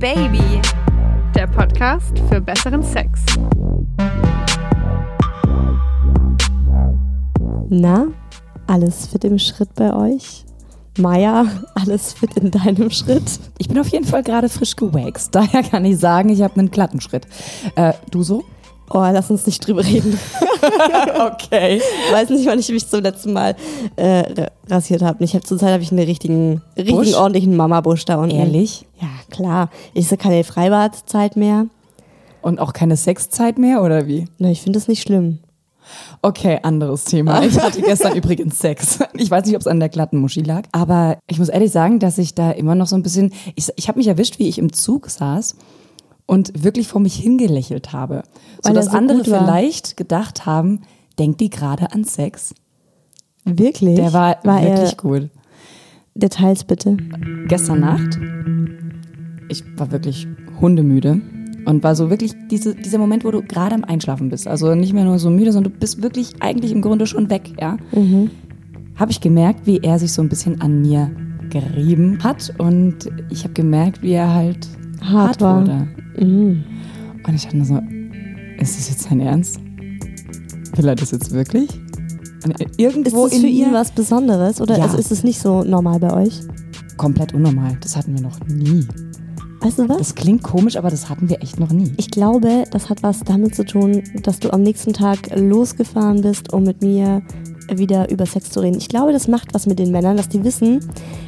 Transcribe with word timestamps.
Baby, 0.00 0.62
der 1.34 1.46
Podcast 1.46 2.18
für 2.30 2.40
besseren 2.40 2.82
Sex. 2.82 3.20
Na, 7.68 8.06
alles 8.66 9.08
fit 9.08 9.24
im 9.24 9.38
Schritt 9.38 9.74
bei 9.74 9.92
euch? 9.92 10.46
Maya, 10.96 11.44
alles 11.74 12.14
fit 12.14 12.34
in 12.38 12.50
deinem 12.50 12.88
Schritt? 12.88 13.40
Ich 13.58 13.68
bin 13.68 13.78
auf 13.78 13.88
jeden 13.88 14.06
Fall 14.06 14.22
gerade 14.22 14.48
frisch 14.48 14.74
gewaxt. 14.74 15.34
Daher 15.34 15.62
kann 15.62 15.84
ich 15.84 15.98
sagen, 15.98 16.30
ich 16.30 16.40
habe 16.40 16.58
einen 16.58 16.70
glatten 16.70 17.02
Schritt. 17.02 17.26
Äh, 17.74 17.92
du 18.10 18.22
so? 18.22 18.44
Oh, 18.92 18.98
lass 18.98 19.30
uns 19.30 19.46
nicht 19.46 19.64
drüber 19.64 19.84
reden. 19.84 20.18
okay. 21.32 21.76
Ich 21.76 22.12
weiß 22.12 22.30
nicht, 22.30 22.44
wann 22.46 22.58
ich 22.58 22.68
mich 22.70 22.88
zum 22.88 23.02
letzten 23.02 23.32
Mal 23.32 23.54
äh, 23.94 24.46
rasiert 24.68 25.02
habe. 25.02 25.22
Ich 25.22 25.34
habe 25.34 25.44
zurzeit 25.44 25.72
habe 25.72 25.82
ich 25.82 25.92
einen 25.92 26.04
richtigen, 26.04 26.60
richtigen 26.76 26.98
Busch? 26.98 27.14
ordentlichen 27.14 27.56
Mama-Busch 27.56 28.04
da 28.04 28.16
unten. 28.16 28.34
Ehrlich? 28.34 28.86
Ja, 29.00 29.08
klar. 29.30 29.70
Ist 29.94 30.10
ja 30.10 30.16
keine 30.16 30.42
Freibadzeit 30.42 31.36
mehr. 31.36 31.66
Und 32.42 32.58
auch 32.58 32.72
keine 32.72 32.96
Sexzeit 32.96 33.58
mehr 33.58 33.82
oder 33.82 34.08
wie? 34.08 34.26
Na, 34.38 34.50
ich 34.50 34.60
finde 34.60 34.78
das 34.78 34.88
nicht 34.88 35.02
schlimm. 35.02 35.38
Okay, 36.22 36.58
anderes 36.62 37.04
Thema. 37.04 37.44
Ich 37.44 37.60
hatte 37.60 37.82
gestern 37.82 38.16
übrigens 38.16 38.58
Sex. 38.58 38.98
Ich 39.14 39.30
weiß 39.30 39.44
nicht, 39.46 39.54
ob 39.54 39.60
es 39.60 39.66
an 39.66 39.78
der 39.78 39.88
glatten 39.88 40.18
Muschi 40.18 40.42
lag, 40.42 40.62
aber 40.72 41.18
ich 41.28 41.38
muss 41.38 41.48
ehrlich 41.48 41.70
sagen, 41.70 41.98
dass 41.98 42.18
ich 42.18 42.34
da 42.34 42.50
immer 42.50 42.74
noch 42.74 42.86
so 42.86 42.96
ein 42.96 43.02
bisschen. 43.02 43.32
Ich, 43.54 43.68
ich 43.76 43.88
habe 43.88 43.98
mich 43.98 44.08
erwischt, 44.08 44.38
wie 44.38 44.48
ich 44.48 44.58
im 44.58 44.72
Zug 44.72 45.10
saß 45.10 45.56
und 46.30 46.62
wirklich 46.62 46.86
vor 46.86 47.00
mich 47.00 47.16
hingelächelt 47.16 47.92
habe. 47.92 48.22
So 48.62 48.68
Weil 48.68 48.76
er 48.76 48.82
dass 48.82 48.92
so 48.92 48.96
andere 48.96 49.24
vielleicht 49.24 49.96
gedacht 49.96 50.46
haben, 50.46 50.82
denkt 51.18 51.40
die 51.40 51.50
gerade 51.50 51.90
an 51.90 52.04
Sex? 52.04 52.54
Wirklich? 53.44 53.96
Der 53.96 54.12
war, 54.12 54.36
war 54.44 54.62
wirklich 54.62 54.96
gut. 54.96 55.28
Details 56.14 56.62
bitte. 56.62 56.96
Gestern 57.48 57.80
Nacht, 57.80 58.20
ich 59.48 59.64
war 59.76 59.90
wirklich 59.90 60.28
hundemüde 60.60 61.20
und 61.66 61.82
war 61.82 61.96
so 61.96 62.10
wirklich 62.10 62.32
diese, 62.48 62.76
dieser 62.76 62.98
Moment, 62.98 63.24
wo 63.24 63.32
du 63.32 63.42
gerade 63.42 63.74
am 63.74 63.82
Einschlafen 63.82 64.28
bist. 64.28 64.46
Also 64.46 64.76
nicht 64.76 64.92
mehr 64.92 65.04
nur 65.04 65.18
so 65.18 65.30
müde, 65.30 65.50
sondern 65.50 65.72
du 65.72 65.78
bist 65.80 66.00
wirklich 66.00 66.40
eigentlich 66.40 66.70
im 66.70 66.80
Grunde 66.80 67.08
schon 67.08 67.28
weg, 67.28 67.54
ja. 67.60 67.76
Mhm. 67.90 68.30
Habe 68.94 69.10
ich 69.10 69.20
gemerkt, 69.20 69.66
wie 69.66 69.78
er 69.78 69.98
sich 69.98 70.12
so 70.12 70.22
ein 70.22 70.28
bisschen 70.28 70.60
an 70.60 70.80
mir 70.80 71.10
gerieben 71.50 72.22
hat 72.22 72.54
und 72.58 73.10
ich 73.30 73.42
habe 73.42 73.54
gemerkt, 73.54 74.02
wie 74.02 74.12
er 74.12 74.32
halt 74.32 74.68
Hart 75.02 75.12
hart, 75.12 75.40
war. 75.40 75.60
wurde. 75.62 75.88
Mhm. 76.18 76.64
Und 77.26 77.34
ich 77.34 77.42
dachte 77.44 77.56
nur 77.56 77.66
so, 77.66 77.80
ist 78.58 78.78
das 78.78 78.88
jetzt 78.90 79.02
sein 79.02 79.20
Ernst? 79.20 79.58
Will 80.76 80.88
er 80.88 80.94
das 80.94 81.10
jetzt 81.10 81.30
wirklich? 81.32 81.68
Und 82.44 82.58
Ist 82.60 82.78
irgendwo 82.80 83.26
das 83.28 83.38
für 83.38 83.46
in 83.46 83.52
ihn 83.52 83.72
was 83.72 83.90
Besonderes 83.92 84.60
oder 84.60 84.78
Ja. 84.78 84.84
also 84.84 84.96
ist 84.96 85.10
es 85.12 85.22
nicht 85.24 85.40
so 85.40 85.62
normal 85.64 85.98
bei 86.00 86.12
euch? 86.12 86.40
komplett 86.96 87.32
unnormal. 87.32 87.78
Das 87.80 87.96
hatten 87.96 88.14
wir 88.14 88.20
noch 88.20 88.38
nie. 88.46 88.86
Weißt 89.60 89.78
du 89.78 89.88
was? 89.88 89.98
Das 89.98 90.14
klingt 90.14 90.42
komisch, 90.42 90.76
aber 90.76 90.90
das 90.90 91.10
hatten 91.10 91.28
wir 91.28 91.42
echt 91.42 91.60
noch 91.60 91.70
nie. 91.70 91.92
Ich 91.98 92.10
glaube, 92.10 92.64
das 92.70 92.88
hat 92.88 93.02
was 93.02 93.20
damit 93.20 93.54
zu 93.54 93.64
tun, 93.64 94.02
dass 94.22 94.40
du 94.40 94.52
am 94.52 94.62
nächsten 94.62 94.92
Tag 94.92 95.30
losgefahren 95.36 96.22
bist, 96.22 96.52
um 96.52 96.64
mit 96.64 96.82
mir 96.82 97.22
wieder 97.68 98.10
über 98.10 98.26
Sex 98.26 98.50
zu 98.50 98.60
reden. 98.60 98.78
Ich 98.78 98.88
glaube, 98.88 99.12
das 99.12 99.28
macht 99.28 99.52
was 99.54 99.66
mit 99.66 99.78
den 99.78 99.90
Männern, 99.90 100.16
dass 100.16 100.28
die 100.28 100.42
wissen, 100.44 100.80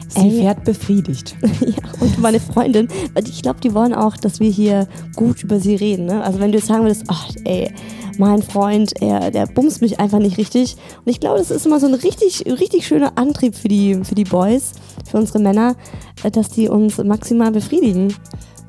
Sie 0.08 0.20
ey, 0.20 0.40
fährt 0.40 0.64
befriedigt. 0.64 1.36
ja, 1.60 1.76
und 2.00 2.18
meine 2.18 2.40
Freundin, 2.40 2.88
weil 3.14 3.28
ich 3.28 3.42
glaube, 3.42 3.60
die 3.60 3.74
wollen 3.74 3.94
auch, 3.94 4.16
dass 4.16 4.40
wir 4.40 4.50
hier 4.50 4.88
gut 5.14 5.42
über 5.42 5.60
sie 5.60 5.74
reden. 5.74 6.06
Ne? 6.06 6.22
Also 6.22 6.40
wenn 6.40 6.52
du 6.52 6.58
jetzt 6.58 6.68
sagen 6.68 6.82
würdest, 6.82 7.04
ach 7.08 7.30
ey, 7.44 7.70
mein 8.18 8.42
Freund, 8.42 8.92
er, 9.00 9.30
der 9.30 9.46
bumst 9.46 9.80
mich 9.80 10.00
einfach 10.00 10.18
nicht 10.18 10.38
richtig. 10.38 10.76
Und 11.04 11.10
ich 11.10 11.20
glaube, 11.20 11.38
das 11.38 11.50
ist 11.50 11.66
immer 11.66 11.80
so 11.80 11.86
ein 11.86 11.94
richtig, 11.94 12.44
richtig 12.46 12.86
schöner 12.86 13.12
Antrieb 13.16 13.54
für 13.54 13.68
die, 13.68 13.96
für 14.04 14.14
die 14.14 14.24
Boys, 14.24 14.72
für 15.08 15.18
unsere 15.18 15.38
Männer, 15.38 15.76
äh, 16.22 16.30
dass 16.30 16.48
die 16.50 16.68
uns 16.68 16.98
maximal 16.98 17.50
befriedigen. 17.50 18.14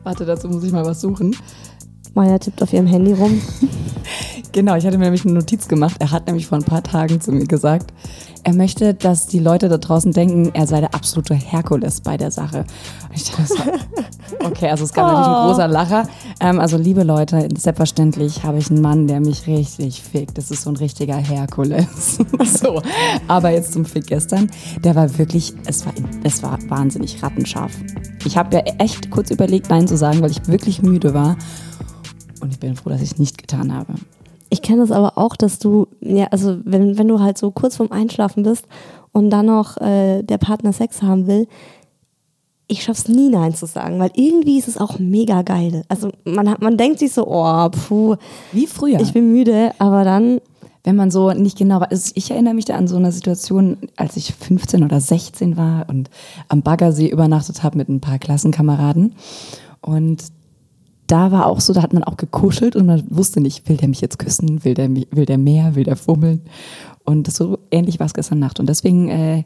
Warte, 0.03 0.25
dazu 0.25 0.47
muss 0.49 0.63
ich 0.63 0.71
mal 0.71 0.85
was 0.85 1.01
suchen. 1.01 1.35
Maya 2.13 2.37
tippt 2.37 2.61
auf 2.61 2.73
ihrem 2.73 2.87
Handy 2.87 3.13
rum. 3.13 3.41
Genau, 4.53 4.75
ich 4.75 4.85
hatte 4.85 4.99
mir 4.99 5.05
nämlich 5.05 5.25
eine 5.25 5.33
Notiz 5.33 5.67
gemacht. 5.67 5.95
Er 5.97 6.11
hat 6.11 6.27
nämlich 6.27 6.45
vor 6.45 6.59
ein 6.59 6.63
paar 6.63 6.83
Tagen 6.83 7.19
zu 7.19 7.31
mir 7.31 7.47
gesagt, 7.47 7.91
er 8.43 8.53
möchte, 8.53 8.93
dass 8.93 9.25
die 9.25 9.39
Leute 9.39 9.67
da 9.67 9.79
draußen 9.79 10.11
denken, 10.11 10.51
er 10.53 10.67
sei 10.67 10.79
der 10.79 10.93
absolute 10.93 11.33
Herkules 11.33 12.01
bei 12.01 12.17
der 12.17 12.29
Sache. 12.29 12.59
Und 13.09 13.15
ich 13.15 13.31
dachte 13.31 13.47
so, 13.47 13.55
okay, 14.45 14.69
also 14.69 14.83
es 14.83 14.93
gab 14.93 15.07
natürlich 15.07 15.27
ein 15.27 15.47
großer 15.47 15.67
Lacher. 15.67 16.07
Ähm, 16.39 16.59
also 16.59 16.77
liebe 16.77 17.01
Leute, 17.01 17.49
selbstverständlich 17.57 18.43
habe 18.43 18.59
ich 18.59 18.69
einen 18.69 18.81
Mann, 18.81 19.07
der 19.07 19.21
mich 19.21 19.47
richtig 19.47 20.03
fickt. 20.03 20.37
Das 20.37 20.51
ist 20.51 20.61
so 20.61 20.69
ein 20.69 20.75
richtiger 20.75 21.15
Herkules. 21.15 22.19
so, 22.45 22.79
aber 23.27 23.49
jetzt 23.49 23.73
zum 23.73 23.85
Fick 23.85 24.05
gestern. 24.05 24.51
Der 24.83 24.93
war 24.93 25.17
wirklich, 25.17 25.53
es 25.65 25.83
war, 25.83 25.93
es 26.23 26.43
war 26.43 26.59
wahnsinnig 26.69 27.23
rattenscharf. 27.23 27.71
Ich 28.23 28.37
habe 28.37 28.55
ja 28.55 28.61
echt 28.77 29.09
kurz 29.09 29.31
überlegt, 29.31 29.71
Nein 29.71 29.87
zu 29.87 29.97
sagen, 29.97 30.21
weil 30.21 30.29
ich 30.29 30.47
wirklich 30.47 30.83
müde 30.83 31.15
war. 31.15 31.37
Und 32.39 32.51
ich 32.51 32.59
bin 32.59 32.75
froh, 32.75 32.91
dass 32.91 33.01
ich 33.01 33.13
es 33.13 33.17
nicht 33.17 33.39
getan 33.39 33.73
habe. 33.73 33.95
Ich 34.53 34.61
kenne 34.61 34.81
das 34.81 34.91
aber 34.91 35.17
auch, 35.17 35.35
dass 35.35 35.57
du, 35.57 35.87
ja, 35.99 36.27
also 36.27 36.59
wenn, 36.63 36.99
wenn 36.99 37.07
du 37.07 37.19
halt 37.19 37.39
so 37.39 37.49
kurz 37.49 37.77
vorm 37.77 37.91
Einschlafen 37.91 38.43
bist 38.43 38.67
und 39.11 39.31
dann 39.31 39.47
noch 39.47 39.77
äh, 39.77 40.21
der 40.21 40.37
Partner 40.37 40.71
Sex 40.71 41.01
haben 41.01 41.25
will, 41.25 41.47
ich 42.67 42.83
schaff's 42.83 43.07
nie 43.07 43.29
Nein 43.29 43.55
zu 43.55 43.65
sagen, 43.65 43.97
weil 43.97 44.11
irgendwie 44.13 44.59
ist 44.59 44.67
es 44.67 44.77
auch 44.77 44.99
mega 44.99 45.41
geil. 45.41 45.83
Also 45.89 46.11
man, 46.23 46.47
hat, 46.47 46.61
man 46.61 46.77
denkt 46.77 46.99
sich 46.99 47.13
so, 47.13 47.25
oh, 47.27 47.67
puh, 47.69 48.15
Wie 48.51 48.67
früher. 48.67 48.99
ich 48.99 49.11
bin 49.11 49.31
müde, 49.31 49.71
aber 49.79 50.03
dann, 50.03 50.39
wenn 50.83 50.97
man 50.97 51.09
so 51.09 51.31
nicht 51.31 51.57
genau 51.57 51.81
weiß. 51.81 51.89
Also 51.89 52.11
Ich 52.13 52.29
erinnere 52.29 52.53
mich 52.53 52.65
da 52.65 52.75
an 52.75 52.87
so 52.87 52.95
eine 52.95 53.11
Situation, 53.11 53.77
als 53.95 54.17
ich 54.17 54.35
15 54.35 54.83
oder 54.83 54.99
16 54.99 55.57
war 55.57 55.89
und 55.89 56.11
am 56.47 56.61
Baggersee 56.61 57.07
übernachtet 57.07 57.63
habe 57.63 57.79
mit 57.79 57.89
ein 57.89 58.01
paar 58.01 58.19
Klassenkameraden. 58.19 59.15
Und 59.81 60.25
da 61.07 61.31
war 61.31 61.47
auch 61.47 61.59
so, 61.59 61.73
da 61.73 61.81
hat 61.81 61.93
man 61.93 62.03
auch 62.03 62.17
gekuschelt 62.17 62.75
und 62.75 62.85
man 62.85 63.03
wusste 63.09 63.41
nicht, 63.41 63.67
will 63.67 63.77
der 63.77 63.87
mich 63.87 64.01
jetzt 64.01 64.19
küssen, 64.19 64.63
will 64.63 64.73
der, 64.73 64.89
will 64.89 65.25
der 65.25 65.37
mehr, 65.37 65.75
will 65.75 65.83
der 65.83 65.95
fummeln. 65.95 66.41
Und 67.03 67.31
so 67.31 67.59
ähnlich 67.71 67.99
war 67.99 68.07
es 68.07 68.13
gestern 68.13 68.39
Nacht. 68.39 68.59
Und 68.59 68.67
deswegen 68.69 69.09
äh, 69.09 69.43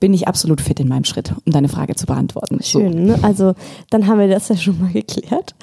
bin 0.00 0.14
ich 0.14 0.26
absolut 0.26 0.60
fit 0.60 0.80
in 0.80 0.88
meinem 0.88 1.04
Schritt, 1.04 1.32
um 1.44 1.52
deine 1.52 1.68
Frage 1.68 1.94
zu 1.94 2.06
beantworten. 2.06 2.58
So. 2.60 2.80
schön, 2.80 3.04
ne? 3.06 3.18
Also 3.22 3.54
dann 3.90 4.06
haben 4.06 4.18
wir 4.18 4.28
das 4.28 4.48
ja 4.48 4.56
schon 4.56 4.80
mal 4.80 4.92
geklärt. 4.92 5.54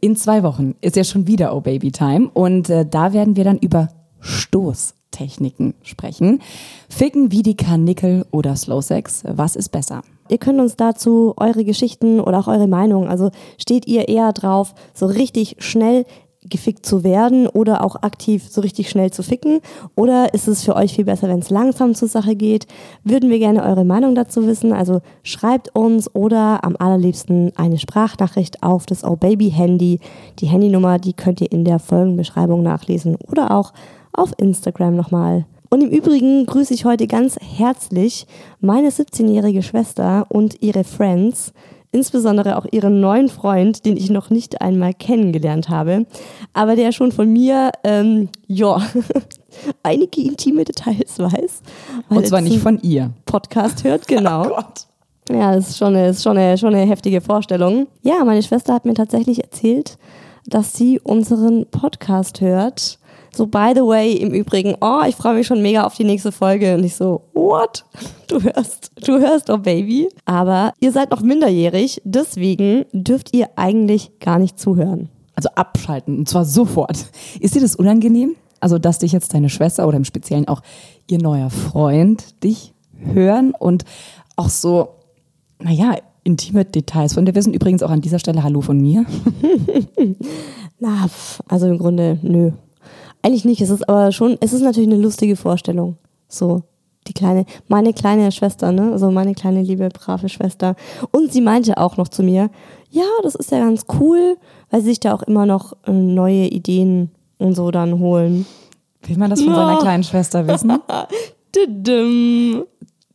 In 0.00 0.16
zwei 0.16 0.42
Wochen 0.42 0.74
ist 0.80 0.96
ja 0.96 1.04
schon 1.04 1.26
wieder 1.26 1.54
Oh 1.54 1.60
Baby 1.60 1.90
Time 1.90 2.30
und 2.32 2.70
äh, 2.70 2.86
da 2.88 3.12
werden 3.12 3.36
wir 3.36 3.44
dann 3.44 3.58
über 3.58 3.88
Stoßtechniken 4.20 5.74
sprechen. 5.82 6.40
Ficken 6.88 7.32
wie 7.32 7.42
die 7.42 7.56
Karnickel 7.56 8.26
oder 8.30 8.56
Slow 8.56 8.82
Sex, 8.82 9.22
was 9.26 9.56
ist 9.56 9.70
besser? 9.70 10.02
Ihr 10.28 10.38
könnt 10.38 10.60
uns 10.60 10.76
dazu 10.76 11.34
eure 11.36 11.64
Geschichten 11.64 12.20
oder 12.20 12.38
auch 12.38 12.48
eure 12.48 12.68
Meinung, 12.68 13.08
also 13.08 13.30
steht 13.58 13.86
ihr 13.86 14.08
eher 14.08 14.32
drauf, 14.32 14.74
so 14.94 15.06
richtig 15.06 15.56
schnell 15.58 16.04
gefickt 16.48 16.86
zu 16.86 17.04
werden 17.04 17.46
oder 17.46 17.84
auch 17.84 17.96
aktiv 17.96 18.46
so 18.48 18.60
richtig 18.60 18.90
schnell 18.90 19.10
zu 19.10 19.22
ficken? 19.22 19.60
Oder 19.94 20.34
ist 20.34 20.48
es 20.48 20.64
für 20.64 20.76
euch 20.76 20.94
viel 20.94 21.04
besser, 21.04 21.28
wenn 21.28 21.40
es 21.40 21.50
langsam 21.50 21.94
zur 21.94 22.08
Sache 22.08 22.36
geht? 22.36 22.66
Würden 23.04 23.30
wir 23.30 23.38
gerne 23.38 23.64
eure 23.64 23.84
Meinung 23.84 24.14
dazu 24.14 24.46
wissen. 24.46 24.72
Also 24.72 25.00
schreibt 25.22 25.74
uns 25.74 26.14
oder 26.14 26.64
am 26.64 26.76
allerliebsten 26.78 27.52
eine 27.56 27.78
Sprachnachricht 27.78 28.62
auf 28.62 28.86
das 28.86 29.04
Oh 29.04 29.16
Baby 29.16 29.50
Handy. 29.50 30.00
Die 30.38 30.46
Handynummer, 30.46 30.98
die 30.98 31.12
könnt 31.12 31.40
ihr 31.40 31.50
in 31.52 31.64
der 31.64 31.78
Folgenbeschreibung 31.78 32.62
nachlesen 32.62 33.16
oder 33.16 33.50
auch 33.50 33.72
auf 34.12 34.32
Instagram 34.38 34.96
nochmal. 34.96 35.46
Und 35.70 35.82
im 35.82 35.90
Übrigen 35.90 36.46
grüße 36.46 36.72
ich 36.72 36.84
heute 36.84 37.06
ganz 37.06 37.36
herzlich 37.40 38.26
meine 38.60 38.88
17-jährige 38.88 39.62
Schwester 39.62 40.26
und 40.30 40.62
ihre 40.62 40.82
Friends, 40.82 41.52
insbesondere 41.92 42.56
auch 42.56 42.66
ihren 42.70 43.00
neuen 43.00 43.28
Freund, 43.28 43.84
den 43.84 43.96
ich 43.96 44.08
noch 44.10 44.30
nicht 44.30 44.62
einmal 44.62 44.94
kennengelernt 44.94 45.68
habe, 45.68 46.06
aber 46.54 46.74
der 46.74 46.92
schon 46.92 47.12
von 47.12 47.30
mir, 47.30 47.70
ähm, 47.84 48.28
ja, 48.46 48.80
einige 49.82 50.22
intime 50.22 50.64
Details 50.64 51.18
weiß. 51.18 51.62
Und 52.08 52.26
zwar 52.26 52.40
nicht 52.40 52.60
von 52.60 52.80
ihr. 52.80 53.10
Podcast 53.26 53.84
hört, 53.84 54.08
genau. 54.08 54.44
Oh 54.46 54.48
Gott. 54.48 54.86
Ja, 55.30 55.54
das 55.54 55.70
ist 55.70 55.78
schon 55.78 55.94
eine, 55.94 56.08
ist 56.08 56.22
schon, 56.22 56.38
eine, 56.38 56.56
schon 56.56 56.74
eine 56.74 56.86
heftige 56.86 57.20
Vorstellung. 57.20 57.86
Ja, 58.02 58.24
meine 58.24 58.42
Schwester 58.42 58.72
hat 58.72 58.86
mir 58.86 58.94
tatsächlich 58.94 59.44
erzählt, 59.44 59.98
dass 60.46 60.72
sie 60.72 60.98
unseren 61.00 61.66
Podcast 61.66 62.40
hört. 62.40 62.98
So, 63.34 63.46
by 63.46 63.72
the 63.74 63.82
way, 63.82 64.12
im 64.12 64.32
Übrigen, 64.32 64.76
oh, 64.80 65.02
ich 65.06 65.16
freue 65.16 65.34
mich 65.34 65.46
schon 65.46 65.62
mega 65.62 65.84
auf 65.84 65.94
die 65.94 66.04
nächste 66.04 66.32
Folge. 66.32 66.74
Und 66.74 66.84
ich 66.84 66.94
so, 66.96 67.22
what? 67.34 67.84
Du 68.26 68.42
hörst, 68.42 68.92
du 69.04 69.18
hörst, 69.18 69.50
oh 69.50 69.58
Baby. 69.58 70.08
Aber 70.24 70.72
ihr 70.80 70.92
seid 70.92 71.10
noch 71.10 71.22
minderjährig, 71.22 72.00
deswegen 72.04 72.84
dürft 72.92 73.34
ihr 73.34 73.48
eigentlich 73.56 74.18
gar 74.20 74.38
nicht 74.38 74.58
zuhören. 74.58 75.08
Also 75.34 75.50
abschalten, 75.54 76.18
und 76.18 76.28
zwar 76.28 76.44
sofort. 76.44 77.06
Ist 77.40 77.54
dir 77.54 77.60
das 77.60 77.76
unangenehm? 77.76 78.34
Also, 78.60 78.78
dass 78.78 78.98
dich 78.98 79.12
jetzt 79.12 79.34
deine 79.34 79.48
Schwester 79.48 79.86
oder 79.86 79.96
im 79.96 80.04
Speziellen 80.04 80.48
auch 80.48 80.62
ihr 81.08 81.22
neuer 81.22 81.50
Freund 81.50 82.42
dich 82.42 82.74
hören 82.98 83.52
und 83.56 83.84
auch 84.36 84.48
so, 84.48 84.88
naja, 85.60 85.96
intime 86.24 86.64
Details 86.64 87.14
von 87.14 87.24
dir 87.24 87.34
wissen. 87.34 87.54
Übrigens 87.54 87.82
auch 87.82 87.90
an 87.90 88.00
dieser 88.00 88.18
Stelle 88.18 88.42
Hallo 88.42 88.60
von 88.60 88.80
mir. 88.80 89.06
Na, 90.78 91.08
also 91.48 91.66
im 91.66 91.78
Grunde, 91.78 92.18
nö. 92.22 92.52
Eigentlich 93.22 93.44
nicht. 93.44 93.60
Es 93.60 93.70
ist 93.70 93.88
aber 93.88 94.12
schon, 94.12 94.36
es 94.40 94.52
ist 94.52 94.62
natürlich 94.62 94.88
eine 94.88 95.00
lustige 95.00 95.36
Vorstellung. 95.36 95.96
So, 96.28 96.62
die 97.06 97.12
kleine, 97.12 97.44
meine 97.68 97.92
kleine 97.92 98.30
Schwester, 98.32 98.70
ne? 98.72 98.92
Also 98.92 99.10
meine 99.10 99.34
kleine 99.34 99.62
liebe, 99.62 99.88
brave 99.88 100.28
Schwester. 100.28 100.76
Und 101.10 101.32
sie 101.32 101.40
meinte 101.40 101.78
auch 101.78 101.96
noch 101.96 102.08
zu 102.08 102.22
mir, 102.22 102.50
ja, 102.90 103.04
das 103.22 103.34
ist 103.34 103.50
ja 103.50 103.58
ganz 103.60 103.84
cool, 104.00 104.36
weil 104.70 104.80
sie 104.82 104.88
sich 104.90 105.00
da 105.00 105.14
auch 105.14 105.22
immer 105.22 105.46
noch 105.46 105.74
äh, 105.86 105.92
neue 105.92 106.46
Ideen 106.48 107.10
und 107.38 107.54
so 107.54 107.70
dann 107.70 107.98
holen. 107.98 108.46
Will 109.06 109.16
man 109.18 109.30
das 109.30 109.42
von 109.42 109.54
seiner 109.54 109.72
Ja. 109.74 109.78
kleinen 109.78 110.04
Schwester 110.04 110.46
wissen? 110.46 110.72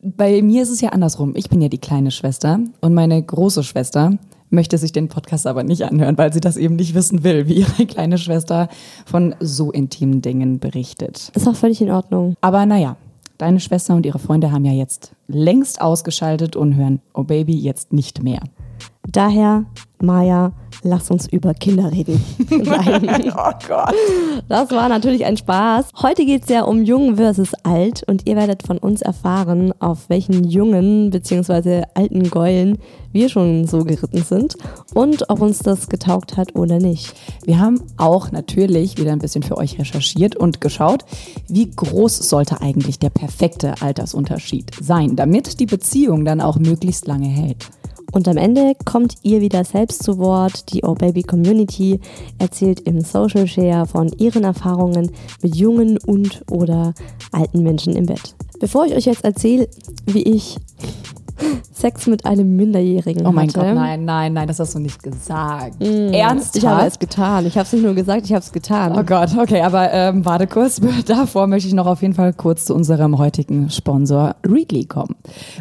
Bei 0.02 0.42
mir 0.42 0.62
ist 0.62 0.70
es 0.70 0.80
ja 0.80 0.90
andersrum. 0.90 1.32
Ich 1.34 1.48
bin 1.48 1.62
ja 1.62 1.68
die 1.68 1.78
kleine 1.78 2.10
Schwester 2.10 2.60
und 2.80 2.94
meine 2.94 3.22
große 3.22 3.62
Schwester 3.62 4.18
möchte 4.50 4.78
sich 4.78 4.92
den 4.92 5.08
Podcast 5.08 5.46
aber 5.46 5.64
nicht 5.64 5.82
anhören, 5.82 6.16
weil 6.18 6.32
sie 6.32 6.40
das 6.40 6.56
eben 6.56 6.76
nicht 6.76 6.94
wissen 6.94 7.24
will, 7.24 7.48
wie 7.48 7.54
ihre 7.54 7.86
kleine 7.86 8.18
Schwester 8.18 8.68
von 9.06 9.34
so 9.40 9.70
intimen 9.72 10.22
Dingen 10.22 10.58
berichtet. 10.58 11.30
Ist 11.34 11.48
auch 11.48 11.56
völlig 11.56 11.80
in 11.80 11.90
Ordnung. 11.90 12.36
Aber 12.40 12.66
naja, 12.66 12.96
deine 13.38 13.60
Schwester 13.60 13.94
und 13.94 14.06
ihre 14.06 14.18
Freunde 14.18 14.52
haben 14.52 14.64
ja 14.64 14.72
jetzt 14.72 15.12
längst 15.28 15.80
ausgeschaltet 15.80 16.56
und 16.56 16.76
hören 16.76 17.00
Oh 17.14 17.24
Baby 17.24 17.56
jetzt 17.56 17.92
nicht 17.92 18.22
mehr. 18.22 18.40
Daher, 19.10 19.64
Maja, 20.00 20.52
lass 20.84 21.10
uns 21.10 21.26
über 21.26 21.54
Kinder 21.54 21.90
reden. 21.90 22.22
Nein. 22.50 23.32
Oh 23.36 23.50
Gott. 23.66 23.94
Das 24.48 24.70
war 24.70 24.88
natürlich 24.88 25.24
ein 25.24 25.36
Spaß. 25.36 25.86
Heute 26.02 26.24
geht 26.24 26.44
es 26.44 26.48
ja 26.48 26.62
um 26.62 26.84
Jung 26.84 27.16
versus 27.16 27.52
Alt 27.64 28.04
und 28.06 28.28
ihr 28.28 28.36
werdet 28.36 28.66
von 28.66 28.78
uns 28.78 29.02
erfahren, 29.02 29.72
auf 29.80 30.08
welchen 30.08 30.44
jungen 30.44 31.10
bzw. 31.10 31.82
alten 31.94 32.30
Gäulen 32.30 32.78
wir 33.14 33.28
schon 33.28 33.66
so 33.66 33.84
geritten 33.84 34.22
sind 34.22 34.56
und 34.92 35.30
ob 35.30 35.40
uns 35.40 35.60
das 35.60 35.88
getaugt 35.88 36.36
hat 36.36 36.56
oder 36.56 36.78
nicht. 36.78 37.14
Wir 37.44 37.60
haben 37.60 37.80
auch 37.96 38.32
natürlich 38.32 38.98
wieder 38.98 39.12
ein 39.12 39.20
bisschen 39.20 39.44
für 39.44 39.56
euch 39.56 39.78
recherchiert 39.78 40.36
und 40.36 40.60
geschaut, 40.60 41.04
wie 41.48 41.70
groß 41.70 42.28
sollte 42.28 42.60
eigentlich 42.60 42.98
der 42.98 43.10
perfekte 43.10 43.80
Altersunterschied 43.80 44.72
sein, 44.80 45.16
damit 45.16 45.60
die 45.60 45.66
Beziehung 45.66 46.24
dann 46.24 46.40
auch 46.40 46.58
möglichst 46.58 47.06
lange 47.06 47.28
hält. 47.28 47.70
Und 48.14 48.28
am 48.28 48.36
Ende 48.36 48.74
kommt 48.84 49.16
ihr 49.22 49.40
wieder 49.40 49.64
selbst 49.64 50.04
zu 50.04 50.18
Wort. 50.18 50.72
Die 50.72 50.84
Oh 50.84 50.94
Baby 50.94 51.24
Community 51.24 51.98
erzählt 52.38 52.78
im 52.80 53.00
Social 53.00 53.48
Share 53.48 53.86
von 53.86 54.08
ihren 54.18 54.44
Erfahrungen 54.44 55.10
mit 55.42 55.56
jungen 55.56 55.98
und 55.98 56.44
oder 56.48 56.94
alten 57.32 57.64
Menschen 57.64 57.96
im 57.96 58.06
Bett. 58.06 58.36
Bevor 58.60 58.86
ich 58.86 58.94
euch 58.94 59.06
jetzt 59.06 59.24
erzähle, 59.24 59.68
wie 60.06 60.22
ich 60.22 60.56
Sex 61.72 62.06
mit 62.06 62.24
einem 62.24 62.54
Minderjährigen 62.54 63.26
Oh 63.26 63.32
mein 63.32 63.48
hatte. 63.48 63.58
Gott, 63.58 63.74
nein, 63.74 64.04
nein, 64.04 64.32
nein, 64.32 64.46
das 64.46 64.60
hast 64.60 64.76
du 64.76 64.78
nicht 64.78 65.02
gesagt. 65.02 65.82
Ernsthaft? 65.82 66.56
Ich 66.56 66.66
habe 66.66 66.86
es 66.86 66.98
getan. 67.00 67.46
Ich 67.46 67.58
habe 67.58 67.66
es 67.66 67.72
nicht 67.72 67.82
nur 67.82 67.94
gesagt, 67.94 68.26
ich 68.26 68.32
habe 68.32 68.44
es 68.44 68.52
getan. 68.52 68.96
Oh 68.96 69.02
Gott, 69.02 69.36
okay, 69.36 69.60
aber 69.62 69.92
ähm, 69.92 70.24
warte 70.24 70.46
kurz. 70.46 70.80
Davor 71.06 71.48
möchte 71.48 71.66
ich 71.66 71.74
noch 71.74 71.86
auf 71.86 72.00
jeden 72.00 72.14
Fall 72.14 72.32
kurz 72.32 72.66
zu 72.66 72.76
unserem 72.76 73.18
heutigen 73.18 73.70
Sponsor 73.70 74.36
Readly 74.46 74.84
kommen. 74.84 75.16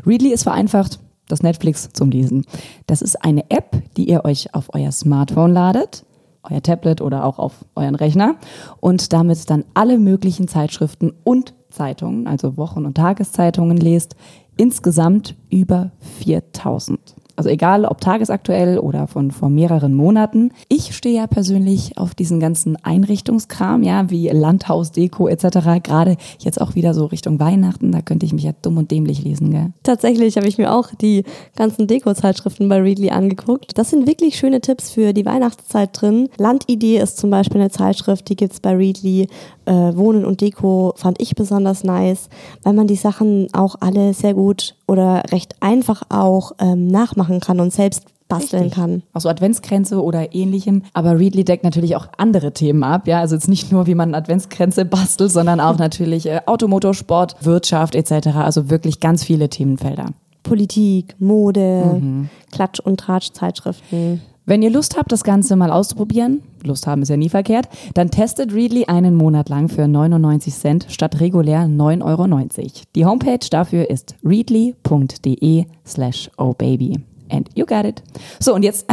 Readly 0.05 0.31
ist 0.31 0.43
vereinfacht 0.43 0.99
das 1.33 1.43
Netflix 1.43 1.89
zum 1.93 2.11
Lesen. 2.11 2.45
Das 2.87 3.01
ist 3.01 3.23
eine 3.23 3.49
App, 3.49 3.81
die 3.97 4.09
ihr 4.09 4.23
euch 4.23 4.53
auf 4.53 4.69
euer 4.73 4.91
Smartphone 4.91 5.51
ladet, 5.51 6.05
euer 6.43 6.61
Tablet 6.61 7.01
oder 7.01 7.25
auch 7.25 7.39
auf 7.39 7.65
euren 7.75 7.95
Rechner 7.95 8.35
und 8.79 9.11
damit 9.13 9.49
dann 9.49 9.65
alle 9.73 9.97
möglichen 9.97 10.47
Zeitschriften 10.47 11.11
und 11.23 11.53
Zeitungen, 11.69 12.27
also 12.27 12.55
Wochen- 12.57 12.85
und 12.85 12.95
Tageszeitungen 12.95 13.77
lest. 13.77 14.15
Insgesamt 14.57 15.35
über 15.49 15.91
4000. 16.19 17.15
Also 17.35 17.49
egal, 17.49 17.85
ob 17.85 17.99
tagesaktuell 17.99 18.77
oder 18.77 19.07
von 19.07 19.31
vor 19.31 19.49
mehreren 19.49 19.95
Monaten. 19.95 20.51
Ich 20.69 20.95
stehe 20.95 21.15
ja 21.15 21.27
persönlich 21.27 21.97
auf 21.97 22.13
diesen 22.13 22.39
ganzen 22.39 22.77
Einrichtungskram, 22.83 23.81
ja, 23.81 24.09
wie 24.09 24.29
Landhausdeko 24.29 25.27
etc. 25.27 25.81
Gerade 25.81 26.17
jetzt 26.39 26.61
auch 26.61 26.75
wieder 26.75 26.93
so 26.93 27.05
Richtung 27.05 27.39
Weihnachten, 27.39 27.91
da 27.91 28.01
könnte 28.01 28.25
ich 28.25 28.33
mich 28.33 28.43
ja 28.43 28.51
dumm 28.61 28.77
und 28.77 28.91
dämlich 28.91 29.23
lesen, 29.23 29.51
gell? 29.51 29.71
Tatsächlich 29.81 30.37
habe 30.37 30.47
ich 30.47 30.57
mir 30.57 30.73
auch 30.73 30.89
die 30.93 31.23
ganzen 31.55 31.87
Deko-Zeitschriften 31.87 32.69
bei 32.69 32.81
Readly 32.81 33.09
angeguckt. 33.09 33.77
Das 33.77 33.89
sind 33.89 34.07
wirklich 34.07 34.37
schöne 34.37 34.61
Tipps 34.61 34.91
für 34.91 35.13
die 35.13 35.25
Weihnachtszeit 35.25 35.89
drin. 35.99 36.29
Landidee 36.37 36.99
ist 36.99 37.17
zum 37.17 37.31
Beispiel 37.31 37.61
eine 37.61 37.71
Zeitschrift, 37.71 38.29
die 38.29 38.35
gibt's 38.35 38.59
bei 38.59 38.75
Readly. 38.75 39.27
Äh, 39.65 39.95
Wohnen 39.95 40.25
und 40.25 40.41
Deko 40.41 40.93
fand 40.97 41.21
ich 41.21 41.35
besonders 41.35 41.83
nice, 41.83 42.29
weil 42.63 42.73
man 42.73 42.87
die 42.87 42.95
Sachen 42.95 43.47
auch 43.53 43.75
alle 43.79 44.13
sehr 44.13 44.33
gut 44.33 44.75
oder 44.87 45.23
recht 45.31 45.55
einfach 45.61 46.03
auch 46.09 46.51
ähm, 46.59 46.87
nachmachen 46.87 47.39
kann 47.39 47.59
und 47.59 47.71
selbst 47.73 48.05
basteln 48.29 48.71
kann. 48.71 49.03
Auch 49.13 49.21
so 49.21 49.29
Adventskränze 49.29 50.01
oder 50.01 50.33
ähnlichem. 50.33 50.83
Aber 50.93 51.19
Readly 51.19 51.43
deckt 51.43 51.63
natürlich 51.63 51.95
auch 51.95 52.07
andere 52.17 52.51
Themen 52.53 52.83
ab. 52.83 53.07
Ja, 53.07 53.19
also 53.19 53.35
jetzt 53.35 53.47
nicht 53.47 53.71
nur, 53.71 53.85
wie 53.85 53.95
man 53.95 54.15
Adventskränze 54.15 54.85
bastelt, 54.95 55.31
sondern 55.31 55.59
auch 55.59 55.77
natürlich 55.77 56.25
äh, 56.25 56.41
Automotorsport, 56.45 57.35
Wirtschaft 57.45 57.95
etc. 57.95 58.27
Also 58.35 58.69
wirklich 58.69 58.99
ganz 58.99 59.23
viele 59.23 59.49
Themenfelder. 59.49 60.05
Politik, 60.41 61.15
Mode, 61.19 61.99
Mhm. 62.01 62.29
Klatsch- 62.51 62.81
und 62.81 62.99
Tratsch-Zeitschriften. 62.99 64.21
Wenn 64.45 64.61
ihr 64.61 64.71
Lust 64.71 64.97
habt, 64.97 65.13
das 65.13 65.23
Ganze 65.23 65.55
mal 65.55 65.71
auszuprobieren, 65.71 66.43
Lust 66.65 66.85
haben 66.85 67.01
ist 67.01 67.07
ja 67.07 67.15
nie 67.15 67.29
verkehrt, 67.29 67.69
dann 67.93 68.11
testet 68.11 68.53
Readly 68.53 68.85
einen 68.85 69.15
Monat 69.15 69.47
lang 69.47 69.69
für 69.69 69.87
99 69.87 70.53
Cent 70.53 70.85
statt 70.89 71.21
regulär 71.21 71.61
9,90 71.61 72.03
Euro. 72.03 72.71
Die 72.93 73.05
Homepage 73.05 73.47
dafür 73.49 73.89
ist 73.89 74.15
readly.de 74.21 75.65
slash 75.85 76.29
ohbaby. 76.37 76.99
And 77.29 77.47
you 77.55 77.65
got 77.65 77.85
it. 77.85 78.03
So, 78.41 78.53
und 78.53 78.63
jetzt, 78.63 78.85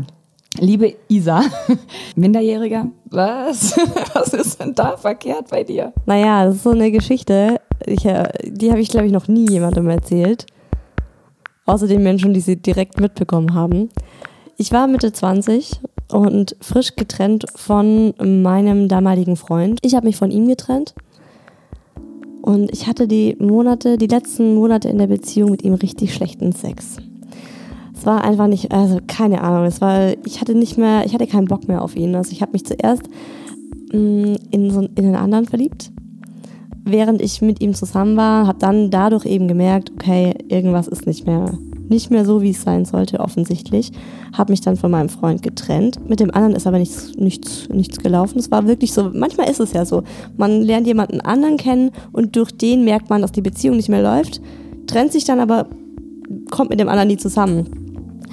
liebe 0.60 0.94
Isa, 1.08 1.42
Minderjähriger, 2.14 2.86
was? 3.10 3.76
Was 4.14 4.32
ist 4.34 4.60
denn 4.60 4.72
da 4.76 4.96
verkehrt 4.96 5.48
bei 5.50 5.64
dir? 5.64 5.92
Naja, 6.06 6.44
das 6.44 6.56
ist 6.56 6.62
so 6.62 6.70
eine 6.70 6.92
Geschichte, 6.92 7.60
ich, 7.86 8.04
äh, 8.04 8.28
die 8.44 8.70
habe 8.70 8.80
ich, 8.80 8.88
glaube 8.88 9.06
ich, 9.06 9.12
noch 9.12 9.26
nie 9.26 9.50
jemandem 9.50 9.88
erzählt. 9.88 10.46
Außer 11.66 11.88
den 11.88 12.04
Menschen, 12.04 12.34
die 12.34 12.40
sie 12.40 12.56
direkt 12.56 13.00
mitbekommen 13.00 13.54
haben. 13.54 13.88
Ich 14.62 14.70
war 14.70 14.86
Mitte 14.86 15.12
20 15.12 15.80
und 16.12 16.54
frisch 16.60 16.94
getrennt 16.94 17.46
von 17.56 18.14
meinem 18.22 18.86
damaligen 18.86 19.34
Freund. 19.34 19.80
Ich 19.82 19.96
habe 19.96 20.06
mich 20.06 20.14
von 20.14 20.30
ihm 20.30 20.46
getrennt. 20.46 20.94
Und 22.42 22.70
ich 22.70 22.86
hatte 22.86 23.08
die 23.08 23.36
Monate, 23.40 23.98
die 23.98 24.06
letzten 24.06 24.54
Monate 24.54 24.88
in 24.88 24.98
der 24.98 25.08
Beziehung 25.08 25.50
mit 25.50 25.64
ihm 25.64 25.74
richtig 25.74 26.14
schlechten 26.14 26.52
Sex. 26.52 26.98
Es 27.92 28.06
war 28.06 28.22
einfach 28.22 28.46
nicht, 28.46 28.70
also 28.70 29.00
keine 29.08 29.40
Ahnung, 29.40 29.64
es 29.64 29.80
war, 29.80 30.12
ich 30.24 30.40
hatte 30.40 30.54
nicht 30.54 30.78
mehr, 30.78 31.04
ich 31.06 31.12
hatte 31.12 31.26
keinen 31.26 31.48
Bock 31.48 31.66
mehr 31.66 31.82
auf 31.82 31.96
ihn. 31.96 32.14
Also 32.14 32.30
ich 32.30 32.40
habe 32.40 32.52
mich 32.52 32.64
zuerst 32.64 33.02
mh, 33.92 34.36
in, 34.52 34.70
so, 34.70 34.82
in 34.82 35.06
einen 35.06 35.16
anderen 35.16 35.46
verliebt, 35.46 35.90
während 36.84 37.20
ich 37.20 37.42
mit 37.42 37.60
ihm 37.60 37.74
zusammen 37.74 38.16
war, 38.16 38.46
habe 38.46 38.60
dann 38.60 38.92
dadurch 38.92 39.26
eben 39.26 39.48
gemerkt, 39.48 39.90
okay, 39.90 40.34
irgendwas 40.46 40.86
ist 40.86 41.04
nicht 41.08 41.26
mehr, 41.26 41.52
nicht 41.92 42.10
mehr 42.10 42.24
so, 42.24 42.42
wie 42.42 42.50
es 42.50 42.62
sein 42.62 42.84
sollte, 42.84 43.20
offensichtlich. 43.20 43.92
Habe 44.32 44.52
mich 44.52 44.60
dann 44.60 44.76
von 44.76 44.90
meinem 44.90 45.08
Freund 45.08 45.42
getrennt. 45.42 46.08
Mit 46.08 46.20
dem 46.20 46.32
anderen 46.32 46.56
ist 46.56 46.66
aber 46.66 46.78
nichts, 46.78 47.12
nichts, 47.16 47.68
nichts 47.68 47.98
gelaufen. 47.98 48.38
Es 48.38 48.50
war 48.50 48.66
wirklich 48.66 48.92
so, 48.92 49.10
manchmal 49.12 49.48
ist 49.48 49.60
es 49.60 49.72
ja 49.72 49.84
so, 49.84 50.02
man 50.36 50.62
lernt 50.62 50.86
jemanden 50.86 51.20
anderen 51.20 51.56
kennen 51.56 51.90
und 52.12 52.34
durch 52.34 52.50
den 52.50 52.84
merkt 52.84 53.10
man, 53.10 53.22
dass 53.22 53.32
die 53.32 53.42
Beziehung 53.42 53.76
nicht 53.76 53.88
mehr 53.88 54.02
läuft, 54.02 54.40
trennt 54.86 55.12
sich 55.12 55.24
dann 55.24 55.38
aber, 55.38 55.68
kommt 56.50 56.70
mit 56.70 56.80
dem 56.80 56.88
anderen 56.88 57.08
nie 57.08 57.18
zusammen. 57.18 57.68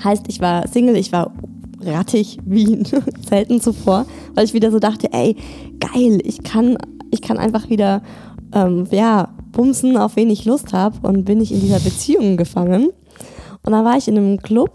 Heißt, 0.03 0.25
ich 0.29 0.39
war 0.39 0.67
Single, 0.67 0.95
ich 0.95 1.11
war 1.11 1.33
rattig 1.81 2.39
wie 2.45 2.81
selten 3.27 3.61
zuvor, 3.61 4.05
weil 4.35 4.45
ich 4.45 4.53
wieder 4.53 4.71
so 4.71 4.79
dachte, 4.79 5.11
ey, 5.11 5.35
geil, 5.79 6.19
ich 6.23 6.43
kann, 6.43 6.77
ich 7.11 7.21
kann 7.21 7.37
einfach 7.37 7.69
wieder, 7.69 8.01
ähm, 8.53 8.87
ja, 8.91 9.29
bumsen, 9.51 9.97
auf 9.97 10.15
wen 10.15 10.29
ich 10.29 10.45
Lust 10.45 10.73
habe 10.73 11.07
und 11.07 11.25
bin 11.25 11.41
ich 11.41 11.51
in 11.51 11.61
dieser 11.61 11.79
Beziehung 11.79 12.37
gefangen. 12.37 12.89
Und 13.63 13.73
dann 13.73 13.85
war 13.85 13.97
ich 13.97 14.07
in 14.07 14.17
einem 14.17 14.41
Club 14.41 14.71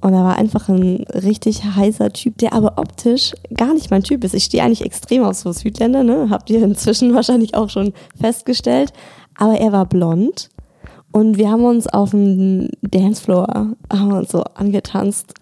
und 0.00 0.12
da 0.12 0.22
war 0.22 0.36
einfach 0.36 0.68
ein 0.68 1.04
richtig 1.14 1.64
heißer 1.64 2.12
Typ, 2.12 2.38
der 2.38 2.52
aber 2.52 2.74
optisch 2.76 3.32
gar 3.54 3.74
nicht 3.74 3.90
mein 3.90 4.02
Typ 4.02 4.24
ist. 4.24 4.34
Ich 4.34 4.44
stehe 4.44 4.62
eigentlich 4.62 4.84
extrem 4.84 5.24
auf 5.24 5.36
so 5.36 5.52
Südländer, 5.52 6.04
ne? 6.04 6.28
Habt 6.30 6.50
ihr 6.50 6.62
inzwischen 6.62 7.14
wahrscheinlich 7.14 7.54
auch 7.54 7.70
schon 7.70 7.92
festgestellt. 8.20 8.92
Aber 9.36 9.58
er 9.58 9.72
war 9.72 9.86
blond 9.86 10.48
und 11.12 11.38
wir 11.38 11.50
haben 11.50 11.64
uns 11.64 11.86
auf 11.86 12.10
dem 12.10 12.68
Dancefloor 12.82 13.74
so 14.28 14.44
angetanzt 14.54 15.34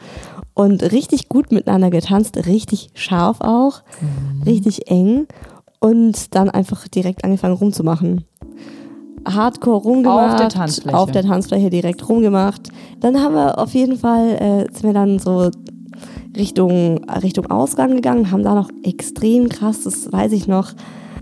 und 0.55 0.83
richtig 0.93 1.29
gut 1.29 1.53
miteinander 1.53 1.91
getanzt, 1.91 2.47
richtig 2.47 2.91
scharf 2.95 3.41
auch, 3.41 3.83
richtig 4.47 4.91
eng 4.91 5.27
und 5.81 6.35
dann 6.35 6.49
einfach 6.49 6.89
direkt 6.89 7.25
angefangen 7.25 7.57
rumzumachen. 7.57 8.25
Hardcore 9.27 9.83
rumgemacht. 9.83 10.33
Auf 10.33 10.41
der 10.41 10.49
Tanzfläche. 10.49 10.97
Auf 10.97 11.11
der 11.11 11.23
Tanzfläche 11.23 11.71
direkt 11.71 12.09
rumgemacht. 12.09 12.69
Dann 13.01 13.21
haben 13.21 13.35
wir 13.35 13.59
auf 13.59 13.75
jeden 13.75 13.99
Fall, 13.99 14.31
äh, 14.41 14.73
sind 14.73 14.85
wir 14.85 14.93
dann 14.93 15.19
so 15.19 15.51
Richtung, 16.37 17.05
Richtung 17.23 17.47
Ausgang 17.47 17.97
gegangen, 17.97 18.31
haben 18.31 18.43
da 18.43 18.55
noch 18.55 18.71
extrem 18.83 19.49
krass, 19.49 19.83
das 19.85 20.13
weiß 20.13 20.33
ich 20.33 20.49
noch, 20.49 20.73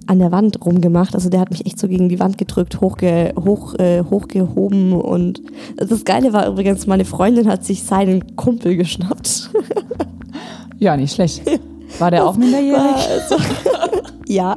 an 0.06 0.18
der 0.18 0.32
Wand 0.32 0.64
rumgemacht. 0.64 1.14
Also 1.14 1.28
der 1.28 1.40
hat 1.40 1.50
mich 1.50 1.66
echt 1.66 1.78
so 1.78 1.86
gegen 1.86 2.08
die 2.08 2.18
Wand 2.18 2.38
gedrückt, 2.38 2.80
hochge, 2.80 3.32
hoch, 3.38 3.74
äh, 3.74 4.02
hochgehoben. 4.10 4.92
Und 4.92 5.42
das 5.76 6.04
Geile 6.04 6.32
war 6.32 6.48
übrigens, 6.48 6.86
meine 6.86 7.04
Freundin 7.04 7.48
hat 7.48 7.64
sich 7.64 7.84
seinen 7.84 8.36
Kumpel 8.36 8.76
geschnappt. 8.76 9.50
Ja, 10.78 10.96
nicht 10.96 11.14
schlecht. 11.14 11.42
War 11.98 12.10
der 12.10 12.26
auch 12.26 12.36
minderjährig? 12.36 12.96
So- 13.28 13.36
Ja. 14.28 14.56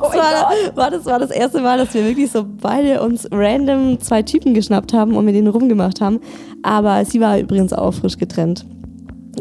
das, 0.00 0.14
war, 0.14 0.76
war, 0.76 0.90
das 0.90 1.04
war 1.04 1.18
das 1.18 1.30
erste 1.30 1.60
Mal, 1.60 1.76
dass 1.76 1.92
wir 1.92 2.04
wirklich 2.06 2.30
so 2.30 2.44
beide 2.62 3.02
uns 3.02 3.28
random 3.30 4.00
zwei 4.00 4.22
Typen 4.22 4.54
geschnappt 4.54 4.94
haben 4.94 5.14
und 5.14 5.26
mit 5.26 5.34
denen 5.34 5.48
rumgemacht 5.48 6.00
haben. 6.00 6.20
Aber 6.62 7.04
sie 7.04 7.20
war 7.20 7.38
übrigens 7.38 7.72
auch 7.74 7.92
frisch 7.92 8.16
getrennt. 8.16 8.64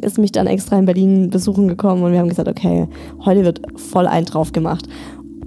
Ist 0.01 0.17
mich 0.17 0.33
dann 0.33 0.47
extra 0.47 0.77
in 0.77 0.85
Berlin 0.85 1.29
besuchen 1.29 1.67
gekommen 1.69 2.03
und 2.03 2.11
wir 2.11 2.19
haben 2.19 2.27
gesagt, 2.29 2.49
okay, 2.49 2.87
heute 3.23 3.45
wird 3.45 3.61
voll 3.79 4.05
ein 4.07 4.25
drauf 4.25 4.51
gemacht. 4.51 4.85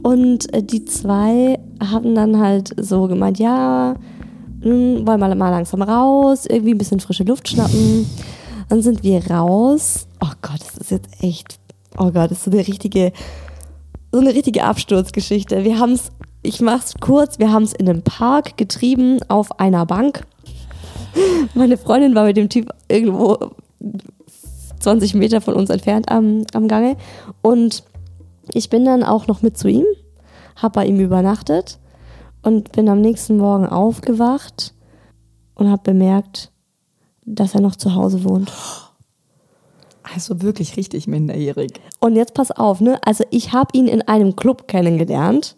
Und 0.03 0.53
äh, 0.55 0.63
die 0.63 0.85
zwei 0.87 1.59
haben 1.91 2.15
dann 2.15 2.39
halt 2.41 2.71
so 2.81 3.09
gemeint, 3.09 3.39
ja, 3.39 3.95
hm, 4.63 5.07
wollen 5.07 5.21
wir 5.21 5.35
mal 5.35 5.51
langsam 5.51 5.83
raus, 5.83 6.47
irgendwie 6.49 6.73
ein 6.75 6.79
bisschen 6.79 7.01
frische 7.01 7.25
Luft 7.25 7.49
schnappen. 7.49 8.07
Dann 8.69 8.81
sind 8.81 9.03
wir 9.03 9.31
raus. 9.31 10.07
Oh 10.25 10.31
Gott, 10.41 10.61
das 10.61 10.79
ist 10.79 10.91
jetzt 10.91 11.09
echt, 11.23 11.59
oh 11.99 12.11
Gott, 12.11 12.31
das 12.31 12.39
ist 12.39 12.45
so 12.45 12.51
eine 12.51 12.67
richtige, 12.67 13.13
so 14.11 14.21
eine 14.21 14.35
richtige 14.35 14.65
Absturzgeschichte. 14.65 15.65
Wir 15.65 15.79
haben 15.79 15.93
es, 15.93 16.11
ich 16.43 16.61
mach's 16.61 16.95
kurz, 17.01 17.39
wir 17.39 17.53
haben 17.53 17.65
es 17.65 17.73
in 17.73 17.89
einem 17.89 18.03
Park 18.03 18.57
getrieben 18.57 19.21
auf 19.29 19.59
einer 19.61 19.87
Bank. 19.87 20.27
Meine 21.55 21.77
Freundin 21.77 22.15
war 22.15 22.25
mit 22.25 22.37
dem 22.37 22.49
Typ 22.49 22.71
irgendwo 22.89 23.39
20 24.81 25.15
Meter 25.15 25.41
von 25.41 25.55
uns 25.55 25.71
entfernt 25.71 26.11
am, 26.11 26.45
am 26.55 26.69
Gange. 26.69 26.97
Und 27.41 27.85
ich 28.53 28.71
bin 28.71 28.85
dann 28.85 29.03
auch 29.03 29.27
noch 29.27 29.43
mit 29.43 29.57
zu 29.57 29.69
ihm, 29.69 29.85
habe 30.57 30.75
bei 30.75 30.87
ihm 30.87 31.01
übernachtet 31.01 31.79
und 32.43 32.73
bin 32.73 32.89
am 32.89 33.01
nächsten 33.01 33.37
Morgen 33.37 33.67
aufgewacht 33.67 34.75
und 35.55 35.71
habe 35.71 35.83
bemerkt, 35.83 36.51
dass 37.25 37.55
er 37.55 37.61
noch 37.61 37.77
zu 37.77 37.95
Hause 37.95 38.25
wohnt. 38.25 38.53
Also 40.15 40.43
wirklich 40.43 40.77
richtig 40.77 41.07
minderjährig. 41.07 41.73
Und 42.01 42.17
jetzt 42.17 42.35
pass 42.35 42.51
auf, 42.51 42.81
ne? 42.81 42.99
Also 43.05 43.25
ich 43.31 43.53
habe 43.53 43.71
ihn 43.73 43.87
in 43.87 44.03
einem 44.03 44.37
Club 44.37 44.69
kennengelernt. 44.69 45.57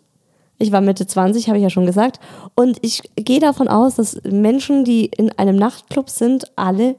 Ich 0.58 0.70
war 0.70 0.80
Mitte 0.80 1.06
20, 1.06 1.48
habe 1.48 1.58
ich 1.58 1.62
ja 1.64 1.70
schon 1.70 1.86
gesagt. 1.86 2.20
Und 2.54 2.78
ich 2.82 3.02
gehe 3.16 3.40
davon 3.40 3.68
aus, 3.68 3.96
dass 3.96 4.20
Menschen, 4.24 4.84
die 4.84 5.06
in 5.06 5.30
einem 5.32 5.56
Nachtclub 5.56 6.08
sind, 6.10 6.44
alle 6.56 6.96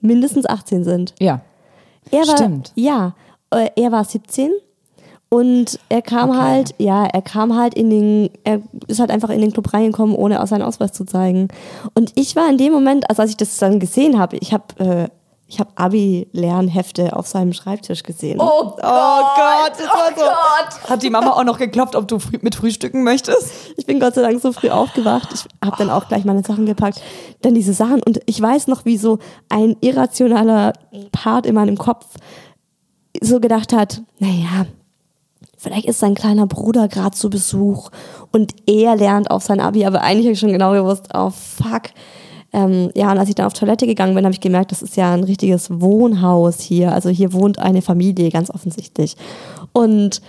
mindestens 0.00 0.46
18 0.46 0.84
sind. 0.84 1.14
Ja. 1.20 1.40
Er 2.10 2.26
war, 2.26 2.36
Stimmt. 2.36 2.72
Ja, 2.74 3.14
äh, 3.50 3.68
er 3.76 3.92
war 3.92 4.04
17 4.04 4.50
und 5.28 5.78
er 5.88 6.02
kam 6.02 6.30
Okay. 6.30 6.38
halt, 6.38 6.74
ja, 6.78 7.06
er 7.06 7.22
kam 7.22 7.56
halt 7.56 7.74
in 7.74 7.88
den, 7.88 8.30
er 8.44 8.60
ist 8.88 9.00
halt 9.00 9.10
einfach 9.10 9.30
in 9.30 9.40
den 9.40 9.52
Club 9.52 9.72
reingekommen, 9.72 10.14
ohne 10.14 10.42
auch 10.42 10.46
seinen 10.46 10.62
Ausweis 10.62 10.92
zu 10.92 11.04
zeigen. 11.06 11.48
Und 11.94 12.12
ich 12.16 12.36
war 12.36 12.50
in 12.50 12.58
dem 12.58 12.72
Moment, 12.72 13.08
also 13.08 13.22
als 13.22 13.30
ich 13.30 13.36
das 13.38 13.56
dann 13.56 13.80
gesehen 13.80 14.18
habe, 14.18 14.36
ich 14.36 14.52
habe 14.52 14.64
äh, 14.84 15.08
ich 15.52 15.60
habe 15.60 15.70
Abi-Lernhefte 15.74 17.14
auf 17.14 17.26
seinem 17.26 17.52
Schreibtisch 17.52 18.02
gesehen. 18.04 18.40
Oh 18.40 18.70
Gott, 18.70 18.78
das 18.78 19.86
war 19.86 20.08
so. 20.16 20.22
Gott. 20.22 20.88
Hat 20.88 21.02
die 21.02 21.10
Mama 21.10 21.32
auch 21.32 21.44
noch 21.44 21.58
geklopft, 21.58 21.94
ob 21.94 22.08
du 22.08 22.18
früh, 22.18 22.38
mit 22.40 22.54
frühstücken 22.54 23.04
möchtest? 23.04 23.52
Ich 23.76 23.84
bin 23.84 24.00
Gott 24.00 24.14
sei 24.14 24.22
Dank 24.22 24.40
so 24.40 24.52
früh 24.52 24.70
aufgewacht. 24.70 25.28
Ich 25.34 25.44
habe 25.62 25.76
dann 25.76 25.90
auch 25.90 26.08
gleich 26.08 26.24
meine 26.24 26.42
Sachen 26.42 26.64
gepackt. 26.64 27.02
Dann 27.42 27.54
diese 27.54 27.74
Sachen. 27.74 28.02
Und 28.02 28.20
ich 28.24 28.40
weiß 28.40 28.66
noch, 28.68 28.86
wie 28.86 28.96
so 28.96 29.18
ein 29.50 29.76
irrationaler 29.82 30.72
Part 31.12 31.44
in 31.44 31.54
meinem 31.54 31.76
Kopf 31.76 32.06
so 33.20 33.38
gedacht 33.38 33.74
hat, 33.74 34.00
naja, 34.20 34.64
vielleicht 35.58 35.84
ist 35.84 36.00
sein 36.00 36.14
kleiner 36.14 36.46
Bruder 36.46 36.88
gerade 36.88 37.14
zu 37.14 37.28
Besuch 37.28 37.90
und 38.30 38.54
er 38.66 38.96
lernt 38.96 39.30
auf 39.30 39.42
sein 39.42 39.60
Abi. 39.60 39.84
Aber 39.84 40.00
eigentlich 40.00 40.24
habe 40.24 40.32
ich 40.32 40.40
schon 40.40 40.52
genau 40.52 40.72
gewusst, 40.72 41.10
oh 41.12 41.28
fuck. 41.28 41.90
Ähm, 42.52 42.90
ja, 42.94 43.10
und 43.10 43.18
als 43.18 43.28
ich 43.28 43.34
dann 43.34 43.46
auf 43.46 43.54
Toilette 43.54 43.86
gegangen 43.86 44.14
bin, 44.14 44.24
habe 44.24 44.34
ich 44.34 44.40
gemerkt, 44.40 44.72
das 44.72 44.82
ist 44.82 44.96
ja 44.96 45.12
ein 45.12 45.24
richtiges 45.24 45.80
Wohnhaus 45.80 46.60
hier. 46.60 46.92
Also 46.92 47.08
hier 47.08 47.32
wohnt 47.32 47.58
eine 47.58 47.82
Familie, 47.82 48.30
ganz 48.30 48.50
offensichtlich. 48.50 49.16
Und 49.72 50.20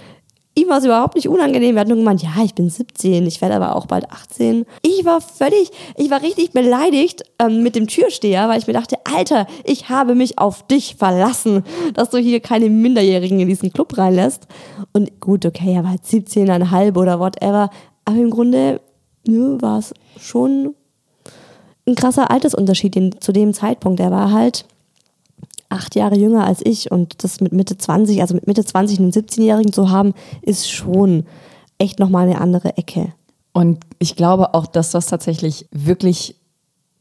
ihm 0.55 0.69
war 0.69 0.77
es 0.77 0.85
überhaupt 0.85 1.15
nicht 1.15 1.27
unangenehm. 1.27 1.75
Er 1.75 1.81
hat 1.81 1.87
nur 1.87 1.97
gemeint, 1.97 2.23
ja, 2.23 2.31
ich 2.43 2.55
bin 2.55 2.69
17, 2.69 3.25
ich 3.25 3.41
werde 3.41 3.55
aber 3.55 3.75
auch 3.75 3.87
bald 3.87 4.09
18. 4.09 4.65
Ich 4.81 5.03
war 5.03 5.19
völlig, 5.19 5.71
ich 5.97 6.09
war 6.09 6.21
richtig 6.21 6.51
beleidigt 6.51 7.23
ähm, 7.39 7.61
mit 7.61 7.75
dem 7.75 7.87
Türsteher, 7.87 8.47
weil 8.47 8.59
ich 8.59 8.67
mir 8.67 8.73
dachte, 8.73 8.97
Alter, 9.03 9.47
ich 9.65 9.89
habe 9.89 10.15
mich 10.15 10.39
auf 10.39 10.65
dich 10.65 10.95
verlassen, 10.95 11.63
dass 11.93 12.09
du 12.09 12.19
hier 12.19 12.39
keine 12.39 12.69
Minderjährigen 12.69 13.39
in 13.39 13.49
diesen 13.49 13.73
Club 13.73 13.97
reinlässt. 13.97 14.47
Und 14.93 15.19
gut, 15.19 15.45
okay, 15.45 15.73
er 15.73 15.83
war 15.83 15.91
halt 15.91 16.03
17,5 16.03 16.97
oder 16.97 17.19
whatever. 17.19 17.69
Aber 18.05 18.17
im 18.17 18.29
Grunde 18.29 18.79
nö, 19.27 19.57
war 19.61 19.79
es 19.79 19.93
schon 20.19 20.75
ein 21.87 21.95
krasser 21.95 22.31
Altersunterschied 22.31 22.95
den, 22.95 23.21
zu 23.21 23.31
dem 23.31 23.53
Zeitpunkt. 23.53 23.99
Er 23.99 24.11
war 24.11 24.31
halt 24.31 24.65
acht 25.69 25.95
Jahre 25.95 26.15
jünger 26.15 26.45
als 26.45 26.61
ich 26.63 26.91
und 26.91 27.23
das 27.23 27.41
mit 27.41 27.51
Mitte 27.51 27.77
20, 27.77 28.21
also 28.21 28.35
mit 28.35 28.47
Mitte 28.47 28.63
20 28.63 28.99
einen 28.99 29.11
17-Jährigen 29.11 29.73
zu 29.73 29.89
haben, 29.89 30.13
ist 30.41 30.69
schon 30.69 31.25
echt 31.77 31.99
nochmal 31.99 32.27
eine 32.27 32.39
andere 32.39 32.77
Ecke. 32.77 33.13
Und 33.53 33.79
ich 33.99 34.15
glaube 34.15 34.53
auch, 34.53 34.67
dass 34.67 34.91
das 34.91 35.07
tatsächlich 35.07 35.67
wirklich 35.71 36.35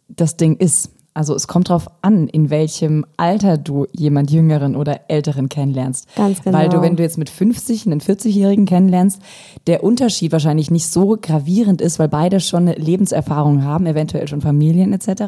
das 0.09 0.37
Ding 0.37 0.57
ist. 0.57 0.91
Also 1.15 1.35
es 1.35 1.47
kommt 1.47 1.69
drauf 1.69 1.89
an, 2.01 2.27
in 2.29 2.49
welchem 2.49 3.05
Alter 3.19 3.59
du 3.59 3.87
jemand 3.93 4.31
Jüngeren 4.31 4.75
oder 4.75 5.01
Älteren 5.09 5.51
kennenlernst. 5.51 6.09
Ganz 6.17 6.43
genau. 6.43 6.57
Weil 6.57 6.71
du, 6.71 6.81
wenn 6.81 6.97
du 6.97 7.03
jetzt 7.03 7.19
mit 7.19 7.29
50 7.29 7.87
einen 7.87 8.01
40-Jährigen 8.01 8.65
kennenlernst, 8.65 9.21
der 9.67 9.85
Unterschied 9.85 10.33
wahrscheinlich 10.33 10.71
nicht 10.71 10.87
so 10.87 11.19
gravierend 11.21 11.83
ist, 11.83 11.99
weil 11.99 12.09
beide 12.09 12.41
schon 12.41 12.69
eine 12.69 12.75
Lebenserfahrung 12.75 13.63
haben, 13.63 13.85
eventuell 13.85 14.27
schon 14.27 14.41
Familien 14.41 14.95
etc. 14.95 15.23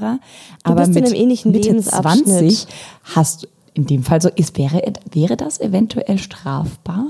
Aber 0.62 0.76
bist 0.76 0.88
in 0.88 0.94
mit 0.94 1.04
einem 1.06 1.14
ähnlichen 1.14 1.52
Mitte 1.52 1.68
Lebensabschnitt. 1.68 2.26
20 2.26 2.66
hast 3.14 3.42
du 3.42 3.46
in 3.74 3.86
dem 3.86 4.04
Fall 4.04 4.22
so, 4.22 4.30
ist, 4.34 4.56
wäre, 4.56 4.80
wäre 5.12 5.36
das 5.36 5.60
eventuell 5.60 6.16
strafbar? 6.18 7.06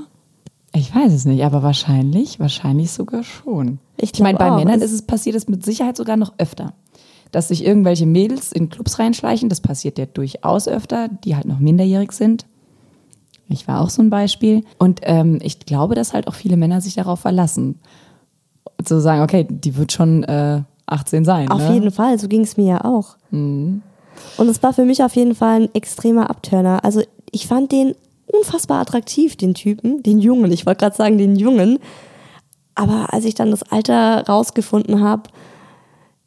Ich 0.72 0.92
weiß 0.92 1.12
es 1.12 1.24
nicht, 1.24 1.44
aber 1.44 1.62
wahrscheinlich, 1.62 2.40
wahrscheinlich 2.40 2.90
sogar 2.90 3.22
schon. 3.22 3.78
Ich 3.96 4.12
Ich 4.12 4.20
meine, 4.20 4.38
bei 4.38 4.50
auch. 4.50 4.56
Männern 4.56 4.80
ist 4.80 4.92
es 4.92 5.02
passiert 5.02 5.36
es 5.36 5.46
mit 5.46 5.64
Sicherheit 5.64 5.96
sogar 5.96 6.16
noch 6.16 6.32
öfter. 6.38 6.72
Dass 7.34 7.48
sich 7.48 7.64
irgendwelche 7.64 8.06
Mädels 8.06 8.52
in 8.52 8.68
Clubs 8.68 9.00
reinschleichen, 9.00 9.48
das 9.48 9.60
passiert 9.60 9.98
ja 9.98 10.06
durchaus 10.06 10.68
öfter, 10.68 11.08
die 11.08 11.34
halt 11.34 11.46
noch 11.46 11.58
minderjährig 11.58 12.12
sind. 12.12 12.46
Ich 13.48 13.66
war 13.66 13.80
auch 13.80 13.90
so 13.90 14.02
ein 14.02 14.08
Beispiel. 14.08 14.62
Und 14.78 15.00
ähm, 15.02 15.40
ich 15.42 15.58
glaube, 15.58 15.96
dass 15.96 16.12
halt 16.12 16.28
auch 16.28 16.34
viele 16.34 16.56
Männer 16.56 16.80
sich 16.80 16.94
darauf 16.94 17.18
verlassen. 17.18 17.80
Zu 18.84 19.00
sagen, 19.00 19.22
okay, 19.22 19.48
die 19.50 19.76
wird 19.76 19.90
schon 19.90 20.22
äh, 20.22 20.62
18 20.86 21.24
sein. 21.24 21.50
Auf 21.50 21.58
ne? 21.58 21.74
jeden 21.74 21.90
Fall, 21.90 22.20
so 22.20 22.28
ging 22.28 22.42
es 22.42 22.56
mir 22.56 22.66
ja 22.66 22.84
auch. 22.84 23.16
Und 24.36 24.48
es 24.48 24.62
war 24.62 24.72
für 24.72 24.84
mich 24.84 25.02
auf 25.02 25.16
jeden 25.16 25.34
Fall 25.34 25.62
ein 25.62 25.74
extremer 25.74 26.30
Abturner. 26.30 26.84
Also 26.84 27.02
ich 27.32 27.48
fand 27.48 27.72
den 27.72 27.96
unfassbar 28.26 28.80
attraktiv, 28.80 29.34
den 29.34 29.54
Typen, 29.54 30.04
den 30.04 30.20
Jungen. 30.20 30.52
Ich 30.52 30.66
wollte 30.66 30.84
gerade 30.84 30.96
sagen, 30.96 31.18
den 31.18 31.34
Jungen. 31.34 31.80
Aber 32.76 33.12
als 33.12 33.24
ich 33.24 33.34
dann 33.34 33.50
das 33.50 33.64
Alter 33.64 34.24
rausgefunden 34.28 35.02
habe, 35.02 35.30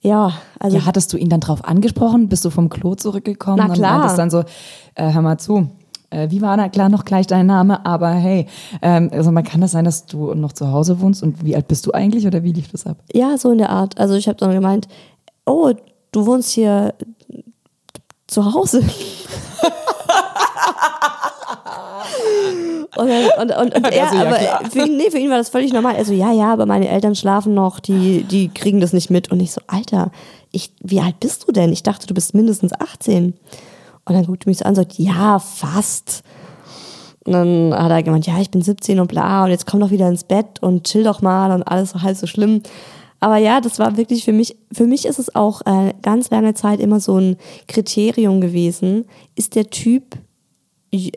ja, 0.01 0.31
also 0.59 0.77
Ja, 0.77 0.85
hattest 0.85 1.11
du 1.13 1.17
ihn 1.17 1.29
dann 1.29 1.39
drauf 1.39 1.65
angesprochen? 1.65 2.29
Bist 2.29 2.45
du 2.45 2.49
vom 2.49 2.69
Klo 2.69 2.95
zurückgekommen 2.95 3.57
Na 3.57 3.73
klar. 3.73 3.93
und 3.95 3.99
meintest 3.99 4.17
dann 4.19 4.29
so, 4.29 4.43
äh, 4.95 5.11
hör 5.13 5.21
mal 5.21 5.37
zu, 5.37 5.69
äh, 6.09 6.29
wie 6.29 6.41
war 6.41 6.55
da 6.55 6.69
klar 6.69 6.89
noch 6.89 7.03
gleich 7.03 7.27
dein 7.27 7.45
Name, 7.47 7.85
aber 7.85 8.09
hey, 8.11 8.47
ähm, 8.81 9.09
also 9.11 9.31
man 9.31 9.43
kann 9.43 9.59
das 9.61 9.71
sein, 9.71 9.85
dass 9.85 10.05
du 10.05 10.33
noch 10.33 10.53
zu 10.53 10.71
Hause 10.71 11.01
wohnst 11.01 11.21
und 11.23 11.43
wie 11.43 11.55
alt 11.55 11.67
bist 11.67 11.85
du 11.85 11.91
eigentlich 11.91 12.25
oder 12.27 12.43
wie 12.43 12.53
lief 12.53 12.71
das 12.71 12.85
ab? 12.85 12.97
Ja, 13.13 13.37
so 13.37 13.51
in 13.51 13.57
der 13.57 13.69
Art. 13.71 13.97
Also 13.99 14.15
ich 14.15 14.27
habe 14.27 14.37
dann 14.37 14.51
gemeint, 14.53 14.87
oh, 15.45 15.73
du 16.11 16.25
wohnst 16.25 16.51
hier 16.51 16.93
zu 18.27 18.53
Hause. 18.53 18.83
und, 22.95 23.09
und, 23.09 23.51
und, 23.51 23.75
und 23.75 23.85
er, 23.85 24.03
Also, 24.05 24.15
ja, 24.15 24.21
aber 24.21 24.37
klar. 24.37 24.61
für 24.71 24.79
ihn, 24.79 24.97
nee, 24.97 25.09
für 25.11 25.17
ihn 25.17 25.29
war 25.29 25.37
das 25.37 25.49
völlig 25.49 25.73
normal. 25.73 25.95
Also 25.95 26.13
ja, 26.13 26.31
ja, 26.31 26.51
aber 26.53 26.65
meine 26.65 26.87
Eltern 26.89 27.15
schlafen 27.15 27.53
noch, 27.53 27.79
die, 27.79 28.23
die 28.23 28.49
kriegen 28.49 28.79
das 28.79 28.93
nicht 28.93 29.09
mit. 29.09 29.31
Und 29.31 29.39
ich 29.39 29.51
so, 29.51 29.61
Alter, 29.67 30.11
ich, 30.51 30.71
wie 30.81 30.99
alt 30.99 31.19
bist 31.19 31.47
du 31.47 31.51
denn? 31.51 31.71
Ich 31.71 31.83
dachte, 31.83 32.07
du 32.07 32.13
bist 32.13 32.33
mindestens 32.33 32.73
18. 32.73 33.33
Und 34.05 34.13
dann 34.13 34.25
guckt 34.25 34.45
er 34.45 34.49
mich 34.49 34.59
so 34.59 34.65
an 34.65 34.69
und 34.69 34.75
sagt, 34.75 34.93
ja, 34.97 35.39
fast. 35.39 36.23
Und 37.25 37.33
dann 37.33 37.73
hat 37.73 37.91
er 37.91 38.03
gemeint, 38.03 38.25
ja, 38.25 38.39
ich 38.39 38.49
bin 38.49 38.61
17 38.61 39.01
und 39.01 39.07
bla, 39.07 39.43
und 39.43 39.49
jetzt 39.49 39.65
komm 39.65 39.81
doch 39.81 39.91
wieder 39.91 40.07
ins 40.07 40.23
Bett 40.23 40.61
und 40.61 40.85
chill 40.85 41.03
doch 41.03 41.21
mal 41.21 41.51
und 41.51 41.63
alles 41.63 41.91
so 41.91 42.01
halb 42.01 42.15
so 42.15 42.25
schlimm. 42.25 42.61
Aber 43.19 43.37
ja, 43.37 43.59
das 43.59 43.79
war 43.79 43.97
wirklich 43.97 44.23
für 44.23 44.31
mich, 44.31 44.55
für 44.71 44.85
mich 44.85 45.05
ist 45.05 45.19
es 45.19 45.35
auch 45.35 45.61
äh, 45.65 45.93
ganz 46.03 46.29
lange 46.29 46.53
Zeit 46.53 46.79
immer 46.79 46.99
so 46.99 47.17
ein 47.17 47.35
Kriterium 47.67 48.39
gewesen. 48.39 49.05
Ist 49.35 49.55
der 49.55 49.69
Typ 49.69 50.17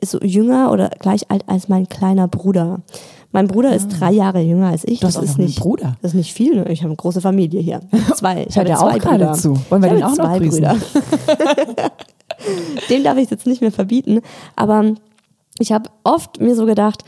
so 0.04 0.18
jünger 0.20 0.70
oder 0.72 0.90
gleich 0.98 1.30
alt 1.30 1.44
als 1.48 1.68
mein 1.68 1.88
kleiner 1.88 2.28
Bruder? 2.28 2.80
Mein 3.32 3.46
Bruder 3.46 3.74
ist 3.74 3.88
drei 3.88 4.10
Jahre 4.10 4.40
jünger 4.40 4.68
als 4.68 4.84
ich. 4.84 5.02
Ah. 5.02 5.06
Das 5.06 5.16
auch 5.16 5.22
ist 5.22 5.38
noch 5.38 5.44
nicht, 5.46 5.60
Bruder. 5.60 5.96
Das 6.02 6.12
ist 6.12 6.16
nicht 6.16 6.32
viel. 6.32 6.56
Ne? 6.56 6.68
Ich 6.70 6.80
habe 6.80 6.88
eine 6.90 6.96
große 6.96 7.20
Familie 7.20 7.60
hier. 7.60 7.80
Zwei. 8.14 8.44
Ich 8.48 8.56
Hört 8.56 8.68
habe 8.68 8.70
er 8.70 8.82
auch 8.82 8.90
zwei 8.90 8.98
gerade 8.98 9.24
Brüder. 9.26 9.32
zu? 9.34 9.56
Wollen 9.68 9.82
wir 9.82 9.88
ich 9.88 9.94
den 9.96 10.02
auch 10.04 10.16
noch 10.16 10.24
zwei 10.24 10.38
grüßen? 10.38 10.50
Brüder. 10.64 10.76
Dem 12.88 13.04
darf 13.04 13.18
ich 13.18 13.30
jetzt 13.30 13.46
nicht 13.46 13.60
mehr 13.60 13.70
verbieten. 13.72 14.20
Aber 14.56 14.94
ich 15.58 15.72
habe 15.72 15.90
oft 16.04 16.40
mir 16.40 16.54
so 16.54 16.66
gedacht, 16.66 17.04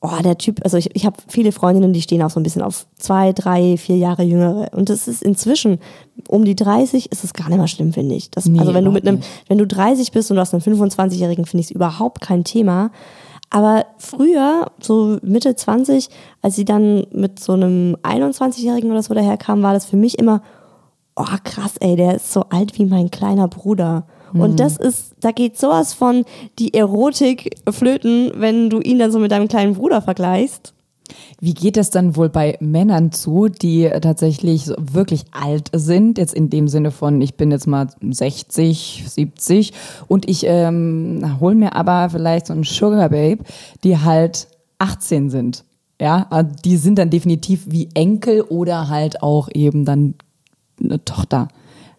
oh, 0.00 0.22
der 0.22 0.38
Typ, 0.38 0.60
also 0.64 0.76
ich, 0.76 0.94
ich 0.94 1.04
habe 1.04 1.16
viele 1.28 1.52
Freundinnen, 1.52 1.92
die 1.92 2.00
stehen 2.00 2.22
auch 2.22 2.30
so 2.30 2.40
ein 2.40 2.42
bisschen 2.42 2.62
auf 2.62 2.86
zwei, 2.96 3.32
drei, 3.32 3.76
vier 3.76 3.96
Jahre 3.96 4.22
jüngere. 4.22 4.72
Und 4.72 4.88
das 4.88 5.06
ist 5.06 5.22
inzwischen, 5.22 5.78
um 6.28 6.44
die 6.44 6.56
30 6.56 7.12
ist 7.12 7.22
es 7.22 7.34
gar 7.34 7.48
nicht 7.48 7.58
mehr 7.58 7.68
schlimm, 7.68 7.92
finde 7.92 8.14
ich. 8.14 8.30
Das, 8.30 8.46
Nee, 8.46 8.60
also 8.60 8.72
wenn 8.72 8.84
du 8.84 8.92
mit 8.92 9.06
einem, 9.06 9.20
wenn 9.48 9.58
du 9.58 9.66
30 9.66 10.12
bist 10.12 10.30
und 10.30 10.36
du 10.36 10.40
hast 10.40 10.54
einen 10.54 10.62
25-Jährigen, 10.62 11.44
finde 11.44 11.60
ich 11.60 11.66
es 11.66 11.74
überhaupt 11.74 12.22
kein 12.22 12.44
Thema. 12.44 12.90
Aber 13.50 13.84
früher, 13.98 14.70
so 14.80 15.18
Mitte 15.22 15.54
20, 15.54 16.08
als 16.40 16.56
sie 16.56 16.64
dann 16.64 17.06
mit 17.12 17.40
so 17.40 17.52
einem 17.52 17.96
21-Jährigen 18.02 18.90
oder 18.92 19.02
so 19.02 19.12
daherkam, 19.12 19.62
war 19.62 19.74
das 19.74 19.84
für 19.84 19.96
mich 19.96 20.18
immer, 20.18 20.40
oh 21.16 21.24
krass, 21.44 21.74
ey, 21.80 21.96
der 21.96 22.14
ist 22.14 22.32
so 22.32 22.44
alt 22.48 22.78
wie 22.78 22.86
mein 22.86 23.10
kleiner 23.10 23.48
Bruder. 23.48 24.06
Und 24.32 24.60
das 24.60 24.76
ist, 24.76 25.14
da 25.20 25.32
geht 25.32 25.58
sowas 25.58 25.94
von 25.94 26.24
die 26.58 26.74
Erotik 26.74 27.56
flöten, 27.70 28.32
wenn 28.36 28.70
du 28.70 28.80
ihn 28.80 28.98
dann 28.98 29.12
so 29.12 29.18
mit 29.18 29.32
deinem 29.32 29.48
kleinen 29.48 29.74
Bruder 29.74 30.02
vergleichst. 30.02 30.74
Wie 31.40 31.54
geht 31.54 31.76
es 31.76 31.90
dann 31.90 32.16
wohl 32.16 32.28
bei 32.28 32.56
Männern 32.60 33.12
zu, 33.12 33.48
die 33.48 33.90
tatsächlich 34.00 34.68
wirklich 34.78 35.24
alt 35.32 35.70
sind? 35.72 36.18
Jetzt 36.18 36.34
in 36.34 36.50
dem 36.50 36.68
Sinne 36.68 36.90
von, 36.90 37.20
ich 37.20 37.34
bin 37.34 37.50
jetzt 37.50 37.66
mal 37.66 37.88
60, 38.00 39.04
70 39.08 39.72
und 40.06 40.28
ich 40.28 40.44
ähm, 40.46 41.36
hol 41.40 41.54
mir 41.54 41.74
aber 41.74 42.10
vielleicht 42.10 42.46
so 42.46 42.52
einen 42.52 42.64
Sugar 42.64 43.08
Babe, 43.08 43.42
die 43.82 43.98
halt 43.98 44.48
18 44.78 45.30
sind. 45.30 45.64
Ja, 46.00 46.26
Also 46.30 46.50
die 46.64 46.76
sind 46.76 46.98
dann 46.98 47.10
definitiv 47.10 47.64
wie 47.66 47.90
Enkel 47.94 48.42
oder 48.42 48.88
halt 48.88 49.22
auch 49.22 49.48
eben 49.52 49.84
dann 49.84 50.14
eine 50.82 51.04
Tochter. 51.04 51.48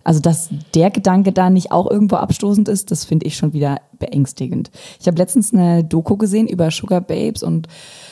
Also, 0.03 0.19
dass 0.19 0.49
der 0.73 0.89
Gedanke 0.89 1.31
da 1.31 1.49
nicht 1.49 1.71
auch 1.71 1.89
irgendwo 1.89 2.15
abstoßend 2.15 2.67
ist, 2.67 2.91
das 2.91 3.05
finde 3.05 3.25
ich 3.27 3.35
schon 3.35 3.53
wieder 3.53 3.81
beängstigend. 3.99 4.71
Ich 4.99 5.07
habe 5.07 5.17
letztens 5.17 5.53
eine 5.53 5.83
Doku 5.83 6.17
gesehen 6.17 6.47
über 6.47 6.71
Sugar 6.71 7.01
Babes 7.01 7.43
und 7.43 7.67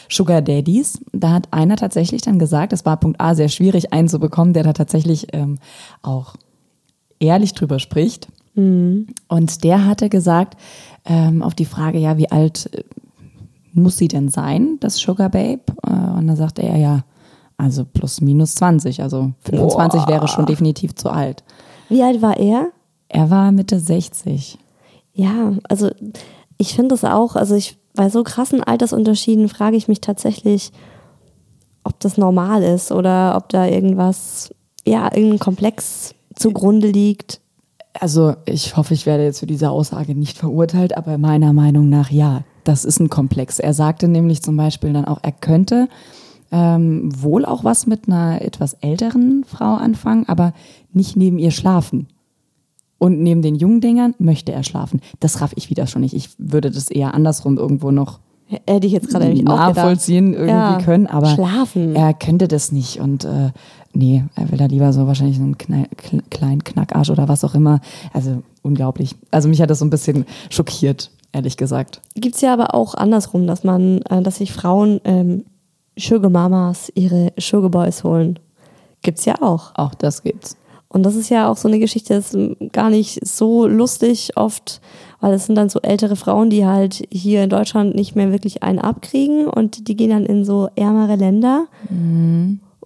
Sugar 0.09 0.41
Daddies. 0.41 0.99
Da 1.11 1.31
hat 1.31 1.47
einer 1.51 1.75
tatsächlich 1.75 2.21
dann 2.21 2.39
gesagt, 2.39 2.73
das 2.73 2.85
war 2.85 2.97
Punkt 2.97 3.19
A 3.19 3.35
sehr 3.35 3.49
schwierig 3.49 3.93
einzubekommen, 3.93 4.53
der 4.53 4.63
da 4.63 4.73
tatsächlich 4.73 5.27
ähm, 5.33 5.57
auch 6.01 6.35
ehrlich 7.19 7.53
drüber 7.53 7.79
spricht. 7.79 8.27
Und 9.27 9.63
der 9.63 9.85
hatte 9.85 10.09
gesagt, 10.09 10.57
ähm, 11.05 11.43
auf 11.43 11.55
die 11.55 11.65
Frage, 11.65 11.97
ja, 11.97 12.17
wie 12.17 12.31
alt 12.31 12.69
äh, 12.73 12.83
muss 13.73 13.97
sie 13.97 14.07
denn 14.07 14.29
sein, 14.29 14.77
das 14.79 14.97
Sugar 14.97 15.29
Babe? 15.29 15.61
Äh, 15.85 16.17
und 16.17 16.27
dann 16.27 16.35
sagte 16.35 16.63
er, 16.63 16.77
ja, 16.77 17.03
also 17.57 17.85
plus 17.85 18.21
minus 18.21 18.55
20, 18.55 19.01
also 19.01 19.31
25 19.41 20.07
wäre 20.07 20.27
schon 20.27 20.45
definitiv 20.45 20.95
zu 20.95 21.09
alt. 21.09 21.43
Wie 21.89 22.03
alt 22.03 22.21
war 22.21 22.37
er? 22.37 22.71
Er 23.09 23.29
war 23.29 23.51
Mitte 23.51 23.79
60. 23.79 24.57
Ja, 25.13 25.53
also 25.67 25.89
ich 26.57 26.75
finde 26.75 26.95
es 26.95 27.03
auch, 27.03 27.35
also 27.35 27.55
ich 27.55 27.77
bei 27.95 28.09
so 28.09 28.23
krassen 28.23 28.63
Altersunterschieden 28.63 29.49
frage 29.49 29.75
ich 29.75 29.87
mich 29.87 29.99
tatsächlich, 29.99 30.71
ob 31.83 31.99
das 31.99 32.17
normal 32.17 32.63
ist 32.63 32.91
oder 32.91 33.35
ob 33.35 33.49
da 33.49 33.65
irgendwas, 33.65 34.53
ja, 34.85 35.05
irgendein 35.05 35.39
Komplex 35.39 36.13
zugrunde 36.35 36.87
liegt. 36.87 37.41
Also 37.99 38.35
ich 38.45 38.77
hoffe, 38.77 38.93
ich 38.93 39.05
werde 39.05 39.23
jetzt 39.23 39.39
für 39.39 39.47
diese 39.47 39.71
Aussage 39.71 40.15
nicht 40.15 40.37
verurteilt, 40.37 40.95
aber 40.95 41.17
meiner 41.17 41.51
Meinung 41.51 41.89
nach 41.89 42.11
ja, 42.11 42.43
das 42.63 42.85
ist 42.85 42.99
ein 42.99 43.09
Komplex. 43.09 43.59
Er 43.59 43.73
sagte 43.73 44.07
nämlich 44.07 44.43
zum 44.43 44.55
Beispiel 44.55 44.93
dann 44.93 45.05
auch, 45.05 45.19
er 45.23 45.31
könnte 45.31 45.89
ähm, 46.51 47.09
wohl 47.21 47.45
auch 47.45 47.63
was 47.63 47.85
mit 47.87 48.07
einer 48.07 48.41
etwas 48.41 48.73
älteren 48.75 49.43
Frau 49.47 49.75
anfangen, 49.75 50.27
aber 50.27 50.53
nicht 50.93 51.15
neben 51.15 51.37
ihr 51.39 51.51
schlafen. 51.51 52.07
Und 52.97 53.21
neben 53.21 53.41
den 53.41 53.55
jungen 53.55 53.79
Dingern 53.81 54.13
möchte 54.19 54.51
er 54.51 54.63
schlafen. 54.63 54.99
Das 55.21 55.39
raff 55.41 55.53
ich 55.55 55.69
wieder 55.69 55.87
schon 55.87 56.01
nicht. 56.01 56.13
Ich 56.13 56.31
würde 56.37 56.69
das 56.69 56.89
eher 56.91 57.13
andersrum 57.13 57.57
irgendwo 57.57 57.91
noch 57.91 58.19
Hätte 58.65 58.87
ich 58.87 58.93
jetzt 58.93 59.09
gerade 59.09 59.25
nämlich 59.25 59.47
auch 59.47 59.55
nachvollziehen 59.57 60.33
irgendwie 60.33 60.49
Ja, 60.49 60.79
können, 60.83 61.05
aber 61.05 61.27
schlafen. 61.27 61.95
er 61.95 62.15
könnte 62.15 62.47
das 62.47 62.71
nicht 62.71 62.99
und 62.99 63.23
äh, 63.23 63.51
nee, 63.93 64.23
er 64.35 64.49
will 64.49 64.57
da 64.57 64.65
lieber 64.65 64.91
so 64.91 65.05
wahrscheinlich 65.05 65.37
einen 65.37 65.59
Knall, 65.59 65.85
kle- 65.95 66.23
kleinen 66.31 66.63
Knackarsch 66.63 67.11
oder 67.11 67.27
was 67.27 67.43
auch 67.43 67.53
immer. 67.53 67.79
Also 68.11 68.41
unglaublich. 68.63 69.15
Also 69.29 69.49
mich 69.49 69.61
hat 69.61 69.69
das 69.69 69.77
so 69.77 69.85
ein 69.85 69.91
bisschen 69.91 70.25
schockiert, 70.49 71.11
ehrlich 71.31 71.57
gesagt. 71.57 72.01
Gibt 72.15 72.33
es 72.33 72.41
ja 72.41 72.51
aber 72.51 72.73
auch 72.73 72.95
andersrum, 72.95 73.45
dass 73.45 73.63
man, 73.63 73.99
äh, 74.09 74.23
dass 74.23 74.37
sich 74.37 74.51
Frauen 74.51 74.99
ähm, 75.03 75.45
Sugar 75.99 76.29
Mamas 76.29 76.91
ihre 76.95 77.33
Sugar 77.37 77.69
Boys 77.69 78.03
holen. 78.03 78.39
Gibt's 79.01 79.25
ja 79.25 79.35
auch. 79.41 79.71
Auch 79.75 79.93
das 79.93 80.23
gibt's. 80.23 80.57
Und 80.87 81.03
das 81.03 81.15
ist 81.15 81.29
ja 81.29 81.49
auch 81.49 81.57
so 81.57 81.67
eine 81.67 81.77
Geschichte, 81.77 82.15
das 82.15 82.33
ist 82.33 82.73
gar 82.73 82.89
nicht 82.89 83.25
so 83.25 83.67
lustig 83.67 84.31
oft, 84.35 84.81
weil 85.21 85.33
es 85.33 85.45
sind 85.45 85.55
dann 85.55 85.69
so 85.69 85.79
ältere 85.81 86.15
Frauen, 86.15 86.49
die 86.49 86.65
halt 86.65 87.07
hier 87.11 87.43
in 87.43 87.51
Deutschland 87.51 87.95
nicht 87.95 88.15
mehr 88.15 88.31
wirklich 88.31 88.63
einen 88.63 88.79
abkriegen 88.79 89.47
und 89.47 89.87
die 89.87 89.95
gehen 89.95 90.09
dann 90.09 90.25
in 90.25 90.45
so 90.45 90.67
ärmere 90.75 91.15
Länder 91.15 91.67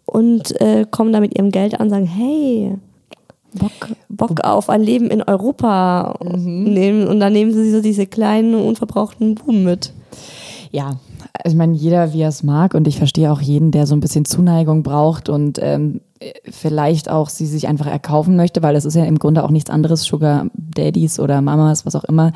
und 0.05 0.59
äh, 0.59 0.85
kommen 0.89 1.13
da 1.13 1.21
mit 1.21 1.37
ihrem 1.37 1.49
Geld 1.49 1.75
an 1.75 1.87
und 1.87 1.89
sagen, 1.91 2.05
hey, 2.05 2.75
Bock, 3.53 3.95
Bock 4.09 4.43
auf 4.43 4.69
ein 4.69 4.81
Leben 4.81 5.09
in 5.09 5.21
Europa. 5.21 6.17
Nehmen, 6.23 7.07
und 7.07 7.19
dann 7.19 7.33
nehmen 7.33 7.53
sie 7.53 7.71
so 7.71 7.81
diese 7.81 8.05
kleinen, 8.05 8.55
unverbrauchten 8.55 9.35
Buben 9.35 9.63
mit. 9.63 9.93
Ja, 10.71 10.97
ich 11.45 11.55
meine, 11.55 11.73
jeder 11.73 12.13
wie 12.13 12.21
er 12.21 12.29
es 12.29 12.43
mag 12.43 12.75
und 12.75 12.87
ich 12.87 12.97
verstehe 12.97 13.31
auch 13.31 13.41
jeden, 13.41 13.71
der 13.71 13.87
so 13.87 13.95
ein 13.95 13.99
bisschen 13.99 14.25
Zuneigung 14.25 14.83
braucht 14.83 15.29
und 15.29 15.59
ähm, 15.61 16.01
vielleicht 16.49 17.09
auch 17.09 17.29
sie 17.29 17.47
sich 17.47 17.67
einfach 17.67 17.87
erkaufen 17.87 18.35
möchte, 18.35 18.61
weil 18.61 18.75
es 18.75 18.85
ist 18.85 18.95
ja 18.95 19.05
im 19.05 19.17
Grunde 19.19 19.43
auch 19.43 19.49
nichts 19.49 19.69
anderes, 19.69 20.03
Sugar 20.03 20.45
Daddies 20.53 21.19
oder 21.19 21.41
Mamas, 21.41 21.85
was 21.85 21.95
auch 21.95 22.03
immer. 22.03 22.33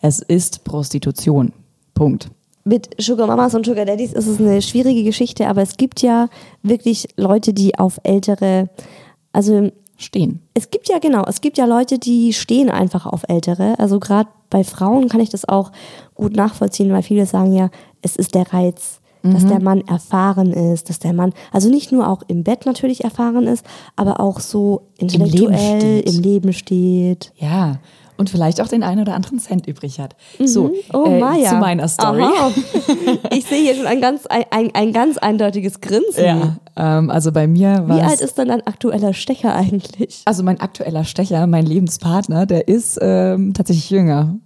Es 0.00 0.20
ist 0.20 0.64
Prostitution. 0.64 1.52
Punkt. 1.94 2.30
mit 2.64 2.90
Sugar 2.98 3.26
Mamas 3.26 3.54
und 3.54 3.66
Sugar 3.66 3.84
Daddies 3.84 4.12
ist 4.12 4.28
es 4.28 4.38
eine 4.38 4.62
schwierige 4.62 5.02
Geschichte, 5.02 5.48
aber 5.48 5.62
es 5.62 5.76
gibt 5.76 6.00
ja 6.00 6.28
wirklich 6.62 7.08
Leute, 7.16 7.52
die 7.52 7.76
auf 7.78 7.98
ältere, 8.04 8.68
also 9.32 9.70
Stehen. 10.00 10.40
es 10.54 10.70
gibt 10.70 10.88
ja 10.88 11.00
genau, 11.00 11.24
es 11.26 11.40
gibt 11.40 11.58
ja 11.58 11.64
Leute, 11.64 11.98
die 11.98 12.32
stehen 12.32 12.70
einfach 12.70 13.04
auf 13.04 13.24
ältere. 13.28 13.76
Also 13.80 13.98
gerade 13.98 14.28
bei 14.48 14.62
Frauen 14.62 15.08
kann 15.08 15.20
ich 15.20 15.28
das 15.28 15.48
auch 15.48 15.72
gut 16.14 16.36
nachvollziehen, 16.36 16.92
weil 16.92 17.02
viele 17.02 17.26
sagen 17.26 17.52
ja, 17.52 17.68
es 18.00 18.14
ist 18.14 18.36
der 18.36 18.52
Reiz, 18.52 19.00
dass 19.22 19.46
der 19.46 19.60
Mann 19.60 19.82
erfahren 19.82 20.52
ist, 20.52 20.88
dass 20.88 20.98
der 20.98 21.12
Mann, 21.12 21.32
also 21.52 21.68
nicht 21.68 21.92
nur 21.92 22.08
auch 22.08 22.22
im 22.28 22.44
Bett 22.44 22.66
natürlich 22.66 23.04
erfahren 23.04 23.46
ist, 23.46 23.64
aber 23.96 24.20
auch 24.20 24.40
so 24.40 24.82
intellektuell 24.96 25.80
steht. 25.80 26.14
im 26.14 26.22
Leben 26.22 26.52
steht. 26.52 27.32
Ja. 27.36 27.78
Und 28.18 28.28
vielleicht 28.30 28.60
auch 28.60 28.68
den 28.68 28.82
einen 28.82 29.00
oder 29.00 29.14
anderen 29.14 29.38
Cent 29.38 29.66
übrig 29.66 30.00
hat. 30.00 30.16
So, 30.44 30.72
Oh, 30.92 31.04
äh, 31.06 31.18
Maja. 31.20 31.50
zu 31.50 31.54
meiner 31.56 31.86
Story. 31.88 32.22
Aha. 32.22 32.50
Ich 33.32 33.44
sehe 33.46 33.62
hier 33.62 33.74
schon 33.76 33.86
ein 33.86 34.00
ganz, 34.00 34.26
ein, 34.26 34.44
ein, 34.50 34.70
ein 34.74 34.92
ganz 34.92 35.16
eindeutiges 35.18 35.80
Grinsen. 35.80 36.24
Ja, 36.24 36.56
ähm, 36.76 37.10
also 37.10 37.30
bei 37.32 37.46
mir 37.46 37.84
war 37.86 37.96
Wie 37.96 38.00
alt 38.02 38.20
ist 38.20 38.36
denn 38.36 38.48
dein 38.48 38.66
aktueller 38.66 39.14
Stecher 39.14 39.54
eigentlich? 39.54 40.22
also 40.24 40.42
mein 40.42 40.60
aktueller 40.60 41.04
Stecher, 41.04 41.46
mein 41.46 41.64
Lebenspartner, 41.64 42.44
der 42.46 42.66
ist 42.68 42.98
ähm, 43.00 43.54
tatsächlich 43.54 43.88
jünger. 43.90 44.36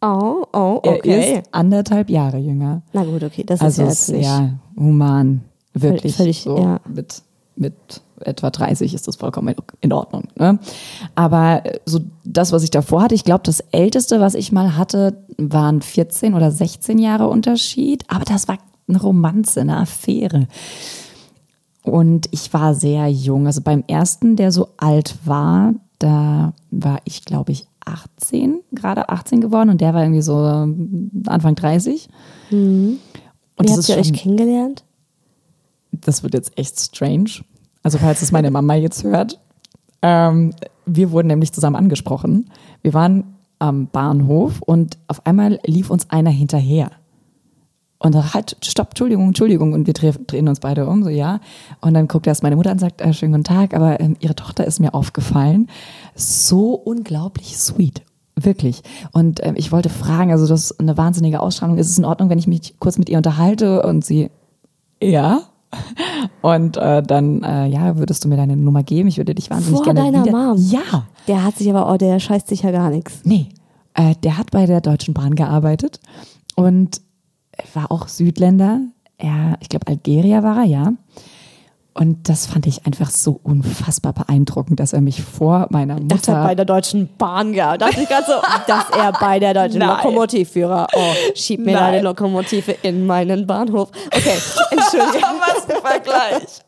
Oh, 0.00 0.44
oh, 0.52 0.80
Er 0.82 0.92
okay. 0.96 1.38
ist 1.38 1.48
andertlich 1.52 2.08
Jahre 2.08 2.38
jünger. 2.38 2.82
Na 2.92 3.04
gut, 3.04 3.22
okay, 3.22 3.44
das 3.46 3.60
Also 3.60 3.84
ist 3.84 4.08
ja 4.08 4.14
jetzt 4.16 4.18
nicht. 4.18 4.24
ja 4.26 4.50
human, 4.76 5.42
wirklich. 5.74 6.16
völlig, 6.16 6.42
so 6.42 6.58
ja. 6.58 6.80
mit, 6.92 7.22
mit 7.54 7.74
etwa 8.26 8.50
30 8.50 8.94
ist 8.94 9.08
das 9.08 9.16
vollkommen 9.16 9.54
in 9.80 9.92
Ordnung. 9.92 10.24
Ne? 10.36 10.58
Aber 11.14 11.64
äh, 11.64 11.78
so 11.84 12.00
das, 12.24 12.52
was 12.52 12.62
ich 12.62 12.70
davor 12.70 13.02
hatte, 13.02 13.14
ich 13.14 13.24
glaube, 13.24 13.42
das 13.44 13.60
Älteste, 13.72 14.20
was 14.20 14.34
ich 14.34 14.52
mal 14.52 14.76
hatte, 14.76 15.24
waren 15.38 15.82
14 15.82 16.34
oder 16.34 16.50
16 16.50 16.98
Jahre 16.98 17.28
Unterschied. 17.28 18.04
Aber 18.08 18.24
das 18.24 18.48
war 18.48 18.58
eine 18.88 19.00
Romanze, 19.00 19.60
eine 19.60 19.78
Affäre. 19.78 20.48
Und 21.82 22.28
ich 22.30 22.52
war 22.52 22.74
sehr 22.74 23.08
jung. 23.08 23.46
Also 23.46 23.60
beim 23.60 23.84
ersten, 23.88 24.36
der 24.36 24.52
so 24.52 24.68
alt 24.76 25.16
war, 25.24 25.74
da 25.98 26.52
war 26.70 27.00
ich, 27.04 27.24
glaube 27.24 27.52
ich, 27.52 27.66
18, 27.84 28.60
gerade 28.70 29.08
18 29.08 29.40
geworden 29.40 29.70
und 29.70 29.80
der 29.80 29.92
war 29.92 30.02
irgendwie 30.02 30.22
so 30.22 30.46
ähm, 30.46 31.10
Anfang 31.26 31.56
30. 31.56 32.08
Und 32.52 33.00
Wie 33.58 33.72
habt 33.72 33.88
ihr 33.88 33.96
euch 33.96 34.12
kennengelernt? 34.12 34.84
das 35.92 36.22
wird 36.22 36.34
jetzt 36.34 36.58
echt 36.58 36.78
strange. 36.80 37.44
Also 37.82 37.98
falls 37.98 38.22
es 38.22 38.32
meine 38.32 38.50
Mama 38.50 38.74
jetzt 38.74 39.04
hört. 39.04 39.40
Ähm, 40.02 40.52
wir 40.86 41.10
wurden 41.10 41.28
nämlich 41.28 41.52
zusammen 41.52 41.76
angesprochen. 41.76 42.50
Wir 42.82 42.94
waren 42.94 43.36
am 43.58 43.86
Bahnhof 43.86 44.60
und 44.62 44.98
auf 45.06 45.24
einmal 45.26 45.60
lief 45.64 45.90
uns 45.90 46.10
einer 46.10 46.30
hinterher. 46.30 46.90
Und 47.98 48.16
dann 48.16 48.34
halt, 48.34 48.56
stopp, 48.64 48.88
Entschuldigung, 48.90 49.28
Entschuldigung. 49.28 49.72
Und 49.74 49.86
wir 49.86 49.94
dreh, 49.94 50.12
drehen 50.26 50.48
uns 50.48 50.58
beide 50.58 50.86
um, 50.86 51.04
so 51.04 51.08
ja. 51.08 51.38
Und 51.80 51.94
dann 51.94 52.08
guckt 52.08 52.26
erst 52.26 52.42
meine 52.42 52.56
Mutter 52.56 52.70
an 52.70 52.76
und 52.76 52.80
sagt, 52.80 53.00
äh, 53.00 53.12
schönen 53.12 53.32
guten 53.32 53.44
Tag, 53.44 53.74
aber 53.74 54.00
ähm, 54.00 54.16
ihre 54.18 54.34
Tochter 54.34 54.66
ist 54.66 54.80
mir 54.80 54.92
aufgefallen. 54.92 55.68
So 56.16 56.74
unglaublich 56.74 57.56
sweet. 57.56 58.02
Wirklich. 58.34 58.82
Und 59.12 59.44
ähm, 59.44 59.54
ich 59.56 59.70
wollte 59.70 59.88
fragen, 59.88 60.32
also 60.32 60.48
das 60.48 60.72
ist 60.72 60.80
eine 60.80 60.96
wahnsinnige 60.96 61.38
Ausstrahlung. 61.38 61.78
Ist 61.78 61.90
es 61.90 61.98
in 61.98 62.04
Ordnung, 62.04 62.28
wenn 62.28 62.40
ich 62.40 62.48
mich 62.48 62.74
kurz 62.80 62.98
mit 62.98 63.08
ihr 63.08 63.18
unterhalte? 63.18 63.82
Und 63.82 64.04
sie, 64.04 64.30
ja. 65.00 65.42
Und 66.42 66.76
äh, 66.76 67.02
dann, 67.02 67.42
äh, 67.42 67.66
ja, 67.66 67.96
würdest 67.96 68.24
du 68.24 68.28
mir 68.28 68.36
deine 68.36 68.56
Nummer 68.56 68.82
geben? 68.82 69.08
Ich 69.08 69.18
würde 69.18 69.34
dich 69.34 69.50
wahnsinnig 69.50 69.82
Vor 69.82 69.94
gerne 69.94 70.12
deiner 70.12 70.24
wieder. 70.24 70.36
Mom? 70.36 70.56
Ja. 70.58 71.06
Der 71.28 71.44
hat 71.44 71.56
sich 71.56 71.70
aber, 71.70 71.92
oh, 71.92 71.96
der 71.96 72.18
scheißt 72.20 72.48
sich 72.48 72.62
ja 72.62 72.70
gar 72.70 72.90
nichts. 72.90 73.20
Nee, 73.24 73.48
äh, 73.94 74.14
der 74.22 74.38
hat 74.38 74.50
bei 74.50 74.66
der 74.66 74.80
Deutschen 74.80 75.14
Bahn 75.14 75.34
gearbeitet 75.34 76.00
und 76.56 77.00
war 77.74 77.90
auch 77.90 78.08
Südländer. 78.08 78.80
Er, 79.18 79.56
ich 79.60 79.68
glaube, 79.68 79.86
Algerier 79.86 80.42
war 80.42 80.58
er, 80.58 80.64
ja. 80.64 80.92
Und 81.94 82.28
das 82.30 82.46
fand 82.46 82.66
ich 82.66 82.86
einfach 82.86 83.10
so 83.10 83.38
unfassbar 83.42 84.14
beeindruckend, 84.14 84.80
dass 84.80 84.94
er 84.94 85.02
mich 85.02 85.22
vor 85.22 85.66
meiner 85.70 85.94
Mutter. 86.00 86.16
Das 86.16 86.28
hat 86.28 86.44
bei 86.46 86.54
der 86.54 86.64
Deutschen 86.64 87.08
Bahn 87.18 87.52
gehabt. 87.52 87.82
Dachte 87.82 88.00
ich 88.00 88.08
gerade 88.08 88.24
so, 88.26 88.32
dass 88.66 88.84
er 88.96 89.12
bei 89.12 89.38
der 89.38 89.52
Deutschen 89.52 89.80
Nein. 89.80 89.96
Lokomotivführer. 89.98 90.86
Oh, 90.94 91.00
schieb 91.34 91.60
mir 91.60 91.72
Nein. 91.74 91.92
deine 91.92 92.00
Lokomotive 92.02 92.72
in 92.82 93.06
meinen 93.06 93.46
Bahnhof. 93.46 93.90
Okay, 94.06 94.38
entschuldige. 94.70 95.22
Was 95.22 95.68
ein 95.68 95.82
Vergleich. 95.82 96.60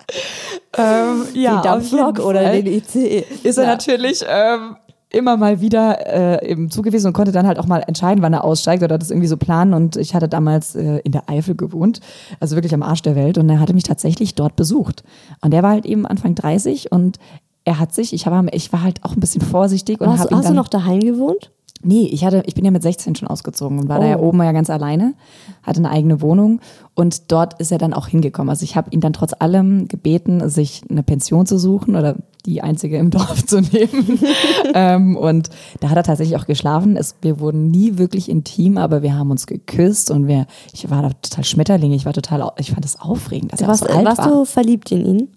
ähm, 0.76 1.26
ja, 1.34 1.54
den 1.56 1.62
Dampflok 1.62 2.18
oder 2.18 2.50
den 2.52 2.66
ICE. 2.66 3.24
Ist 3.42 3.56
er 3.56 3.64
Ja. 3.64 3.70
natürlich 3.70 4.22
ähm, 4.28 4.76
immer 5.14 5.36
mal 5.36 5.60
wieder 5.60 6.06
äh, 6.06 6.50
eben 6.50 6.70
zugewiesen 6.70 7.08
und 7.08 7.12
konnte 7.12 7.32
dann 7.32 7.46
halt 7.46 7.58
auch 7.58 7.66
mal 7.66 7.82
entscheiden, 7.86 8.22
wann 8.22 8.32
er 8.32 8.44
aussteigt 8.44 8.82
oder 8.82 8.98
das 8.98 9.10
irgendwie 9.10 9.28
so 9.28 9.36
planen. 9.36 9.74
Und 9.74 9.96
ich 9.96 10.14
hatte 10.14 10.28
damals 10.28 10.74
äh, 10.74 10.98
in 10.98 11.12
der 11.12 11.28
Eifel 11.28 11.54
gewohnt, 11.54 12.00
also 12.40 12.56
wirklich 12.56 12.74
am 12.74 12.82
Arsch 12.82 13.02
der 13.02 13.16
Welt. 13.16 13.38
Und 13.38 13.48
er 13.48 13.60
hatte 13.60 13.74
mich 13.74 13.84
tatsächlich 13.84 14.34
dort 14.34 14.56
besucht. 14.56 15.04
Und 15.40 15.52
der 15.52 15.62
war 15.62 15.70
halt 15.70 15.86
eben 15.86 16.06
Anfang 16.06 16.34
30 16.34 16.92
und 16.92 17.18
er 17.64 17.78
hat 17.78 17.94
sich, 17.94 18.12
ich, 18.12 18.26
habe, 18.26 18.46
ich 18.52 18.72
war 18.72 18.82
halt 18.82 19.02
auch 19.04 19.12
ein 19.12 19.20
bisschen 19.20 19.40
vorsichtig 19.40 20.00
und 20.00 20.08
Hast, 20.08 20.30
hast 20.30 20.30
dann, 20.30 20.42
du 20.42 20.54
noch 20.54 20.68
daheim 20.68 21.00
gewohnt? 21.00 21.50
Nee, 21.84 22.06
ich 22.10 22.24
hatte, 22.24 22.42
ich 22.46 22.54
bin 22.54 22.64
ja 22.64 22.70
mit 22.70 22.82
16 22.82 23.14
schon 23.14 23.28
ausgezogen 23.28 23.78
und 23.78 23.88
war 23.88 23.98
da 24.00 24.06
Oh. 24.06 24.08
ja 24.08 24.18
oben 24.18 24.42
ja 24.42 24.52
ganz 24.52 24.70
alleine, 24.70 25.14
hatte 25.62 25.78
eine 25.78 25.90
eigene 25.90 26.20
Wohnung 26.20 26.60
und 26.94 27.30
dort 27.32 27.60
ist 27.60 27.70
er 27.72 27.78
dann 27.78 27.92
auch 27.94 28.08
hingekommen. 28.08 28.48
Also 28.50 28.64
ich 28.64 28.76
habe 28.76 28.90
ihn 28.90 29.00
dann 29.00 29.12
trotz 29.12 29.32
allem 29.38 29.88
gebeten, 29.88 30.48
sich 30.48 30.82
eine 30.90 31.02
Pension 31.02 31.46
zu 31.46 31.58
suchen 31.58 31.96
oder 31.96 32.16
die 32.46 32.62
einzige 32.62 32.98
im 32.98 33.10
Dorf 33.10 33.44
zu 33.46 33.60
nehmen. 33.60 34.18
ähm, 34.74 35.16
und 35.16 35.50
da 35.80 35.90
hat 35.90 35.96
er 35.96 36.02
tatsächlich 36.02 36.36
auch 36.38 36.46
geschlafen. 36.46 36.96
Es, 36.96 37.14
wir 37.22 37.40
wurden 37.40 37.70
nie 37.70 37.98
wirklich 37.98 38.28
intim, 38.28 38.76
aber 38.78 39.02
wir 39.02 39.16
haben 39.16 39.30
uns 39.30 39.46
geküsst 39.46 40.10
und 40.10 40.26
wir, 40.26 40.46
ich 40.72 40.90
war 40.90 41.02
da 41.02 41.10
total 41.22 41.44
Schmetterling. 41.44 41.92
Ich 41.92 42.04
war 42.06 42.12
total, 42.12 42.50
ich 42.58 42.70
fand 42.72 42.84
das 42.84 43.00
aufregend, 43.00 43.52
dass 43.52 43.60
er 43.60 43.68
Warst, 43.68 43.84
so 43.84 43.88
alt 43.94 44.04
warst 44.04 44.18
war. 44.18 44.28
du 44.28 44.44
verliebt 44.44 44.90
in 44.92 45.04
ihn? 45.06 45.28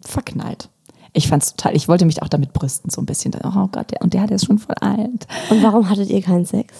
verknallt. 0.00 0.68
Ich 1.16 1.28
fand's 1.28 1.54
total, 1.54 1.74
ich 1.74 1.88
wollte 1.88 2.04
mich 2.04 2.22
auch 2.22 2.28
damit 2.28 2.52
brüsten, 2.52 2.90
so 2.90 3.00
ein 3.00 3.06
bisschen. 3.06 3.32
Oh 3.42 3.68
Gott, 3.72 3.90
der, 3.90 4.02
und 4.02 4.12
der, 4.12 4.26
der 4.26 4.36
ist 4.36 4.44
schon 4.46 4.58
voll 4.58 4.74
alt. 4.80 5.26
Und 5.48 5.62
warum 5.62 5.88
hattet 5.88 6.10
ihr 6.10 6.20
keinen 6.20 6.44
Sex? 6.44 6.74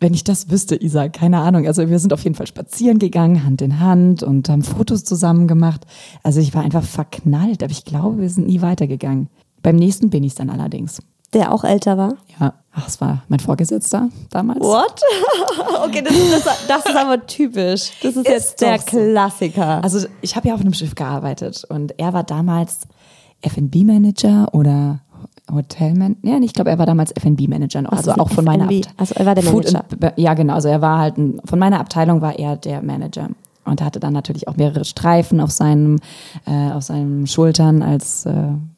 Wenn 0.00 0.12
ich 0.14 0.22
das 0.24 0.50
wüsste, 0.50 0.76
Isa, 0.82 1.08
keine 1.08 1.38
Ahnung. 1.38 1.66
Also 1.66 1.88
wir 1.88 1.98
sind 1.98 2.12
auf 2.12 2.22
jeden 2.24 2.34
Fall 2.36 2.46
spazieren 2.46 2.98
gegangen, 2.98 3.44
Hand 3.44 3.62
in 3.62 3.80
Hand 3.80 4.22
und 4.22 4.48
haben 4.48 4.62
Fotos 4.62 5.04
zusammen 5.04 5.48
gemacht. 5.48 5.86
Also 6.22 6.40
ich 6.40 6.54
war 6.54 6.62
einfach 6.62 6.82
verknallt, 6.82 7.62
aber 7.62 7.72
ich 7.72 7.84
glaube, 7.84 8.18
wir 8.20 8.28
sind 8.30 8.46
nie 8.46 8.60
weitergegangen. 8.62 9.28
Beim 9.62 9.76
nächsten 9.76 10.10
bin 10.10 10.24
ich 10.24 10.34
dann 10.34 10.50
allerdings. 10.50 11.00
Der 11.32 11.52
auch 11.54 11.64
älter 11.64 11.96
war? 11.96 12.14
Ja, 12.40 12.54
ach, 12.72 12.88
es 12.88 13.00
war 13.00 13.22
mein 13.28 13.40
Vorgesetzter 13.40 14.08
damals. 14.30 14.60
What? 14.60 15.00
okay, 15.86 16.02
das, 16.02 16.14
ist- 16.16 16.32
das, 16.46 16.66
das 16.66 16.86
ist 16.86 16.96
aber 16.96 17.26
typisch. 17.26 17.90
Das 18.02 18.16
ist, 18.16 18.26
jetzt 18.26 18.60
der 18.60 18.78
so. 18.78 18.84
Klassiker. 18.86 19.82
Also 19.84 20.06
ich 20.22 20.34
habe 20.36 20.48
ja 20.48 20.54
auf 20.54 20.60
einem 20.60 20.74
Schiff 20.74 20.94
gearbeitet 20.94 21.64
und 21.68 21.98
er 21.98 22.12
war 22.12 22.24
damals 22.24 22.80
F&B-Manager 23.42 24.48
oder 24.52 25.00
Hotelman. 25.52 26.16
Ja, 26.22 26.38
ich 26.40 26.52
glaube, 26.52 26.70
er 26.70 26.78
war 26.78 26.86
damals 26.86 27.10
F&B-Manager. 27.12 27.82
Also 27.92 28.10
ist 28.12 28.20
auch 28.20 28.30
von 28.30 28.44
meiner 28.44 28.64
F&B? 28.64 28.80
Abt- 28.82 28.94
Also 28.96 29.14
er 29.16 29.26
war 29.26 29.34
der 29.34 29.44
Food 29.44 29.64
Manager. 29.72 29.84
and- 30.08 30.12
Ja, 30.18 30.34
genau. 30.34 30.54
Also 30.54 30.68
er 30.68 30.80
war 30.80 30.98
halt 30.98 31.18
ein, 31.18 31.40
von 31.44 31.58
meiner 31.58 31.80
Abteilung 31.80 32.20
war 32.20 32.38
er 32.38 32.56
der 32.56 32.82
Manager. 32.82 33.28
Und 33.64 33.80
er 33.80 33.86
hatte 33.86 34.00
dann 34.00 34.12
natürlich 34.12 34.48
auch 34.48 34.56
mehrere 34.56 34.84
Streifen 34.84 35.40
auf 35.40 35.50
seinem, 35.50 35.98
äh, 36.46 36.72
auf 36.72 36.82
seinen 36.82 37.26
Schultern 37.26 37.82
als, 37.82 38.26
äh, 38.26 38.32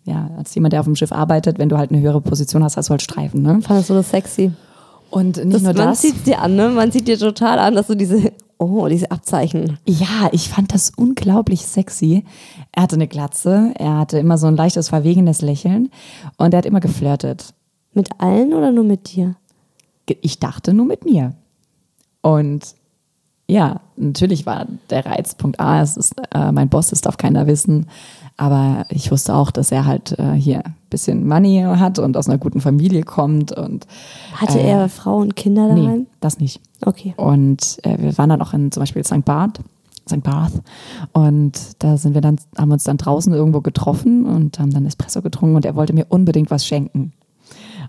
ja, 0.04 0.30
als 0.36 0.54
jemand, 0.54 0.72
der 0.72 0.80
auf 0.80 0.86
dem 0.86 0.96
Schiff 0.96 1.12
arbeitet. 1.12 1.58
Wenn 1.58 1.68
du 1.68 1.78
halt 1.78 1.90
eine 1.92 2.00
höhere 2.00 2.20
Position 2.20 2.64
hast, 2.64 2.76
hast 2.76 2.88
du 2.88 2.90
halt 2.92 3.02
Streifen. 3.02 3.42
Ne? 3.42 3.60
Fandest 3.62 3.90
du 3.90 3.94
das 3.94 4.10
sexy? 4.10 4.50
Und 5.10 5.36
nicht 5.36 5.54
Das, 5.54 5.62
nur 5.62 5.74
man 5.74 5.88
das. 5.88 6.00
sieht 6.02 6.26
dir 6.26 6.40
an, 6.40 6.56
ne? 6.56 6.70
Man 6.70 6.90
sieht 6.90 7.06
dir 7.06 7.18
total 7.18 7.58
an, 7.58 7.74
dass 7.74 7.86
du 7.86 7.94
diese, 7.94 8.32
oh, 8.62 8.88
diese 8.88 9.10
Abzeichen. 9.10 9.78
Ja, 9.86 10.28
ich 10.32 10.48
fand 10.48 10.72
das 10.72 10.90
unglaublich 10.96 11.66
sexy. 11.66 12.24
Er 12.72 12.84
hatte 12.84 12.96
eine 12.96 13.08
Glatze, 13.08 13.72
er 13.76 13.98
hatte 13.98 14.18
immer 14.18 14.38
so 14.38 14.46
ein 14.46 14.56
leichtes, 14.56 14.88
verwegenes 14.88 15.42
Lächeln 15.42 15.90
und 16.36 16.54
er 16.54 16.58
hat 16.58 16.66
immer 16.66 16.80
geflirtet. 16.80 17.54
Mit 17.94 18.08
allen 18.20 18.54
oder 18.54 18.72
nur 18.72 18.84
mit 18.84 19.12
dir? 19.14 19.36
Ich 20.20 20.38
dachte 20.38 20.72
nur 20.72 20.86
mit 20.86 21.04
mir. 21.04 21.34
Und 22.22 22.74
ja, 23.48 23.80
natürlich 23.96 24.46
war 24.46 24.66
der 24.90 25.04
Reiz 25.04 25.34
Punkt 25.34 25.60
A, 25.60 25.82
es 25.82 25.96
ist, 25.96 26.14
äh, 26.32 26.52
mein 26.52 26.68
Boss, 26.68 26.88
das 26.90 27.00
darf 27.02 27.16
keiner 27.16 27.46
wissen. 27.46 27.86
Aber 28.38 28.86
ich 28.88 29.10
wusste 29.10 29.34
auch, 29.34 29.50
dass 29.50 29.70
er 29.72 29.84
halt 29.84 30.18
äh, 30.18 30.32
hier 30.32 30.64
ein 30.64 30.74
bisschen 30.88 31.26
Money 31.28 31.62
hat 31.76 31.98
und 31.98 32.16
aus 32.16 32.28
einer 32.28 32.38
guten 32.38 32.60
Familie 32.60 33.02
kommt. 33.02 33.52
Und 33.52 33.86
Hatte 34.34 34.58
Äh, 34.58 34.68
er 34.70 34.88
Frau 34.88 35.18
und 35.18 35.36
Kinder 35.36 35.68
daheim? 35.68 36.00
nee, 36.00 36.06
das 36.20 36.38
nicht. 36.38 36.60
Okay. 36.84 37.14
Und 37.16 37.78
äh, 37.84 37.96
wir 37.98 38.16
waren 38.18 38.30
dann 38.30 38.42
auch 38.42 38.52
in 38.52 38.72
zum 38.72 38.80
Beispiel 38.80 39.04
St. 39.04 39.24
Barth, 39.24 39.60
St. 40.08 40.22
Barth. 40.22 40.62
Und 41.12 41.52
da 41.78 41.96
sind 41.96 42.14
wir 42.14 42.20
dann, 42.20 42.38
haben 42.58 42.72
uns 42.72 42.84
dann 42.84 42.96
draußen 42.96 43.32
irgendwo 43.32 43.60
getroffen 43.60 44.26
und 44.26 44.58
haben 44.58 44.72
dann 44.72 44.86
Espresso 44.86 45.22
getrunken 45.22 45.56
und 45.56 45.64
er 45.64 45.76
wollte 45.76 45.92
mir 45.92 46.06
unbedingt 46.08 46.50
was 46.50 46.66
schenken. 46.66 47.12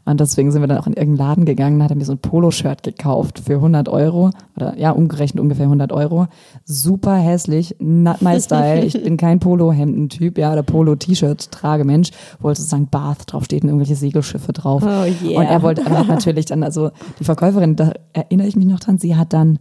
Und 0.05 0.19
deswegen 0.19 0.51
sind 0.51 0.61
wir 0.61 0.67
dann 0.67 0.79
auch 0.79 0.87
in 0.87 0.93
irgendeinen 0.93 1.29
Laden 1.29 1.45
gegangen, 1.45 1.79
da 1.79 1.85
hat 1.85 1.91
er 1.91 1.95
mir 1.95 2.03
so 2.03 2.11
ein 2.11 2.17
Poloshirt 2.17 2.83
gekauft 2.83 3.39
für 3.45 3.55
100 3.55 3.87
Euro. 3.87 4.31
Oder 4.55 4.77
ja, 4.77 4.91
umgerechnet 4.91 5.41
ungefähr 5.41 5.65
100 5.65 5.93
Euro. 5.93 6.27
Super 6.65 7.15
hässlich, 7.15 7.75
not 7.79 8.21
my 8.21 8.39
style. 8.39 8.83
Ich 8.83 9.01
bin 9.01 9.15
kein 9.15 9.39
Polo-Hemden-Typ, 9.39 10.37
ja, 10.37 10.51
oder 10.51 10.63
Polo-T-Shirt-Tragemensch, 10.63 12.11
wo 12.39 12.49
halt 12.49 12.57
so 12.57 12.63
St. 12.63 12.91
Barth 12.91 13.31
draufsteht 13.31 13.63
und 13.63 13.69
irgendwelche 13.69 13.95
Segelschiffe 13.95 14.51
drauf. 14.51 14.83
Oh 14.83 15.25
yeah. 15.25 15.39
Und 15.39 15.45
er 15.45 15.61
wollte, 15.61 15.83
er 15.83 15.99
hat 15.99 16.07
natürlich 16.07 16.45
dann, 16.47 16.63
also 16.63 16.91
die 17.19 17.23
Verkäuferin, 17.23 17.77
da 17.77 17.93
erinnere 18.11 18.47
ich 18.47 18.57
mich 18.57 18.65
noch 18.65 18.81
dran, 18.81 18.97
sie 18.97 19.15
hat 19.15 19.31
dann 19.31 19.59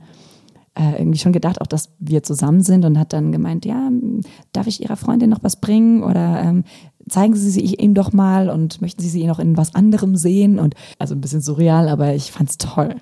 äh, 0.74 0.98
irgendwie 0.98 1.18
schon 1.18 1.32
gedacht, 1.32 1.60
auch 1.60 1.66
dass 1.66 1.90
wir 1.98 2.22
zusammen 2.22 2.62
sind 2.62 2.84
und 2.84 2.98
hat 2.98 3.12
dann 3.12 3.32
gemeint, 3.32 3.64
ja, 3.64 3.90
darf 4.52 4.66
ich 4.66 4.82
Ihrer 4.82 4.96
Freundin 4.96 5.30
noch 5.30 5.42
was 5.42 5.56
bringen 5.56 6.02
oder 6.02 6.42
ähm, 6.42 6.64
zeigen 7.08 7.34
Sie 7.34 7.50
sie 7.50 7.74
ihm 7.74 7.94
doch 7.94 8.12
mal 8.12 8.48
und 8.48 8.80
möchten 8.80 9.02
Sie 9.02 9.08
sie 9.08 9.26
noch 9.26 9.38
in 9.38 9.56
was 9.56 9.74
anderem 9.74 10.16
sehen 10.16 10.58
und 10.58 10.74
also 10.98 11.14
ein 11.14 11.20
bisschen 11.20 11.40
surreal, 11.40 11.88
aber 11.88 12.14
ich 12.14 12.32
fand's 12.32 12.58
toll. 12.58 12.96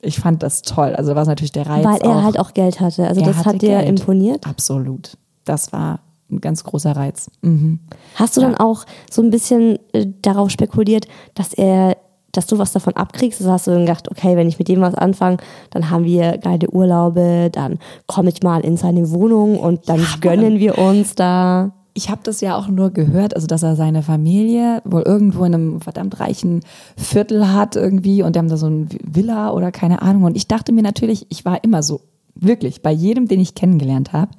Ich 0.00 0.18
fand 0.18 0.42
das 0.42 0.60
toll. 0.62 0.94
Also 0.94 1.14
war 1.14 1.22
es 1.22 1.28
natürlich 1.28 1.52
der 1.52 1.66
Reiz 1.66 1.84
Weil 1.84 2.00
er 2.02 2.18
auch. 2.18 2.22
halt 2.22 2.38
auch 2.38 2.52
Geld 2.52 2.80
hatte. 2.80 3.08
Also 3.08 3.22
das 3.22 3.38
hatte 3.38 3.48
hat 3.50 3.62
dir 3.62 3.78
Geld. 3.78 3.88
imponiert. 3.88 4.46
Absolut. 4.46 5.16
Das 5.44 5.72
war 5.72 6.00
ein 6.30 6.40
ganz 6.40 6.62
großer 6.64 6.92
Reiz. 6.94 7.30
Mhm. 7.40 7.80
Hast 8.16 8.36
du 8.36 8.42
dann 8.42 8.54
auch 8.54 8.84
so 9.10 9.22
ein 9.22 9.30
bisschen 9.30 9.78
äh, 9.92 10.06
darauf 10.20 10.50
spekuliert, 10.50 11.06
dass 11.34 11.54
er, 11.54 11.96
dass 12.36 12.46
du 12.46 12.58
was 12.58 12.72
davon 12.72 12.94
abkriegst? 12.94 13.40
Also 13.40 13.52
hast 13.52 13.66
du 13.66 13.72
dann 13.72 13.86
gedacht, 13.86 14.10
okay, 14.10 14.36
wenn 14.36 14.48
ich 14.48 14.58
mit 14.58 14.68
dem 14.68 14.80
was 14.80 14.94
anfange, 14.94 15.38
dann 15.70 15.90
haben 15.90 16.04
wir 16.04 16.38
geile 16.38 16.70
Urlaube, 16.70 17.50
dann 17.52 17.78
komme 18.06 18.30
ich 18.30 18.42
mal 18.42 18.60
in 18.60 18.76
seine 18.76 19.10
Wohnung 19.10 19.58
und 19.58 19.88
dann 19.88 20.04
gönnen 20.20 20.58
wir 20.58 20.78
uns 20.78 21.14
da. 21.14 21.72
Ich 21.96 22.10
habe 22.10 22.22
das 22.24 22.40
ja 22.40 22.56
auch 22.56 22.66
nur 22.66 22.90
gehört, 22.90 23.36
also 23.36 23.46
dass 23.46 23.62
er 23.62 23.76
seine 23.76 24.02
Familie 24.02 24.82
wohl 24.84 25.02
irgendwo 25.02 25.44
in 25.44 25.54
einem 25.54 25.80
verdammt 25.80 26.18
reichen 26.18 26.60
Viertel 26.96 27.52
hat 27.52 27.76
irgendwie 27.76 28.22
und 28.22 28.34
die 28.34 28.38
haben 28.40 28.48
da 28.48 28.56
so 28.56 28.66
ein 28.66 28.88
Villa 29.04 29.52
oder 29.52 29.70
keine 29.70 30.02
Ahnung. 30.02 30.24
Und 30.24 30.36
ich 30.36 30.48
dachte 30.48 30.72
mir 30.72 30.82
natürlich, 30.82 31.26
ich 31.28 31.44
war 31.44 31.62
immer 31.62 31.84
so, 31.84 32.00
wirklich, 32.34 32.82
bei 32.82 32.90
jedem, 32.90 33.28
den 33.28 33.40
ich 33.40 33.54
kennengelernt 33.54 34.12
habe, 34.12 34.32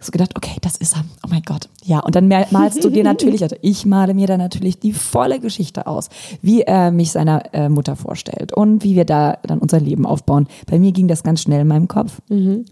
so 0.00 0.12
gedacht, 0.12 0.36
okay, 0.36 0.56
das 0.60 0.76
ist 0.76 0.94
er. 0.96 1.04
Oh 1.24 1.28
mein 1.28 1.42
Gott. 1.42 1.68
Ja, 1.84 2.00
und 2.00 2.14
dann 2.14 2.28
mal- 2.28 2.46
malst 2.50 2.84
du 2.84 2.90
dir 2.90 3.02
natürlich, 3.02 3.42
also 3.42 3.56
ich 3.62 3.84
male 3.84 4.14
mir 4.14 4.26
dann 4.28 4.38
natürlich 4.38 4.78
die 4.78 4.92
volle 4.92 5.40
Geschichte 5.40 5.86
aus, 5.88 6.08
wie 6.40 6.62
er 6.62 6.90
mich 6.92 7.10
seiner 7.10 7.52
äh, 7.52 7.68
Mutter 7.68 7.96
vorstellt 7.96 8.52
und 8.52 8.84
wie 8.84 8.94
wir 8.94 9.04
da 9.04 9.38
dann 9.42 9.58
unser 9.58 9.80
Leben 9.80 10.06
aufbauen. 10.06 10.46
Bei 10.66 10.78
mir 10.78 10.92
ging 10.92 11.08
das 11.08 11.22
ganz 11.24 11.42
schnell 11.42 11.62
in 11.62 11.68
meinem 11.68 11.88
Kopf. 11.88 12.20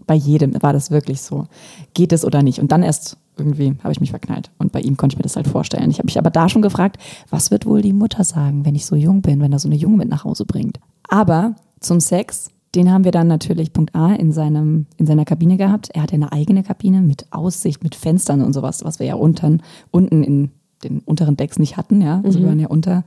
Bei 0.05 0.13
jedem 0.15 0.61
war 0.61 0.71
das 0.73 0.89
wirklich 0.91 1.21
so. 1.21 1.45
Geht 1.93 2.13
es 2.13 2.23
oder 2.23 2.43
nicht? 2.43 2.59
Und 2.59 2.71
dann 2.71 2.81
erst 2.83 3.17
irgendwie 3.37 3.75
habe 3.83 3.91
ich 3.91 3.99
mich 3.99 4.09
verknallt. 4.11 4.49
Und 4.57 4.71
bei 4.71 4.79
ihm 4.81 4.95
konnte 4.97 5.13
ich 5.13 5.17
mir 5.17 5.23
das 5.23 5.35
halt 5.35 5.47
vorstellen. 5.47 5.91
Ich 5.91 5.97
habe 5.99 6.05
mich 6.07 6.17
aber 6.17 6.29
da 6.31 6.47
schon 6.49 6.61
gefragt, 6.61 6.97
was 7.29 7.51
wird 7.51 7.65
wohl 7.65 7.81
die 7.81 7.93
Mutter 7.93 8.23
sagen, 8.23 8.65
wenn 8.65 8.73
ich 8.75 8.85
so 8.85 8.95
jung 8.95 9.21
bin, 9.21 9.41
wenn 9.41 9.51
er 9.51 9.59
so 9.59 9.67
eine 9.67 9.75
Junge 9.75 9.97
mit 9.97 10.09
nach 10.09 10.23
Hause 10.23 10.45
bringt. 10.45 10.79
Aber 11.09 11.55
zum 11.79 11.99
Sex, 11.99 12.49
den 12.77 12.91
haben 12.91 13.05
wir 13.05 13.11
dann 13.11 13.27
natürlich 13.27 13.73
Punkt 13.73 13.95
A 13.95 14.13
in, 14.13 14.31
seinem, 14.31 14.85
in 14.97 15.07
seiner 15.07 15.25
Kabine 15.25 15.57
gehabt. 15.57 15.89
Er 15.93 16.03
hatte 16.03 16.13
eine 16.13 16.31
eigene 16.31 16.61
Kabine 16.61 17.01
mit 17.01 17.25
Aussicht, 17.31 17.83
mit 17.83 17.95
Fenstern 17.95 18.43
und 18.43 18.53
sowas, 18.53 18.85
was 18.85 18.99
wir 18.99 19.07
ja 19.07 19.15
unten, 19.15 19.63
unten 19.89 20.23
in 20.23 20.51
den 20.83 20.99
unteren 20.99 21.35
Decks 21.35 21.57
nicht 21.57 21.75
hatten. 21.75 22.01
Ja, 22.01 22.21
also 22.23 22.39
wir 22.39 22.47
waren 22.47 22.59
ja 22.59 22.67
unter 22.67 23.03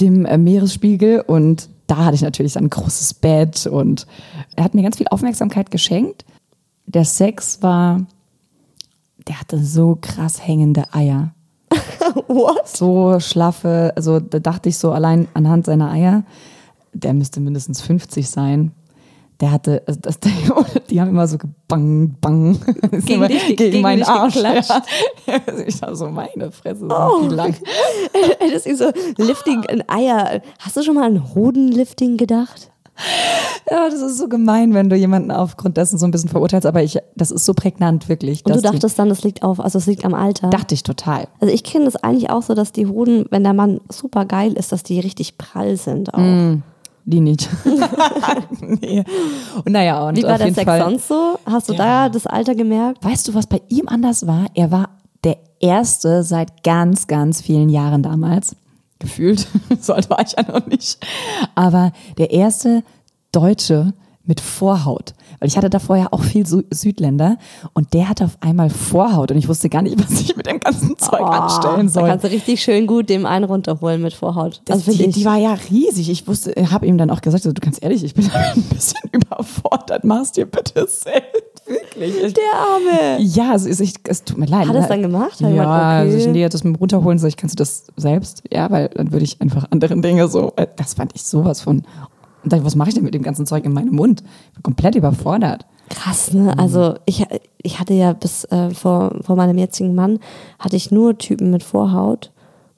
dem 0.00 0.24
äh, 0.24 0.38
Meeresspiegel 0.38 1.20
und 1.20 1.68
da 1.86 2.06
hatte 2.06 2.14
ich 2.14 2.22
natürlich 2.22 2.54
dann 2.54 2.64
ein 2.64 2.70
großes 2.70 3.12
Bett 3.12 3.66
und 3.66 4.06
er 4.56 4.64
hat 4.64 4.74
mir 4.74 4.82
ganz 4.82 4.96
viel 4.96 5.08
Aufmerksamkeit 5.10 5.70
geschenkt. 5.70 6.24
Der 6.86 7.04
Sex 7.04 7.62
war, 7.62 8.06
der 9.26 9.38
hatte 9.38 9.62
so 9.62 9.98
krass 10.00 10.46
hängende 10.46 10.94
Eier. 10.94 11.34
What? 12.26 12.66
So 12.66 13.20
schlaffe, 13.20 13.92
also 13.96 14.18
da 14.18 14.38
dachte 14.38 14.70
ich 14.70 14.78
so 14.78 14.92
allein 14.92 15.28
anhand 15.34 15.66
seiner 15.66 15.90
Eier, 15.90 16.24
der 16.94 17.12
müsste 17.12 17.40
mindestens 17.40 17.82
50 17.82 18.30
sein. 18.30 18.72
Der 19.40 19.52
hatte, 19.52 19.82
also 19.86 20.00
das, 20.00 20.18
die 20.90 21.00
haben 21.00 21.10
immer 21.10 21.28
so 21.28 21.38
gebang, 21.38 22.16
bang. 22.20 22.58
Gegen 22.90 23.06
immer 23.08 23.28
dich- 23.28 23.46
gegen, 23.46 23.56
gegen 23.56 23.82
meinen 23.82 24.02
Arsch. 24.02 24.36
Ja. 24.36 24.60
Ich 25.66 25.78
dachte 25.78 25.94
so, 25.96 26.08
meine 26.08 26.50
Fresse, 26.50 26.88
Oh. 26.90 27.20
die 27.28 27.34
lang. 27.34 27.54
Das 28.52 28.66
ist 28.66 28.78
so 28.78 28.90
Lifting 29.18 29.62
in 29.64 29.88
Eier. 29.88 30.40
Hast 30.58 30.76
du 30.76 30.82
schon 30.82 30.94
mal 30.96 31.04
an 31.04 31.34
Hodenlifting 31.34 32.16
gedacht? 32.16 32.70
Ja, 33.70 33.88
das 33.88 34.00
ist 34.00 34.18
so 34.18 34.28
gemein, 34.28 34.74
wenn 34.74 34.88
du 34.90 34.96
jemanden 34.96 35.30
aufgrund 35.30 35.76
dessen 35.76 35.98
so 35.98 36.06
ein 36.06 36.10
bisschen 36.10 36.30
verurteilst, 36.30 36.66
aber 36.66 36.82
ich, 36.82 36.98
das 37.14 37.30
ist 37.30 37.44
so 37.44 37.54
prägnant, 37.54 38.08
wirklich. 38.08 38.44
Und 38.44 38.56
du 38.56 38.60
dachtest 38.60 38.98
dann, 38.98 39.08
das 39.08 39.22
liegt 39.22 39.44
auf, 39.44 39.60
also 39.60 39.78
es 39.78 39.86
liegt 39.86 40.04
am 40.04 40.14
Alter. 40.14 40.50
Dachte 40.50 40.74
ich 40.74 40.82
total. 40.82 41.28
Also 41.38 41.54
ich 41.54 41.62
kenne 41.62 41.84
das 41.84 41.94
eigentlich 41.96 42.30
auch 42.30 42.42
so, 42.42 42.54
dass 42.54 42.72
die 42.72 42.86
Hoden, 42.88 43.26
wenn 43.30 43.44
der 43.44 43.52
Mann 43.54 43.80
super 43.88 44.24
geil 44.24 44.54
ist, 44.54 44.72
dass 44.72 44.82
die 44.82 44.98
richtig 44.98 45.38
prall 45.38 45.76
sind 45.76 46.12
auch. 46.12 46.18
Mm, 46.18 46.62
Die 47.10 47.20
nicht. 47.20 47.48
nee. 48.60 49.02
Und 49.64 49.72
naja, 49.72 50.06
und 50.06 50.18
Wie 50.18 50.24
war 50.24 50.36
der 50.36 50.52
Sex 50.52 50.64
Fall. 50.64 50.82
sonst 50.82 51.08
so? 51.08 51.38
Hast 51.46 51.70
du 51.70 51.72
Ja. 51.72 51.78
da 51.78 52.08
das 52.10 52.26
Alter 52.26 52.54
gemerkt? 52.54 53.02
Weißt 53.02 53.26
du, 53.26 53.32
was 53.34 53.46
bei 53.46 53.62
ihm 53.70 53.88
anders 53.88 54.26
war? 54.26 54.44
Er 54.52 54.70
war 54.70 54.90
der 55.24 55.38
Erste 55.58 56.22
seit 56.22 56.62
ganz, 56.64 57.06
ganz 57.06 57.40
vielen 57.40 57.70
Jahren 57.70 58.02
damals. 58.02 58.56
Gefühlt. 58.98 59.46
so 59.80 59.94
alt 59.94 60.10
war 60.10 60.20
ich 60.20 60.32
ja 60.36 60.42
noch 60.52 60.66
nicht. 60.66 60.98
Aber 61.54 61.92
der 62.18 62.30
erste 62.30 62.82
Deutsche 63.32 63.94
mit 64.24 64.42
Vorhaut. 64.42 65.14
Weil 65.40 65.48
ich 65.48 65.56
hatte 65.56 65.70
da 65.70 65.78
vorher 65.78 66.12
auch 66.12 66.22
viel 66.22 66.46
Sü 66.46 66.64
Südländer 66.70 67.36
und 67.72 67.94
der 67.94 68.08
hatte 68.08 68.24
auf 68.24 68.36
einmal 68.40 68.70
Vorhaut 68.70 69.30
und 69.30 69.36
ich 69.38 69.48
wusste 69.48 69.68
gar 69.68 69.82
nicht, 69.82 69.98
was 70.04 70.20
ich 70.20 70.36
mit 70.36 70.46
dem 70.46 70.60
ganzen 70.60 70.96
Zeug 70.98 71.20
anstellen 71.20 71.86
Da 71.86 71.92
soll. 71.92 72.08
kannst 72.08 72.24
du 72.24 72.30
richtig 72.30 72.62
schön 72.62 72.86
gut 72.86 73.08
dem 73.08 73.26
einen 73.26 73.44
runterholen 73.44 74.02
mit 74.02 74.12
Vorhaut. 74.14 74.60
Das, 74.64 74.86
Also 74.86 74.92
die, 74.92 75.08
die 75.10 75.24
war 75.24 75.36
ja 75.36 75.56
riesig. 75.70 76.10
Ich 76.10 76.26
wusste, 76.26 76.52
habe 76.70 76.86
ihm 76.86 76.98
dann 76.98 77.10
auch 77.10 77.20
gesagt, 77.20 77.42
so, 77.44 77.52
du 77.52 77.60
kannst 77.60 77.82
ehrlich, 77.82 78.04
ich 78.04 78.14
bin 78.14 78.28
ein 78.54 78.62
bisschen 78.62 79.00
überfordert. 79.12 80.04
Mach's 80.04 80.32
dir 80.32 80.46
bitte 80.46 80.86
selbst. 80.88 81.42
Wirklich. 81.66 82.14
Ich, 82.24 82.32
der 82.34 82.44
Arme. 82.56 83.22
ja, 83.22 83.54
es, 83.54 83.66
ist, 83.66 83.80
ich, 83.80 83.94
es 84.04 84.24
tut 84.24 84.38
mir 84.38 84.46
leid. 84.46 84.66
Hat 84.68 84.74
er 84.74 84.82
es 84.82 84.88
dann 84.88 85.02
gemacht? 85.02 85.32
Hat 85.32 85.40
Ja, 85.40 85.48
gemeint, 85.50 85.68
okay. 85.68 86.16
also 86.16 86.16
ich 86.16 86.26
nee, 86.28 86.48
das 86.48 86.64
mit 86.64 86.74
dem 86.74 86.78
runterholen, 86.78 87.18
sag 87.18 87.28
ich, 87.28 87.36
kannst 87.36 87.58
du 87.58 87.62
das 87.62 87.84
selbst? 87.96 88.42
Ja, 88.50 88.70
weil 88.70 88.88
dann 88.88 89.12
würde 89.12 89.24
ich 89.24 89.40
einfach 89.40 89.66
anderen 89.70 90.00
Dinge 90.00 90.28
so, 90.28 90.52
äh, 90.56 90.66
das 90.76 90.94
fand 90.94 91.12
ich 91.14 91.24
sowas 91.24 91.60
von. 91.60 91.82
Und 92.44 92.52
dann, 92.52 92.64
was 92.64 92.76
mache 92.76 92.90
ich 92.90 92.94
denn 92.94 93.04
mit 93.04 93.14
dem 93.14 93.22
ganzen 93.22 93.46
Zeug 93.46 93.64
in 93.64 93.72
meinem 93.72 93.94
Mund? 93.94 94.22
Ich 94.48 94.54
bin 94.54 94.62
komplett 94.62 94.94
überfordert. 94.94 95.66
Krass, 95.88 96.32
ne? 96.32 96.56
Also 96.58 96.94
ich, 97.06 97.24
ich 97.62 97.80
hatte 97.80 97.94
ja 97.94 98.12
bis 98.12 98.44
äh, 98.44 98.70
vor, 98.70 99.16
vor 99.22 99.36
meinem 99.36 99.58
jetzigen 99.58 99.94
Mann, 99.94 100.18
hatte 100.58 100.76
ich 100.76 100.90
nur 100.90 101.18
Typen 101.18 101.50
mit 101.50 101.62
Vorhaut. 101.62 102.30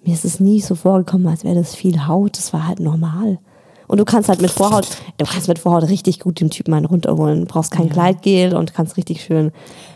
Mir 0.04 0.14
ist 0.14 0.24
es 0.24 0.40
nie 0.40 0.60
so 0.60 0.74
vorgekommen, 0.74 1.26
als 1.26 1.44
wäre 1.44 1.56
das 1.56 1.74
viel 1.74 2.06
Haut. 2.06 2.38
Das 2.38 2.52
war 2.52 2.66
halt 2.66 2.80
normal. 2.80 3.38
Und 3.86 3.98
du 3.98 4.04
kannst 4.04 4.28
halt 4.28 4.40
mit 4.40 4.52
Vorhaut, 4.52 4.86
du 5.18 5.24
kannst 5.26 5.48
mit 5.48 5.58
Vorhaut 5.58 5.88
richtig 5.88 6.20
gut 6.20 6.40
dem 6.40 6.48
Typen 6.50 6.72
einen 6.74 6.86
runterholen. 6.86 7.40
Du 7.40 7.46
brauchst 7.46 7.72
kein 7.72 7.88
Gleitgel 7.88 8.54
und 8.54 8.72
kannst 8.72 8.96
richtig 8.96 9.22
schön. 9.22 9.50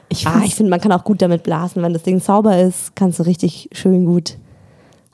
Ich 0.08 0.26
ah, 0.26 0.42
ich 0.44 0.56
finde, 0.56 0.70
man 0.70 0.80
kann 0.80 0.90
auch 0.90 1.04
gut 1.04 1.22
damit 1.22 1.44
blasen. 1.44 1.80
Wenn 1.80 1.92
das 1.92 2.02
Ding 2.02 2.18
sauber 2.18 2.58
ist, 2.60 2.96
kannst 2.96 3.20
du 3.20 3.22
richtig 3.22 3.70
schön 3.72 4.04
gut 4.04 4.36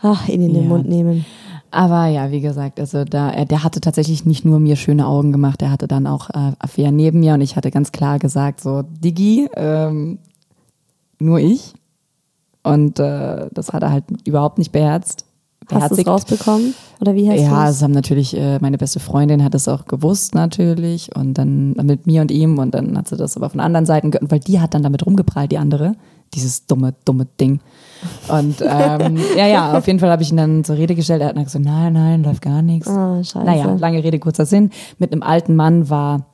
ah, 0.03 0.17
ihn 0.29 0.43
in 0.43 0.55
den 0.55 0.63
Ja. 0.63 0.69
Mund 0.69 0.89
nehmen. 0.89 1.25
Aber 1.71 2.07
ja, 2.07 2.31
wie 2.31 2.41
gesagt, 2.41 2.81
also 2.81 3.05
da, 3.05 3.31
er, 3.31 3.45
der 3.45 3.63
hatte 3.63 3.81
tatsächlich 3.81 4.25
nicht 4.27 4.45
nur 4.45 4.59
mir 4.59 4.77
schöne 4.77 5.07
Augen 5.07 5.31
gemacht, 5.31 5.63
er 5.63 5.71
hatte 5.71 5.87
dann 5.87 6.07
auch 6.07 6.31
äh, 6.31 6.53
Affären 6.59 6.97
neben 6.97 7.21
mir 7.21 7.35
und 7.35 7.41
ich 7.41 7.55
hatte 7.55 7.71
ganz 7.71 7.93
klar 7.93 8.19
gesagt, 8.19 8.61
so, 8.61 8.83
Digi, 8.83 9.49
ähm, 9.55 10.19
nur 11.19 11.39
ich. 11.39 11.75
Und 12.63 12.99
äh, 12.99 13.49
das 13.53 13.73
hat 13.73 13.83
er 13.83 13.93
halt 13.93 14.05
überhaupt 14.25 14.59
nicht 14.59 14.73
beherzt. 14.73 15.25
Hast 15.73 15.91
du 15.91 15.97
es 15.97 16.07
rausbekommen? 16.07 16.75
Oder 17.01 17.15
wie 17.15 17.29
heißt 17.31 17.43
Ja, 17.43 17.67
das? 17.67 17.77
es 17.77 17.83
haben 17.83 17.93
natürlich, 17.93 18.37
äh, 18.37 18.59
meine 18.61 18.77
beste 18.77 19.01
Freundin 19.01 19.43
hat 19.43 19.55
es 19.55 19.69
auch 19.69 19.87
gewusst 19.87 20.35
natürlich 20.35 21.15
und 21.17 21.35
dann 21.35 21.73
mit 21.73 22.07
mir 22.07 22.21
und 22.21 22.31
ihm 22.31 22.59
und 22.59 22.73
dann 22.75 22.97
hat 22.97 23.09
sie 23.09 23.17
das 23.17 23.37
aber 23.37 23.49
von 23.51 23.61
anderen 23.61 23.87
Seiten 23.87 24.11
gehört, 24.11 24.31
weil 24.31 24.41
die 24.41 24.61
hat 24.61 24.75
dann 24.75 24.83
damit 24.83 25.07
rumgeprallt, 25.07 25.51
die 25.51 25.59
andere, 25.59 25.95
dieses 26.35 26.67
dumme, 26.67 26.95
dumme 27.05 27.27
Ding. 27.41 27.61
Und 28.29 28.63
ähm, 28.63 29.19
ja, 29.37 29.47
ja, 29.47 29.79
auf 29.79 29.87
jeden 29.87 29.99
Fall 29.99 30.11
habe 30.11 30.23
ich 30.23 30.31
ihn 30.31 30.37
dann 30.37 30.65
zur 30.65 30.77
Rede 30.77 30.95
gestellt, 30.95 31.23
er 31.23 31.29
hat 31.29 31.37
dann 31.37 31.45
gesagt, 31.45 31.65
nein, 31.65 31.93
nein, 31.95 32.23
läuft 32.23 32.43
gar 32.43 32.61
nichts. 32.63 32.89
Ah, 32.89 33.23
scheiße. 33.23 33.45
Naja, 33.47 33.75
lange 33.79 34.03
Rede, 34.05 34.19
kurzer 34.19 34.45
Sinn, 34.47 34.71
mit 34.99 35.13
einem 35.13 35.23
alten 35.23 35.57
Mann 35.57 35.89
war, 35.89 36.27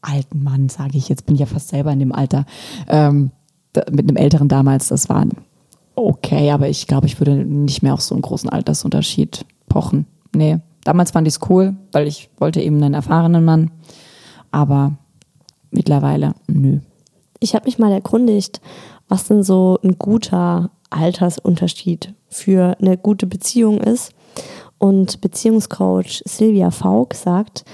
alten 0.00 0.42
Mann 0.42 0.68
sage 0.68 0.96
ich, 0.96 1.08
jetzt 1.08 1.26
bin 1.26 1.34
ich 1.34 1.40
ja 1.40 1.46
fast 1.46 1.68
selber 1.68 1.90
in 1.92 1.98
dem 1.98 2.12
Alter, 2.12 2.46
ähm, 2.88 3.30
da, 3.72 3.82
mit 3.90 4.08
einem 4.08 4.16
älteren 4.16 4.48
damals, 4.48 4.88
das 4.88 5.08
war 5.08 5.24
okay, 5.94 6.50
aber 6.50 6.68
ich 6.68 6.86
glaube, 6.86 7.06
ich 7.06 7.20
würde 7.20 7.34
nicht 7.44 7.82
mehr 7.82 7.94
auf 7.94 8.00
so 8.00 8.14
einen 8.14 8.22
großen 8.22 8.50
Altersunterschied 8.50 9.44
pochen. 9.68 10.06
Nee, 10.34 10.58
damals 10.84 11.12
fand 11.12 11.26
ich 11.26 11.34
es 11.34 11.48
cool, 11.48 11.74
weil 11.92 12.06
ich 12.06 12.30
wollte 12.38 12.60
eben 12.60 12.82
einen 12.82 12.94
erfahrenen 12.94 13.44
Mann, 13.44 13.70
aber 14.50 14.92
mittlerweile, 15.70 16.34
nö. 16.46 16.80
Ich 17.40 17.54
habe 17.54 17.66
mich 17.66 17.78
mal 17.78 17.92
erkundigt, 17.92 18.60
was 19.08 19.26
denn 19.26 19.42
so 19.42 19.78
ein 19.82 19.98
guter 19.98 20.70
Altersunterschied 20.90 22.14
für 22.28 22.76
eine 22.80 22.96
gute 22.96 23.26
Beziehung 23.26 23.80
ist. 23.80 24.12
Und 24.78 25.20
Beziehungscoach 25.20 26.22
Silvia 26.24 26.70
Faulk 26.70 27.14
sagt, 27.14 27.64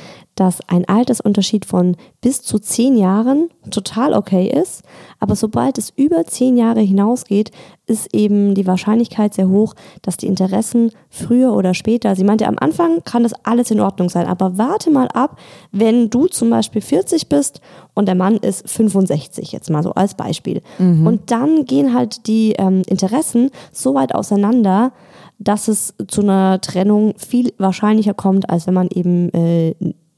dass 0.40 0.66
ein 0.68 0.87
Altersunterschied 0.87 1.66
von 1.66 1.98
bis 2.22 2.40
zu 2.40 2.59
zehn 2.59 2.96
Jahren 2.96 3.50
total 3.70 4.14
okay 4.14 4.48
ist, 4.48 4.83
aber 5.18 5.37
sobald 5.37 5.76
es 5.76 5.92
über 5.96 6.24
zehn 6.24 6.57
Jahre 6.57 6.81
hinausgeht, 6.81 7.50
ist 7.87 8.14
eben 8.14 8.55
die 8.55 8.66
Wahrscheinlichkeit 8.66 9.35
sehr 9.35 9.50
hoch, 9.50 9.74
dass 10.00 10.16
die 10.16 10.29
Interessen 10.29 10.92
früher 11.11 11.53
oder 11.53 11.74
später, 11.74 12.16
sie 12.16 12.24
meinte, 12.24 12.46
am 12.46 12.57
Anfang 12.59 13.05
kann 13.05 13.22
das 13.22 13.35
alles 13.44 13.70
in 13.70 13.81
Ordnung 13.81 14.09
sein, 14.09 14.26
aber 14.26 14.57
warte 14.57 14.90
mal 14.90 15.09
ab, 15.09 15.38
wenn 15.72 16.09
du 16.09 16.26
zum 16.26 16.48
Beispiel 16.48 16.81
40 16.81 17.29
bist 17.29 17.61
und 17.92 18.07
der 18.07 18.14
Mann 18.14 18.38
ist 18.38 18.66
65, 18.70 19.53
jetzt 19.53 19.68
mal 19.68 19.83
so 19.83 19.92
als 19.92 20.14
Beispiel. 20.14 20.62
Und 21.07 21.31
dann 21.31 21.66
gehen 21.66 21.92
halt 21.92 22.26
die 22.26 22.53
ähm, 22.53 22.81
Interessen 22.87 23.50
so 23.72 23.92
weit 23.92 24.14
auseinander, 24.14 24.92
dass 25.38 25.68
es 25.68 25.94
zu 26.09 26.22
einer 26.22 26.62
Trennung 26.62 27.12
viel 27.18 27.53
wahrscheinlicher 27.59 28.14
kommt, 28.14 28.48
als 28.48 28.66
wenn 28.66 28.74
man 28.74 28.88
eben 28.88 29.29
äh, 29.35 29.74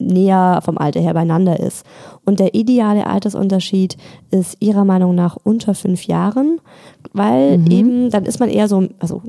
näher 0.06 0.60
vom 0.64 0.78
Alter 0.78 1.00
her 1.00 1.14
beieinander 1.14 1.60
ist. 1.60 1.84
Und 2.24 2.40
der 2.40 2.54
ideale 2.54 3.06
Altersunterschied 3.06 3.96
ist 4.30 4.56
ihrer 4.60 4.84
Meinung 4.84 5.14
nach 5.14 5.36
unter 5.42 5.74
fünf 5.74 6.04
Jahren, 6.04 6.60
weil 7.12 7.60
eben 7.70 8.10
dann 8.10 8.24
ist 8.24 8.40
man 8.40 8.48
eher 8.48 8.68
so, 8.68 8.88
also 8.98 9.22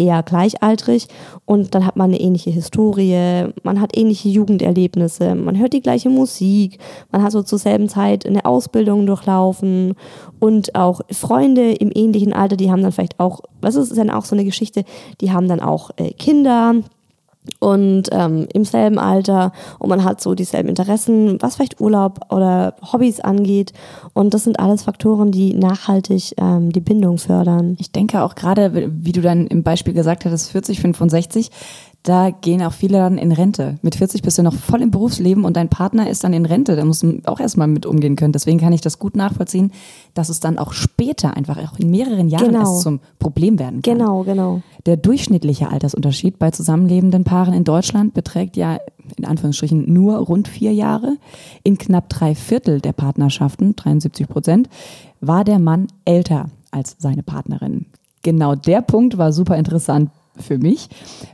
eher 0.00 0.22
gleichaltrig 0.22 1.06
und 1.44 1.74
dann 1.74 1.86
hat 1.86 1.96
man 1.96 2.10
eine 2.10 2.20
ähnliche 2.20 2.50
Historie, 2.50 3.48
man 3.62 3.80
hat 3.80 3.96
ähnliche 3.96 4.28
Jugenderlebnisse, 4.28 5.34
man 5.34 5.58
hört 5.58 5.72
die 5.72 5.82
gleiche 5.82 6.08
Musik, 6.08 6.78
man 7.12 7.22
hat 7.22 7.32
so 7.32 7.42
zur 7.42 7.58
selben 7.58 7.88
Zeit 7.88 8.24
eine 8.24 8.44
Ausbildung 8.44 9.06
durchlaufen 9.06 9.94
und 10.38 10.74
auch 10.74 11.02
Freunde 11.10 11.72
im 11.72 11.90
ähnlichen 11.94 12.32
Alter, 12.32 12.56
die 12.56 12.70
haben 12.70 12.82
dann 12.82 12.92
vielleicht 12.92 13.20
auch, 13.20 13.40
was 13.60 13.76
ist 13.76 13.96
dann 13.96 14.10
auch 14.10 14.24
so 14.24 14.34
eine 14.34 14.44
Geschichte, 14.44 14.84
die 15.20 15.32
haben 15.32 15.48
dann 15.48 15.60
auch 15.60 15.90
äh, 15.96 16.12
Kinder 16.12 16.76
und 17.58 18.04
ähm, 18.12 18.46
im 18.52 18.64
selben 18.64 18.98
Alter 18.98 19.52
und 19.78 19.88
man 19.88 20.04
hat 20.04 20.20
so 20.20 20.34
dieselben 20.34 20.68
Interessen, 20.68 21.40
was 21.40 21.56
vielleicht 21.56 21.80
Urlaub 21.80 22.20
oder 22.32 22.74
Hobbys 22.92 23.20
angeht. 23.20 23.72
Und 24.12 24.34
das 24.34 24.44
sind 24.44 24.60
alles 24.60 24.82
Faktoren, 24.82 25.32
die 25.32 25.54
nachhaltig 25.54 26.34
ähm, 26.36 26.70
die 26.70 26.80
Bindung 26.80 27.18
fördern. 27.18 27.76
Ich 27.78 27.92
denke 27.92 28.22
auch 28.22 28.34
gerade, 28.34 28.90
wie 28.92 29.12
du 29.12 29.22
dann 29.22 29.46
im 29.46 29.62
Beispiel 29.62 29.94
gesagt 29.94 30.24
hattest, 30.24 30.50
40, 30.50 30.80
65, 30.80 31.50
da 32.02 32.30
gehen 32.30 32.62
auch 32.62 32.72
viele 32.72 32.96
dann 32.96 33.18
in 33.18 33.30
Rente. 33.30 33.78
Mit 33.82 33.94
40 33.94 34.22
bist 34.22 34.38
du 34.38 34.42
noch 34.42 34.54
voll 34.54 34.80
im 34.80 34.90
Berufsleben 34.90 35.44
und 35.44 35.56
dein 35.58 35.68
Partner 35.68 36.08
ist 36.08 36.24
dann 36.24 36.32
in 36.32 36.46
Rente. 36.46 36.74
Da 36.74 36.84
musst 36.86 37.02
du 37.02 37.20
auch 37.26 37.40
erstmal 37.40 37.68
mit 37.68 37.84
umgehen 37.84 38.16
können. 38.16 38.32
Deswegen 38.32 38.58
kann 38.58 38.72
ich 38.72 38.80
das 38.80 38.98
gut 38.98 39.16
nachvollziehen, 39.16 39.70
dass 40.14 40.30
es 40.30 40.40
dann 40.40 40.56
auch 40.58 40.72
später 40.72 41.36
einfach 41.36 41.58
auch 41.58 41.78
in 41.78 41.90
mehreren 41.90 42.30
Jahren 42.30 42.46
Genau. 42.46 42.60
erst 42.60 42.80
zum 42.80 43.00
Problem 43.18 43.58
werden 43.58 43.82
kann. 43.82 43.98
Genau, 43.98 44.22
genau. 44.22 44.62
Der 44.86 44.96
durchschnittliche 44.96 45.68
Altersunterschied 45.68 46.38
bei 46.38 46.50
zusammenlebenden 46.50 47.24
Paaren 47.30 47.54
in 47.54 47.62
Deutschland 47.62 48.12
beträgt 48.12 48.56
ja 48.56 48.80
in 49.16 49.24
Anführungsstrichen 49.24 49.92
nur 49.92 50.16
rund 50.16 50.48
vier 50.48 50.72
Jahre. 50.72 51.16
In 51.62 51.78
knapp 51.78 52.08
drei 52.08 52.34
Viertel 52.34 52.80
der 52.80 52.92
Partnerschaften, 52.92 53.76
73 53.76 54.26
Prozent, 54.26 54.68
war 55.20 55.44
der 55.44 55.60
Mann 55.60 55.86
älter 56.04 56.46
als 56.72 56.96
seine 56.98 57.22
Partnerin. 57.22 57.86
Genau 58.24 58.56
der 58.56 58.82
Punkt 58.82 59.16
war 59.16 59.32
super 59.32 59.56
interessant 59.56 60.10
für 60.40 60.58
mich. 60.58 60.88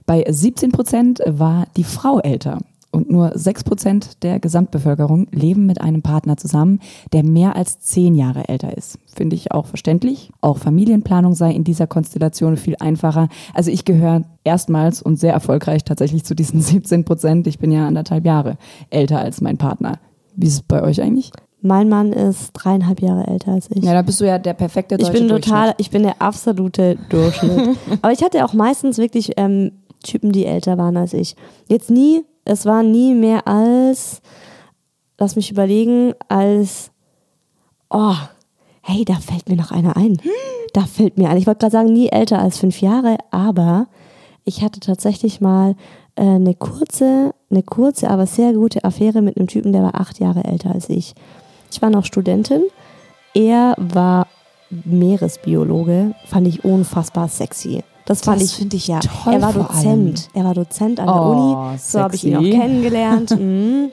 Bei 0.05 0.23
17 0.29 0.71
Prozent 0.71 1.23
war 1.25 1.67
die 1.79 1.85
Frau 1.85 2.21
älter. 2.21 2.59
Und 2.97 3.11
nur 3.11 3.33
6 3.35 3.65
Prozent 3.65 4.23
der 4.23 4.41
Gesamtbevölkerung 4.41 5.27
leben 5.31 5.67
mit 5.67 5.83
einem 5.83 6.01
Partner 6.01 6.39
zusammen, 6.39 6.81
der 7.13 7.25
mehr 7.25 7.55
als 7.55 7.79
zehn 7.79 8.15
Jahre 8.15 8.49
älter 8.49 8.75
ist. 8.75 8.99
Finde 9.15 9.37
ich 9.37 9.53
auch 9.53 9.67
verständlich. 9.67 10.31
Auch 10.41 10.57
Familienplanung 10.57 11.35
sei 11.35 11.53
in 11.53 11.63
dieser 11.63 11.87
Konstellation 11.87 12.57
viel 12.57 12.75
einfacher. 12.81 13.29
Also 13.53 13.71
ich 13.71 13.85
gehöre 13.85 14.23
erstmals 14.45 15.03
und 15.03 15.19
sehr 15.19 15.35
erfolgreich 15.35 15.85
tatsächlich 15.85 16.25
zu 16.25 16.35
diesen 16.35 16.61
17 16.63 17.05
Prozent. 17.05 17.47
Ich 17.47 17.59
bin 17.59 17.71
ja 17.71 17.87
anderthalb 17.87 18.25
Jahre 18.25 18.57
älter 18.89 19.19
als 19.19 19.43
mein 19.43 19.59
Partner. 19.59 19.99
Wie 20.35 20.47
ist 20.47 20.55
es 20.55 20.63
bei 20.63 20.83
euch 20.83 21.03
eigentlich? 21.03 21.33
Mein 21.61 21.91
Mann 21.91 22.15
ist 22.15 22.53
dreieinhalb 22.55 23.03
Jahre 23.03 23.27
älter 23.27 23.53
als 23.53 23.69
ich. 23.71 23.85
Ja, 23.85 23.93
da 23.93 24.01
bist 24.01 24.23
du 24.23 24.25
ja 24.25 24.39
der 24.39 24.55
perfekte 24.55 24.95
ich 24.95 25.03
deutsche 25.03 25.19
bin 25.19 25.29
Durchschnitt. 25.29 25.55
total, 25.55 25.75
ich 25.77 25.91
bin 25.91 26.03
der 26.03 26.23
absolute 26.23 26.97
Durchschnitt. 27.11 27.77
Aber 28.01 28.13
ich 28.15 28.23
hatte 28.23 28.43
auch 28.43 28.55
meistens 28.55 28.97
wirklich 28.97 29.33
ähm, 29.37 29.73
Typen, 30.03 30.33
die 30.33 30.47
älter 30.47 30.79
waren 30.79 30.97
als 30.97 31.13
ich. 31.13 31.37
Jetzt 31.69 31.91
nie, 31.91 32.25
es 32.47 32.65
war 32.65 32.83
nie 32.83 33.15
mehr 33.15 33.47
als, 33.47 34.23
lass 35.19 35.37
mich 35.37 35.51
überlegen, 35.51 36.15
als, 36.29 36.91
oh, 37.91 38.15
hey, 38.83 39.05
da 39.05 39.15
fällt 39.15 39.49
mir 39.49 39.57
noch 39.57 39.73
einer 39.73 39.97
ein. 39.97 40.19
Da 40.73 40.83
fällt 40.83 41.19
mir 41.19 41.29
ein. 41.29 41.39
Ich 41.39 41.47
wollte 41.47 41.61
gerade 41.61 41.73
sagen, 41.73 41.93
nie 41.93 42.09
älter 42.09 42.39
als 42.39 42.59
fünf 42.59 42.81
Jahre, 42.81 43.19
aber 43.31 43.89
ich 44.45 44.63
hatte 44.63 44.81
tatsächlich 44.81 45.41
mal 45.41 45.75
äh, 46.17 46.23
eine 46.23 46.55
kurze, 46.55 47.35
eine 47.51 47.63
kurze, 47.63 48.11
aber 48.11 48.27
sehr 48.27 48.53
gute 48.53 48.85
Affäre 48.85 49.23
mit 49.23 49.37
einem 49.37 49.49
Typen, 49.49 49.73
der 49.73 49.83
war 49.83 49.95
acht 49.95 50.21
Jahre 50.21 50.45
älter 50.45 50.73
als 50.73 50.89
ich. 50.89 51.15
Ich 51.71 51.83
war 51.83 51.91
noch 51.91 52.05
Studentin. 52.05 52.63
Er 53.35 53.75
war 53.79 54.29
Meeresbiologe, 54.71 56.15
fand 56.27 56.49
ich 56.49 56.65
unfassbar 56.65 57.29
sexy. 57.29 57.83
Das 58.07 58.23
fand 58.23 58.40
Das 58.40 58.51
ich, 58.51 58.57
find 58.57 58.73
ich 58.73 58.87
ja. 58.88 59.01
toll 59.01 59.35
Er 59.35 59.42
war 59.42 59.53
Dozent. 59.53 60.29
Er 60.33 60.45
war 60.45 60.55
Dozent 60.55 61.01
an 61.01 61.07
der 61.07 61.16
Oh, 61.16 61.31
Uni. 61.31 61.79
So 61.79 62.01
habe 62.01 62.14
ich 62.14 62.25
ihn 62.25 62.37
auch 62.37 62.40
kennengelernt. 62.40 63.31
mhm. 63.38 63.90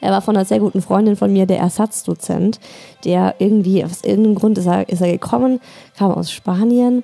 Er 0.00 0.12
war 0.12 0.22
von 0.22 0.36
einer 0.36 0.44
sehr 0.44 0.60
guten 0.60 0.80
Freundin 0.80 1.16
von 1.16 1.32
mir, 1.32 1.46
der 1.46 1.58
Ersatzdozent, 1.58 2.60
der 3.04 3.34
irgendwie, 3.38 3.84
aus 3.84 4.04
irgendeinem 4.04 4.36
Grund 4.36 4.58
ist 4.58 4.66
er, 4.66 4.88
ist 4.88 5.00
er 5.00 5.10
gekommen, 5.10 5.60
kam 5.98 6.12
aus 6.12 6.30
Spanien 6.30 7.02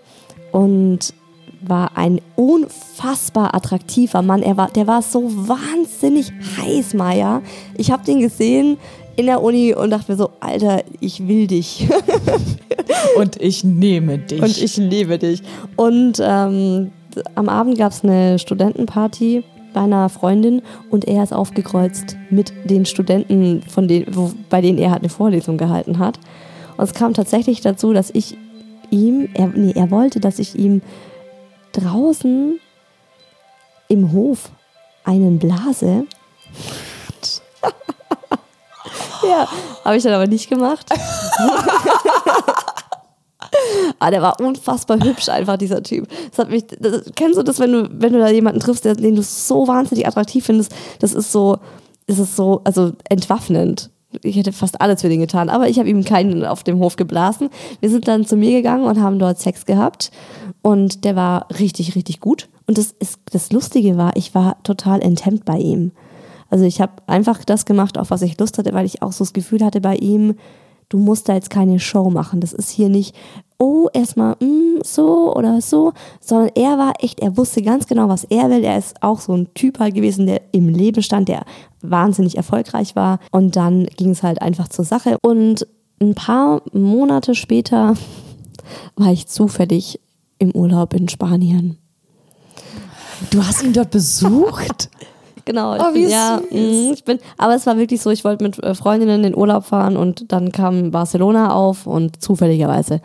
und 0.53 1.13
war 1.61 1.97
ein 1.97 2.21
unfassbar 2.37 3.55
attraktiver 3.55 4.23
Mann. 4.23 4.43
Er 4.43 4.57
war, 4.57 4.69
der 4.69 4.87
war 4.87 5.03
so 5.03 5.25
wahnsinnig 5.25 6.33
heiß, 6.59 6.95
Maya. 6.95 7.43
Ich 7.77 7.91
habe 7.91 8.05
den 8.05 8.21
gesehen 8.21 8.79
in 9.17 9.27
der 9.27 9.43
Uni 9.43 9.75
und 9.75 9.91
dachte 9.91 10.13
mir 10.13 10.19
so, 10.19 10.31
Alter, 10.41 10.83
ich 11.01 11.27
will 11.27 11.47
dich. 11.47 11.89
Und 13.17 13.41
ich 13.41 13.65
nehme 13.65 14.19
dich. 14.19 14.41
Und 14.41 14.57
ich 14.57 14.77
liebe 14.77 15.19
dich. 15.19 15.43
Und 15.77 16.21
ähm, 16.23 16.93
am 17.35 17.49
Abend 17.49 17.77
gab 17.77 17.93
es 17.93 18.05
eine 18.05 18.39
Studentenparty 18.39 19.45
bei 19.73 19.81
einer 19.81 20.09
Freundin 20.09 20.63
und 20.91 21.07
er 21.07 21.23
ist 21.23 21.33
aufgekreuzt 21.33 22.17
mit 22.31 22.53
den 22.65 22.85
Studenten, 22.85 23.63
von 23.63 23.89
denen, 23.89 24.15
wo, 24.15 24.33
bei 24.51 24.61
denen 24.61 24.79
er 24.79 24.91
halt 24.91 25.01
eine 25.01 25.09
Vorlesung 25.09 25.57
gehalten 25.57 25.99
hat. 25.99 26.19
Und 26.77 26.85
es 26.85 26.95
kam 26.95 27.15
tatsächlich 27.15 27.61
dazu, 27.61 27.93
dass 27.93 28.11
ich 28.11 28.37
ihm, 28.91 29.29
er, 29.35 29.49
nee, 29.49 29.73
er 29.75 29.91
wollte, 29.91 30.21
dass 30.21 30.39
ich 30.39 30.59
ihm 30.59 30.83
draußen 31.73 32.59
im 33.89 34.13
Hof 34.13 34.51
einen 35.05 35.39
blase. 35.39 36.07
ja, 39.29 39.49
habe 39.85 39.97
ich 39.97 40.03
dann 40.03 40.15
aber 40.15 40.27
nicht 40.27 40.49
gemacht. 40.49 40.87
Ah, 43.99 44.11
der 44.11 44.23
war 44.23 44.41
unfassbar 44.41 44.99
hübsch 44.99 45.29
einfach, 45.29 45.57
dieser 45.57 45.83
Typ. 45.83 46.09
Das 46.31 46.39
hat 46.39 46.51
mich, 46.51 46.65
das, 46.67 47.03
kennst 47.15 47.39
du 47.39 47.43
das, 47.43 47.61
wenn 47.61 47.73
du, 47.73 47.89
wenn 47.93 48.13
du 48.13 48.19
da 48.19 48.29
jemanden 48.29 48.61
triffst, 48.61 48.85
der, 48.85 48.95
den 48.95 49.15
du 49.15 49.23
so 49.23 49.69
wahnsinnig 49.69 50.07
attraktiv 50.07 50.47
findest? 50.47 50.75
Das 51.01 51.13
ist 51.13 51.31
so, 51.31 51.59
das 52.07 52.19
ist 52.19 52.35
so, 52.35 52.63
also 52.65 52.93
entwaffnend. 53.09 53.91
Ich 54.23 54.37
hätte 54.37 54.53
fast 54.53 54.81
alles 54.81 55.03
für 55.03 55.09
den 55.09 55.21
getan, 55.21 55.49
aber 55.49 55.69
ich 55.69 55.79
habe 55.79 55.89
ihm 55.89 56.05
keinen 56.05 56.45
auf 56.45 56.65
dem 56.65 56.79
Hof 56.79 56.97
geblasen. 56.97 57.49
Wir 57.81 57.91
sind 57.91 58.09
dann 58.09 58.27
zu 58.27 58.37
mir 58.37 58.51
gegangen 58.53 58.85
und 58.85 59.01
haben 59.01 59.19
dort 59.19 59.39
Sex 59.39 59.65
gehabt 59.67 60.11
und 60.63 61.05
der 61.05 61.17
war 61.17 61.47
richtig, 61.59 61.95
richtig 61.95 62.21
gut. 62.21 62.49
Und 62.67 62.79
das, 62.79 62.95
ist, 62.99 63.21
das 63.33 63.53
Lustige 63.53 63.97
war, 63.97 64.17
ich 64.17 64.35
war 64.35 64.63
total 64.63 65.01
enthemmt 65.01 65.45
bei 65.45 65.59
ihm. 65.59 65.93
Also 66.53 66.67
ich 66.67 66.83
habe 66.83 66.93
einfach 67.07 67.47
das 67.47 67.65
gemacht, 67.65 67.97
auf 67.97 68.11
was 68.11 68.21
ich 68.21 68.39
Lust 68.39 68.59
hatte, 68.59 68.75
weil 68.75 68.85
ich 68.85 69.01
auch 69.01 69.13
so 69.13 69.25
das 69.25 69.33
Gefühl 69.33 69.65
hatte 69.65 69.81
bei 69.81 69.97
ihm, 69.97 70.35
du 70.91 70.99
musst 70.99 71.31
da 71.31 71.33
jetzt 71.33 71.49
keine 71.49 71.81
Show 71.81 72.11
machen. 72.11 72.43
Das 72.43 72.53
ist 72.53 72.69
hier 72.69 72.91
nicht, 72.91 73.17
oh, 73.57 73.89
erstmal 73.95 74.35
mm, 74.35 74.83
so 74.85 75.35
oder 75.35 75.63
so, 75.63 75.95
sondern 76.21 76.51
er 76.55 76.77
war 76.77 76.93
echt, 76.99 77.21
er 77.21 77.39
wusste 77.39 77.63
ganz 77.63 77.87
genau, 77.87 78.11
was 78.11 78.25
er 78.25 78.51
will. 78.51 78.65
Er 78.65 78.77
ist 78.77 79.03
auch 79.03 79.21
so 79.21 79.33
ein 79.33 79.49
Typ 79.55 79.79
halt 79.79 79.95
gewesen, 79.95 80.27
der 80.27 80.43
im 80.53 80.69
Leben 80.69 81.03
stand, 81.03 81.29
der 81.29 81.47
wahnsinnig 81.81 82.37
erfolgreich 82.37 82.97
war. 82.97 83.19
Und 83.31 83.57
dann 83.57 83.87
ging 83.87 84.11
es 84.11 84.23
halt 84.23 84.43
einfach 84.43 84.69
zur 84.69 84.85
Sache. 84.85 85.17
Und 85.23 85.67
ein 86.03 86.15
paar 86.15 86.61
Monate 86.75 87.35
später 87.35 87.95
war 88.97 89.11
ich 89.11 89.27
zufällig 89.27 90.01
im 90.39 90.51
Urlaub 90.51 90.93
in 90.93 91.09
Spanien. 91.09 91.79
du 93.31 93.43
hast 93.43 93.63
ihn 93.63 93.73
dort 93.73 93.91
besucht? 93.91 94.91
Genau, 95.45 95.75
ich 95.77 95.83
Oh, 95.83 95.95
wie 95.95 96.03
bin, 96.03 96.11
ja, 96.11 96.41
mh, 96.51 96.93
ich 96.93 97.05
bin, 97.05 97.19
aber 97.39 97.55
es 97.55 97.67
war 97.67 97.77
wirklich 97.79 98.01
so, 98.01 98.11
ich 98.11 98.25
wollte 98.25 98.45
mit 98.45 98.63
äh, 98.63 98.75
Freundinnen 98.75 99.17
in 99.17 99.23
den 99.23 99.37
Urlaub 99.37 99.65
fahren 99.65 99.97
und 99.97 100.33
dann 100.33 100.53
kam 100.53 100.91
Barcelona 100.91 101.55
auf 101.55 101.87
und 101.87 102.23
zufälligerweise 102.23 103.01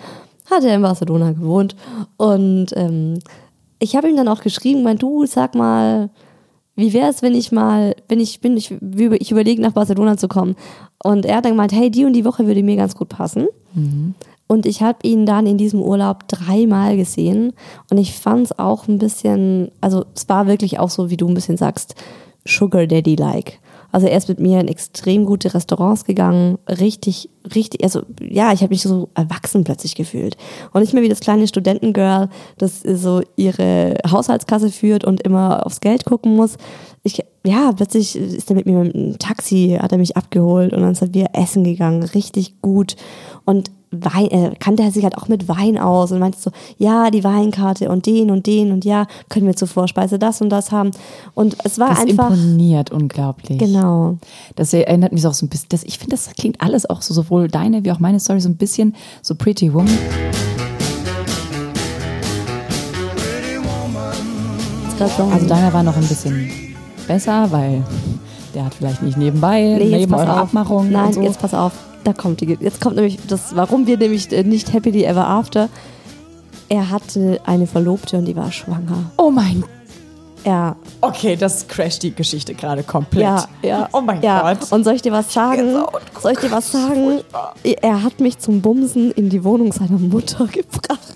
hat 0.49 0.63
er 0.63 0.75
in 0.75 0.81
Barcelona 0.81 1.31
gewohnt 1.31 1.75
und 2.17 2.67
ähm, 2.75 3.19
ich 3.79 3.95
habe 3.95 4.09
ihm 4.09 4.15
dann 4.15 4.27
auch 4.27 4.41
geschrieben, 4.41 4.83
mein 4.83 4.97
du, 4.97 5.25
sag 5.25 5.55
mal, 5.55 6.09
wie 6.75 6.93
wäre 6.93 7.09
es, 7.09 7.21
wenn 7.21 7.35
ich 7.35 7.51
mal, 7.51 7.95
wenn 8.07 8.19
ich 8.19 8.39
bin, 8.39 8.55
ich, 8.57 8.71
ich 8.71 9.31
überlege 9.31 9.61
nach 9.61 9.71
Barcelona 9.73 10.17
zu 10.17 10.27
kommen. 10.27 10.55
Und 11.03 11.25
er 11.25 11.37
hat 11.37 11.45
dann 11.45 11.53
gemeint, 11.53 11.71
hey, 11.73 11.89
die 11.91 12.05
und 12.05 12.13
die 12.13 12.25
Woche 12.25 12.47
würde 12.47 12.63
mir 12.63 12.75
ganz 12.75 12.95
gut 12.95 13.09
passen. 13.09 13.47
Und 14.47 14.65
ich 14.65 14.81
habe 14.81 14.99
ihn 15.03 15.25
dann 15.25 15.45
in 15.45 15.57
diesem 15.57 15.81
Urlaub 15.81 16.27
dreimal 16.27 16.95
gesehen 16.97 17.53
und 17.91 17.97
ich 17.97 18.13
fand 18.17 18.45
es 18.45 18.57
auch 18.57 18.87
ein 18.87 18.97
bisschen, 18.97 19.69
also 19.81 20.05
es 20.15 20.27
war 20.29 20.47
wirklich 20.47 20.79
auch 20.79 20.89
so, 20.89 21.09
wie 21.09 21.17
du 21.17 21.27
ein 21.27 21.33
bisschen 21.33 21.57
sagst, 21.57 21.95
Sugar 22.47 22.87
Daddy-like. 22.87 23.59
Also 23.91 24.07
er 24.07 24.17
ist 24.17 24.27
mit 24.27 24.39
mir 24.39 24.59
in 24.59 24.67
extrem 24.67 25.25
gute 25.25 25.53
Restaurants 25.53 26.03
gegangen, 26.03 26.57
richtig, 26.67 27.29
richtig, 27.55 27.83
also 27.83 28.01
ja, 28.19 28.51
ich 28.51 28.61
habe 28.61 28.71
mich 28.71 28.81
so 28.81 29.09
erwachsen 29.15 29.63
plötzlich 29.63 29.95
gefühlt. 29.95 30.35
Und 30.73 30.81
nicht 30.81 30.93
mehr 30.93 31.03
wie 31.03 31.09
das 31.09 31.21
kleine 31.21 31.47
Studentengirl, 31.47 32.29
das 32.57 32.81
so 32.81 33.21
ihre 33.37 33.95
Haushaltskasse 34.09 34.71
führt 34.71 35.05
und 35.05 35.21
immer 35.21 35.65
aufs 35.65 35.79
Geld 35.79 36.03
gucken 36.03 36.35
muss. 36.35 36.57
Ich, 37.03 37.23
ja, 37.45 37.71
plötzlich 37.71 38.17
ist 38.17 38.49
er 38.49 38.57
mit 38.57 38.65
mir 38.65 38.79
mit 38.79 38.93
einem 38.93 39.19
Taxi, 39.19 39.77
hat 39.79 39.93
er 39.93 39.97
mich 39.97 40.17
abgeholt 40.17 40.73
und 40.73 40.81
dann 40.81 40.95
sind 40.95 41.15
wir 41.15 41.29
essen 41.33 41.63
gegangen, 41.63 42.03
richtig 42.03 42.61
gut. 42.61 42.97
Und 43.45 43.71
Wein, 43.91 44.27
äh, 44.31 44.51
kannte 44.59 44.83
er 44.83 44.91
sich 44.91 45.03
halt 45.03 45.17
auch 45.17 45.27
mit 45.29 45.47
Wein 45.47 45.77
aus 45.77 46.11
und 46.11 46.19
meinte 46.19 46.37
so, 46.39 46.51
ja, 46.77 47.09
die 47.09 47.23
Weinkarte 47.23 47.89
und 47.89 48.05
den 48.05 48.31
und 48.31 48.45
den 48.45 48.71
und 48.73 48.83
ja, 48.83 49.07
können 49.29 49.47
wir 49.47 49.55
zur 49.55 49.67
Vorspeise 49.69 50.19
das 50.19 50.41
und 50.41 50.49
das 50.49 50.71
haben. 50.71 50.91
Und 51.35 51.55
es 51.63 51.79
war 51.79 51.89
Das 51.89 51.99
einfach. 51.99 52.29
imponiert 52.31 52.91
unglaublich. 52.91 53.57
Genau. 53.59 54.17
Das 54.55 54.73
erinnert 54.73 55.13
mich 55.13 55.25
auch 55.25 55.33
so 55.33 55.45
ein 55.45 55.49
bisschen, 55.49 55.69
das, 55.69 55.83
ich 55.83 55.99
finde, 55.99 56.11
das 56.17 56.29
klingt 56.37 56.59
alles 56.61 56.89
auch 56.89 57.01
so, 57.01 57.13
sowohl 57.13 57.47
deine 57.47 57.83
wie 57.85 57.91
auch 57.91 57.99
meine 57.99 58.19
Story, 58.19 58.41
so 58.41 58.49
ein 58.49 58.57
bisschen 58.57 58.93
so 59.21 59.35
Pretty 59.35 59.73
Woman. 59.73 59.97
Also 64.99 65.47
deiner 65.47 65.71
war 65.73 65.83
noch 65.83 65.95
ein 65.95 66.07
bisschen 66.07 66.49
besser, 67.07 67.51
weil 67.51 67.83
der 68.55 68.65
hat 68.65 68.73
vielleicht 68.73 69.03
nicht 69.03 69.17
nebenbei, 69.17 69.75
Nee, 69.77 69.97
neben 69.97 70.13
eurer 70.13 70.33
auf. 70.33 70.39
Abmachung 70.49 70.91
Nein, 70.91 71.13
so. 71.13 71.21
jetzt 71.21 71.39
pass 71.39 71.53
auf. 71.53 71.71
Da 72.07 72.13
kommt 72.13 72.39
die, 72.39 72.57
jetzt 72.61 72.79
kommt 72.79 72.95
nämlich 72.95 73.19
das, 73.27 73.53
warum 73.53 73.85
wir 73.85 73.97
nämlich 73.97 74.31
äh, 74.31 74.41
nicht 74.41 74.71
Happily 74.71 75.03
Ever 75.03 75.27
After. 75.27 75.67
Er 76.69 76.89
hatte 76.89 77.41
eine 77.45 77.67
Verlobte 77.67 78.17
und 78.17 78.23
die 78.23 78.33
war 78.33 78.49
schwanger. 78.49 79.11
oh 79.17 79.29
mein 79.29 79.61
Er, 80.45 80.77
Okay, 81.01 81.35
das 81.35 81.67
crasht 81.67 82.03
die 82.03 82.15
Geschichte 82.15 82.53
gerade 82.53 82.83
komplett. 82.83 83.23
ja, 83.25 83.45
ja. 83.61 83.89
Oh 83.91 83.99
mein 83.99 84.21
ja. 84.21 84.53
Gott. 84.53 84.71
Und 84.71 84.85
soll 84.85 84.93
ich 84.93 85.01
dir 85.01 85.11
was 85.11 85.33
sagen? 85.33 85.83
Soll 86.21 86.31
ich 86.31 86.39
dir 86.39 86.49
was 86.49 86.71
sagen? 86.71 87.19
Er 87.81 88.01
hat 88.01 88.21
mich 88.21 88.39
zum 88.39 88.61
Bumsen 88.61 89.11
in 89.11 89.27
die 89.27 89.43
Wohnung 89.43 89.73
seiner 89.73 89.99
Mutter 89.99 90.45
gebracht. 90.51 91.13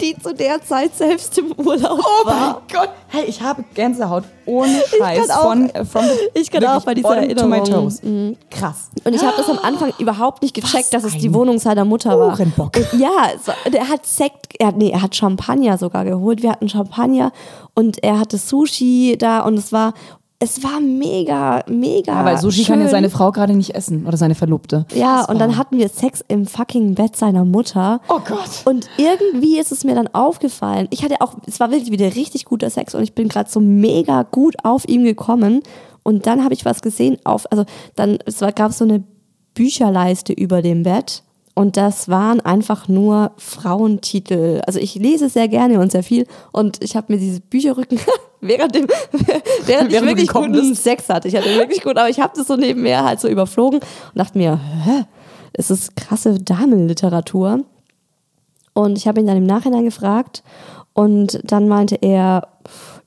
Die 0.00 0.16
zu 0.20 0.32
der 0.34 0.62
Zeit 0.62 0.94
selbst 0.96 1.36
im 1.38 1.52
Urlaub 1.56 1.98
Oh 2.00 2.24
mein 2.24 2.34
war. 2.34 2.62
Gott. 2.72 2.90
Hey, 3.08 3.24
ich 3.26 3.40
habe 3.42 3.64
Gänsehaut 3.74 4.24
ohne 4.46 4.80
Scheiß 4.98 5.28
kann 5.28 5.30
auch- 5.36 5.42
von, 5.42 5.70
äh, 5.70 5.84
from 5.84 6.04
the, 6.04 6.40
Ich 6.40 6.50
kann 6.50 6.64
auch 6.64 6.84
bei 6.84 6.94
dieser 6.94 7.16
Erinnerung. 7.16 7.92
Mhm. 8.02 8.36
Krass. 8.50 8.90
Und 9.04 9.14
ich 9.14 9.22
habe 9.24 9.34
das 9.36 9.48
am 9.48 9.58
Anfang 9.58 9.92
überhaupt 9.98 10.42
nicht 10.42 10.54
gecheckt, 10.54 10.92
Was 10.92 11.02
dass 11.02 11.04
es 11.04 11.18
die 11.18 11.32
Wohnung 11.34 11.58
seiner 11.58 11.84
Mutter 11.84 12.18
war. 12.18 12.38
Und 12.38 13.00
ja, 13.00 13.30
so, 13.44 13.52
der 13.70 13.88
hat 13.88 14.06
Sekt, 14.06 14.54
er, 14.58 14.72
nee, 14.72 14.90
er 14.90 15.02
hat 15.02 15.14
Champagner 15.16 15.78
sogar 15.78 16.04
geholt. 16.04 16.42
Wir 16.42 16.52
hatten 16.52 16.68
Champagner 16.68 17.32
und 17.74 18.02
er 18.02 18.18
hatte 18.20 18.38
Sushi 18.38 19.16
da 19.18 19.40
und 19.40 19.58
es 19.58 19.72
war, 19.72 19.94
es 20.40 20.62
war 20.62 20.80
mega, 20.80 21.64
mega. 21.68 22.12
Ja, 22.12 22.24
weil 22.24 22.38
Sushi 22.38 22.64
schön. 22.64 22.74
kann 22.74 22.80
ja 22.80 22.88
seine 22.88 23.10
Frau 23.10 23.32
gerade 23.32 23.54
nicht 23.54 23.74
essen 23.74 24.06
oder 24.06 24.16
seine 24.16 24.36
Verlobte. 24.36 24.86
Ja, 24.94 25.18
Das 25.18 25.28
und 25.28 25.40
dann 25.40 25.56
hatten 25.56 25.78
wir 25.78 25.88
Sex 25.88 26.24
im 26.28 26.46
fucking 26.46 26.94
Bett 26.94 27.16
seiner 27.16 27.44
Mutter. 27.44 28.00
Oh 28.08 28.20
Gott. 28.26 28.62
Und 28.64 28.88
irgendwie 28.98 29.58
ist 29.58 29.72
es 29.72 29.82
mir 29.82 29.96
dann 29.96 30.06
aufgefallen. 30.14 30.86
Ich 30.90 31.02
hatte 31.02 31.16
auch, 31.20 31.34
es 31.46 31.58
war 31.58 31.70
wirklich 31.72 31.90
wieder 31.90 32.14
richtig 32.14 32.44
guter 32.44 32.70
Sex 32.70 32.94
und 32.94 33.02
ich 33.02 33.14
bin 33.14 33.28
gerade 33.28 33.50
so 33.50 33.58
mega 33.58 34.22
gut 34.22 34.54
auf 34.62 34.88
ihm 34.88 35.02
gekommen. 35.02 35.60
Und 36.04 36.26
dann 36.26 36.44
habe 36.44 36.54
ich 36.54 36.64
was 36.64 36.82
gesehen 36.82 37.18
auf, 37.24 37.50
also 37.50 37.64
dann 37.96 38.18
es 38.24 38.40
war, 38.40 38.52
gab 38.52 38.72
so 38.72 38.84
eine 38.84 39.02
Bücherleiste 39.54 40.32
über 40.32 40.62
dem 40.62 40.84
Bett. 40.84 41.24
Und 41.58 41.76
das 41.76 42.08
waren 42.08 42.40
einfach 42.40 42.86
nur 42.86 43.32
Frauentitel. 43.36 44.60
Also 44.66 44.78
ich 44.78 44.94
lese 44.94 45.28
sehr 45.28 45.48
gerne 45.48 45.80
und 45.80 45.90
sehr 45.90 46.04
viel. 46.04 46.26
Und 46.52 46.82
ich 46.84 46.94
habe 46.94 47.12
mir 47.12 47.18
diese 47.18 47.40
Bücherrücken 47.40 47.98
während 48.40 48.74
dem, 48.76 48.86
während, 49.12 49.42
ich 49.60 49.66
Während 49.66 49.92
du 49.92 50.06
wirklich 50.06 50.28
guten 50.28 50.52
bist. 50.52 50.84
Sex 50.84 51.08
hatte. 51.08 51.26
Ich 51.26 51.34
hatte 51.34 51.48
wirklich 51.56 51.82
gut, 51.82 51.96
aber 51.98 52.08
ich 52.08 52.20
habe 52.20 52.32
das 52.36 52.46
so 52.46 52.54
nebenher 52.56 53.04
halt 53.04 53.18
so 53.20 53.26
überflogen 53.28 53.80
und 53.80 54.18
dachte 54.18 54.38
mir, 54.38 54.58
hä? 54.84 55.04
Es 55.52 55.70
ist 55.70 55.96
krasse 55.96 56.38
Damenliteratur. 56.38 57.64
Und 58.74 58.96
ich 58.96 59.08
habe 59.08 59.18
ihn 59.20 59.26
dann 59.26 59.38
im 59.38 59.46
Nachhinein 59.46 59.84
gefragt 59.84 60.44
und 60.92 61.40
dann 61.42 61.66
meinte 61.66 61.96
er, 61.96 62.46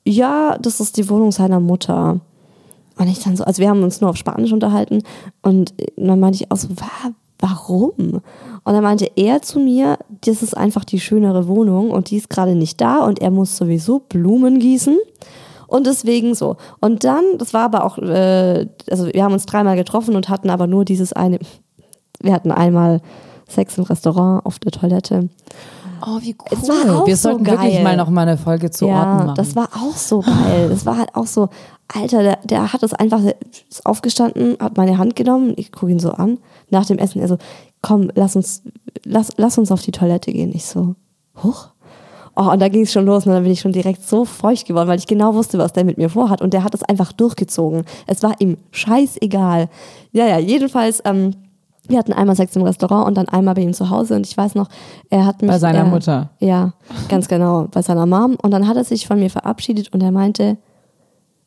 ja, 0.04 0.58
das 0.60 0.80
ist 0.80 0.98
die 0.98 1.08
Wohnung 1.08 1.32
seiner 1.32 1.60
Mutter. 1.60 2.20
Und 2.98 3.08
ich 3.08 3.20
dann 3.20 3.36
so, 3.36 3.44
also 3.44 3.62
wir 3.62 3.70
haben 3.70 3.82
uns 3.82 4.02
nur 4.02 4.10
auf 4.10 4.16
Spanisch 4.18 4.52
unterhalten 4.52 5.02
und 5.40 5.72
dann 5.96 6.20
meinte 6.20 6.36
ich 6.42 6.50
auch 6.50 6.56
so, 6.58 6.68
"Wa- 6.70 7.12
warum? 7.42 7.92
Und 8.64 8.72
dann 8.72 8.82
meinte 8.82 9.10
er 9.16 9.42
zu 9.42 9.58
mir, 9.58 9.98
das 10.24 10.42
ist 10.42 10.56
einfach 10.56 10.84
die 10.84 11.00
schönere 11.00 11.48
Wohnung 11.48 11.90
und 11.90 12.10
die 12.10 12.16
ist 12.16 12.30
gerade 12.30 12.54
nicht 12.54 12.80
da 12.80 13.04
und 13.04 13.20
er 13.20 13.30
muss 13.30 13.56
sowieso 13.56 13.98
Blumen 13.98 14.60
gießen 14.60 14.96
Und 15.66 15.86
deswegen 15.86 16.34
so. 16.34 16.56
Und 16.80 17.04
dann, 17.04 17.24
das 17.38 17.52
war 17.52 17.64
aber 17.64 17.84
auch, 17.84 17.98
äh, 17.98 18.68
also 18.90 19.08
wir 19.12 19.24
haben 19.24 19.32
uns 19.32 19.46
dreimal 19.46 19.76
getroffen 19.76 20.14
und 20.14 20.28
hatten 20.28 20.50
aber 20.50 20.66
nur 20.66 20.84
dieses 20.84 21.12
eine, 21.12 21.40
wir 22.20 22.32
hatten 22.32 22.52
einmal 22.52 23.00
Sex 23.48 23.76
im 23.78 23.84
Restaurant 23.84 24.46
auf 24.46 24.58
der 24.60 24.72
Toilette. 24.72 25.28
Oh, 26.04 26.18
wie 26.20 26.34
cool. 26.38 26.58
Es 26.60 26.68
war 26.68 27.00
auch 27.02 27.06
Wir 27.06 27.16
so 27.16 27.28
sollten 27.30 27.44
geil. 27.44 27.58
wirklich 27.58 27.82
mal 27.82 27.96
noch 27.96 28.10
mal 28.10 28.22
eine 28.22 28.36
Folge 28.38 28.70
zu 28.70 28.86
Orten 28.86 28.96
Ja, 28.96 29.24
machen. 29.24 29.34
das 29.36 29.54
war 29.56 29.68
auch 29.74 29.96
so 29.96 30.20
geil. 30.20 30.68
Das 30.68 30.84
war 30.84 30.98
halt 30.98 31.14
auch 31.14 31.26
so, 31.26 31.48
Alter, 31.94 32.22
der, 32.22 32.36
der 32.44 32.72
hat 32.72 32.82
es 32.82 32.92
einfach, 32.92 33.20
ist 33.70 33.86
aufgestanden, 33.86 34.56
hat 34.60 34.76
meine 34.76 34.98
Hand 34.98 35.14
genommen, 35.16 35.52
ich 35.56 35.70
gucke 35.72 35.92
ihn 35.92 36.00
so 36.00 36.10
an, 36.10 36.38
nach 36.70 36.86
dem 36.86 36.98
Essen, 36.98 37.20
er 37.20 37.28
so, 37.28 37.38
komm, 37.82 38.10
lass 38.14 38.34
uns, 38.36 38.62
lass, 39.04 39.30
lass 39.36 39.58
uns 39.58 39.70
auf 39.70 39.82
die 39.82 39.92
Toilette 39.92 40.32
gehen. 40.32 40.52
Ich 40.54 40.64
so, 40.66 40.94
hoch? 41.42 41.68
Oh, 42.34 42.50
und 42.50 42.60
da 42.62 42.68
ging 42.68 42.82
es 42.84 42.92
schon 42.92 43.04
los 43.04 43.26
und 43.26 43.32
dann 43.32 43.42
bin 43.42 43.52
ich 43.52 43.60
schon 43.60 43.72
direkt 43.72 44.08
so 44.08 44.24
feucht 44.24 44.66
geworden, 44.66 44.88
weil 44.88 44.98
ich 44.98 45.06
genau 45.06 45.34
wusste, 45.34 45.58
was 45.58 45.74
der 45.74 45.84
mit 45.84 45.98
mir 45.98 46.08
vorhat. 46.08 46.40
Und 46.40 46.54
der 46.54 46.64
hat 46.64 46.74
es 46.74 46.82
einfach 46.82 47.12
durchgezogen. 47.12 47.84
Es 48.06 48.22
war 48.22 48.34
ihm 48.40 48.56
scheißegal. 48.70 49.68
Ja, 50.12 50.26
ja, 50.26 50.38
jedenfalls, 50.38 51.02
ähm, 51.04 51.32
wir 51.88 51.98
hatten 51.98 52.12
einmal 52.12 52.36
Sex 52.36 52.54
im 52.56 52.62
Restaurant 52.62 53.06
und 53.06 53.16
dann 53.16 53.28
einmal 53.28 53.54
bei 53.54 53.62
ihm 53.62 53.74
zu 53.74 53.90
Hause. 53.90 54.14
Und 54.14 54.26
ich 54.26 54.36
weiß 54.36 54.54
noch, 54.54 54.68
er 55.10 55.26
hat 55.26 55.42
mich. 55.42 55.50
Bei 55.50 55.58
seiner 55.58 55.80
äh, 55.80 55.90
Mutter. 55.90 56.30
Ja, 56.38 56.74
ganz 57.08 57.28
genau, 57.28 57.68
bei 57.70 57.82
seiner 57.82 58.06
Mom. 58.06 58.36
Und 58.40 58.50
dann 58.52 58.68
hat 58.68 58.76
er 58.76 58.84
sich 58.84 59.06
von 59.06 59.18
mir 59.18 59.30
verabschiedet 59.30 59.92
und 59.92 60.00
er 60.02 60.12
meinte, 60.12 60.58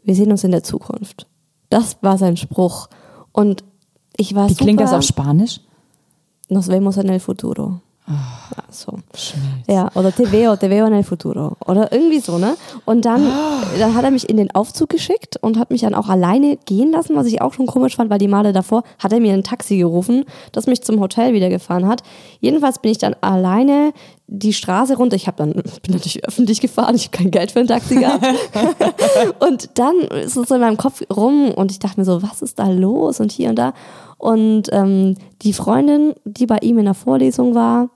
wir 0.04 0.16
sehen 0.16 0.32
uns 0.32 0.44
in 0.44 0.52
der 0.52 0.64
Zukunft. 0.64 1.28
Das 1.70 1.98
war 2.02 2.18
sein 2.18 2.38
Spruch. 2.38 2.90
Und 3.32 3.64
ich 4.18 4.36
war 4.36 4.46
Wie 4.48 4.54
super, 4.54 4.66
klingt 4.66 4.82
das 4.82 4.94
auf 4.94 5.04
Spanisch? 5.04 5.62
Nos 6.50 6.68
vemos 6.68 6.98
en 6.98 7.10
el 7.10 7.20
futuro. 7.20 7.82
Ja, 8.08 8.64
so. 8.70 9.00
Ja, 9.68 9.90
oder 9.96 10.14
te 10.14 10.32
veo, 10.32 10.56
te 10.58 10.70
veo 10.70 10.86
en 10.86 10.94
el 10.94 11.04
futuro. 11.04 11.58
Oder 11.66 11.92
irgendwie 11.92 12.20
so, 12.20 12.38
ne? 12.38 12.56
Und 12.86 13.04
dann, 13.04 13.26
Ah. 13.26 13.64
dann 13.80 13.96
hat 13.96 14.04
er 14.04 14.12
mich 14.12 14.30
in 14.30 14.38
den 14.38 14.54
Aufzug 14.54 14.90
geschickt 14.90 15.38
und 15.42 15.58
hat 15.58 15.72
mich 15.72 15.82
dann 15.82 15.96
auch 15.96 16.08
alleine 16.08 16.58
gehen 16.66 16.92
lassen, 16.92 17.16
was 17.16 17.26
ich 17.26 17.42
auch 17.42 17.54
schon 17.54 17.66
komisch 17.66 17.96
fand, 17.96 18.12
weil 18.12 18.20
die 18.20 18.28
Male 18.28 18.54
davor 18.54 18.84
hat 19.00 19.12
er 19.12 19.20
mir 19.20 19.34
ein 19.34 19.44
Taxi 19.44 19.78
gerufen, 19.78 20.26
das 20.52 20.68
mich 20.68 20.84
zum 20.84 21.00
Hotel 21.00 21.34
wieder 21.34 21.50
gefahren 21.50 21.88
hat. 21.88 22.04
Jedenfalls 22.42 22.78
bin 22.78 22.92
ich 22.92 23.00
dann 23.00 23.16
alleine 23.22 23.92
die 24.28 24.54
Straße 24.54 24.98
runter. 24.98 25.16
Ich 25.16 25.26
habe 25.26 25.38
dann 25.38 25.54
bin 25.82 25.94
natürlich 25.94 26.24
öffentlich 26.26 26.62
gefahren, 26.62 26.96
ich 26.96 27.08
habe 27.08 27.18
kein 27.18 27.32
Geld 27.32 27.52
für 27.54 27.60
ein 27.62 27.68
Taxi 27.68 27.96
gehabt. 27.96 28.24
und 29.40 29.70
dann 29.80 29.96
ist 30.24 30.36
es 30.38 30.48
so 30.48 30.56
in 30.56 30.62
meinem 30.62 30.78
Kopf 30.78 31.02
rum 31.16 31.52
und 31.52 31.72
ich 31.72 31.80
dachte 31.80 32.00
mir 32.00 32.06
so, 32.06 32.22
was 32.22 32.44
ist 32.44 32.60
da 32.60 32.68
los 32.68 33.20
und 33.20 33.32
hier 33.32 33.50
und 33.50 33.56
da. 33.58 33.74
Und 34.18 34.70
ähm, 34.72 35.16
die 35.42 35.54
Freundin, 35.54 36.14
die 36.24 36.46
bei 36.46 36.58
ihm 36.60 36.78
in 36.78 36.86
der 36.86 36.94
Vorlesung 36.94 37.56
war, 37.56 37.90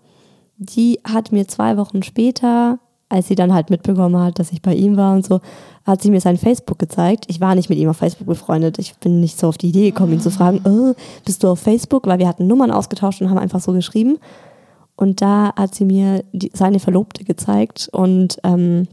die 0.57 0.99
hat 1.03 1.31
mir 1.31 1.47
zwei 1.47 1.77
Wochen 1.77 2.03
später, 2.03 2.79
als 3.07 3.27
sie 3.27 3.35
dann 3.35 3.53
halt 3.53 3.69
mitbekommen 3.69 4.21
hat, 4.21 4.37
dass 4.39 4.51
ich 4.51 4.61
bei 4.61 4.75
ihm 4.75 4.97
war 4.97 5.15
und 5.15 5.25
so, 5.25 5.39
hat 5.85 6.01
sie 6.01 6.11
mir 6.11 6.21
sein 6.21 6.37
Facebook 6.37 6.77
gezeigt. 6.77 7.25
Ich 7.27 7.41
war 7.41 7.55
nicht 7.55 7.69
mit 7.69 7.79
ihm 7.79 7.89
auf 7.89 7.97
Facebook 7.97 8.27
befreundet. 8.27 8.77
Ich 8.77 8.95
bin 8.97 9.19
nicht 9.21 9.39
so 9.39 9.47
auf 9.47 9.57
die 9.57 9.69
Idee 9.69 9.89
gekommen, 9.89 10.13
ihn 10.13 10.19
zu 10.19 10.29
fragen, 10.29 10.61
oh, 10.65 10.93
bist 11.25 11.43
du 11.43 11.47
auf 11.47 11.59
Facebook? 11.59 12.05
Weil 12.05 12.19
wir 12.19 12.27
hatten 12.27 12.45
Nummern 12.45 12.71
ausgetauscht 12.71 13.21
und 13.21 13.29
haben 13.29 13.39
einfach 13.39 13.61
so 13.61 13.71
geschrieben. 13.71 14.19
Und 14.95 15.21
da 15.21 15.53
hat 15.55 15.73
sie 15.73 15.85
mir 15.85 16.23
die, 16.33 16.51
seine 16.53 16.79
Verlobte 16.79 17.23
gezeigt 17.23 17.89
und 17.93 18.37
ähm, 18.43 18.89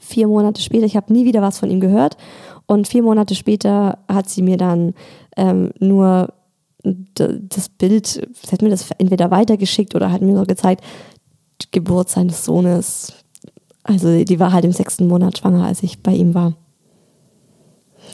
vier 0.00 0.28
Monate 0.28 0.62
später, 0.62 0.86
ich 0.86 0.96
habe 0.96 1.12
nie 1.12 1.26
wieder 1.26 1.42
was 1.42 1.58
von 1.58 1.70
ihm 1.70 1.80
gehört 1.80 2.16
und 2.66 2.88
vier 2.88 3.02
Monate 3.02 3.34
später 3.34 3.98
hat 4.08 4.28
sie 4.28 4.42
mir 4.42 4.56
dann 4.56 4.94
ähm, 5.36 5.72
nur 5.78 6.32
das 7.14 7.68
Bild, 7.68 8.06
sie 8.06 8.50
hat 8.52 8.62
mir 8.62 8.70
das 8.70 8.90
entweder 8.98 9.30
weitergeschickt 9.30 9.94
oder 9.94 10.10
hat 10.12 10.22
mir 10.22 10.36
so 10.36 10.44
gezeigt, 10.44 10.82
die 11.62 11.70
Geburt 11.72 12.08
seines 12.10 12.44
Sohnes. 12.44 13.12
Also 13.82 14.22
die 14.24 14.38
war 14.40 14.52
halt 14.52 14.64
im 14.64 14.72
sechsten 14.72 15.06
Monat 15.08 15.38
schwanger, 15.38 15.64
als 15.64 15.82
ich 15.82 16.02
bei 16.02 16.12
ihm 16.12 16.34
war. 16.34 16.54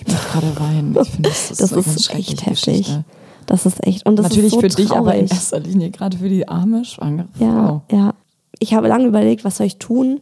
Ich 0.01 0.07
muss 0.07 0.23
gerade 0.31 0.61
weinen. 0.61 0.97
Ich 1.01 1.09
finde, 1.11 1.29
das 1.29 1.51
ist, 1.51 1.61
Das 1.61 1.73
ist 1.73 2.15
echt 2.15 2.47
heftig. 2.47 2.79
Geschichte. 2.79 3.05
Das 3.47 3.67
ist 3.67 3.85
echt. 3.87 4.07
Und 4.07 4.17
das 4.17 4.25
Natürlich 4.25 4.47
ist 4.47 4.55
so 4.55 4.61
für 4.61 4.69
dich, 4.69 4.91
aber 4.93 5.15
in 5.15 5.27
traurig. 5.27 5.33
erster 5.33 5.61
Linie 5.61 5.91
gerade 5.91 6.17
für 6.17 6.29
die 6.29 6.47
arme, 6.49 6.85
schwangere 6.85 7.29
Ja, 7.39 7.67
Frau. 7.67 7.83
ja. 7.97 8.15
Ich 8.59 8.75
habe 8.75 8.87
lange 8.89 9.07
überlegt, 9.07 9.45
was 9.45 9.57
soll 9.57 9.67
ich 9.67 9.79
tun? 9.79 10.21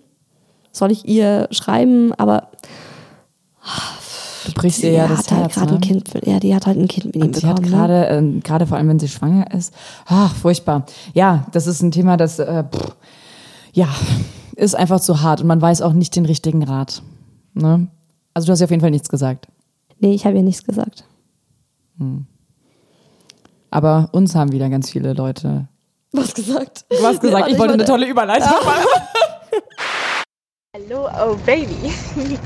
Soll 0.72 0.90
ich 0.90 1.07
ihr 1.07 1.46
schreiben? 1.51 2.12
Aber 2.14 2.48
Du 4.47 4.53
brichst 4.53 4.82
ihr 4.82 4.91
die 4.91 4.97
ja 4.97 5.09
hat 5.09 5.18
das 5.18 5.30
halt 5.30 5.41
Herz. 5.43 5.55
gerade 5.55 5.70
ne? 5.72 5.78
ein 5.78 5.80
Kind, 5.80 6.11
ja, 6.24 6.41
die 6.41 6.55
hat 6.55 6.66
halt 6.66 6.78
ein 6.78 6.88
Kind 6.88 7.07
mit 7.07 7.16
ihm 7.16 7.22
Und 7.22 7.36
sie 7.36 7.47
hat 7.47 7.57
bekommen. 7.57 7.70
ne? 7.72 7.76
gerade, 7.76 8.05
ähm, 8.07 8.41
gerade 8.43 8.66
vor 8.66 8.76
allem, 8.76 8.88
wenn 8.88 8.99
sie 8.99 9.09
schwanger 9.09 9.53
ist, 9.53 9.74
ach, 10.07 10.34
furchtbar. 10.34 10.86
Ja, 11.14 11.47
das 11.53 11.66
ist 11.66 11.82
ein 11.82 11.91
Thema, 11.91 12.16
das, 12.16 12.38
äh, 12.38 12.64
pff, 12.64 12.95
ja, 13.72 13.88
ist 14.57 14.74
einfach 14.74 15.01
zu 15.01 15.22
hart 15.22 15.41
und 15.41 15.47
man 15.47 15.61
weiß 15.61 15.82
auch 15.82 15.93
nicht 15.93 16.14
den 16.16 16.26
richtigen 16.26 16.62
Rat. 16.62 17.03
Ne? 17.55 17.88
Also 18.34 18.47
du 18.47 18.53
hast 18.53 18.61
ja 18.61 18.64
auf 18.64 18.70
jeden 18.70 18.80
Fall 18.82 18.91
nichts 18.91 19.09
gesagt. 19.09 19.49
Nee, 19.99 20.12
ich 20.14 20.24
habe 20.26 20.36
ihr 20.36 20.43
nichts 20.43 20.64
gesagt. 20.64 21.05
Aber 23.70 24.09
uns 24.12 24.34
haben 24.34 24.53
wieder 24.53 24.68
ganz 24.68 24.91
viele 24.91 25.12
Leute. 25.12 25.68
Was 26.12 26.34
gesagt? 26.34 26.84
Du 26.88 27.05
hast 27.07 27.20
gesagt, 27.20 27.49
ich 27.49 27.59
wollte 27.59 27.74
eine 27.74 27.84
tolle 27.84 28.07
Überleitung 28.09 28.49
machen. 28.64 28.86
Hallo, 30.73 31.09
oh 31.21 31.37
Baby. 31.47 31.91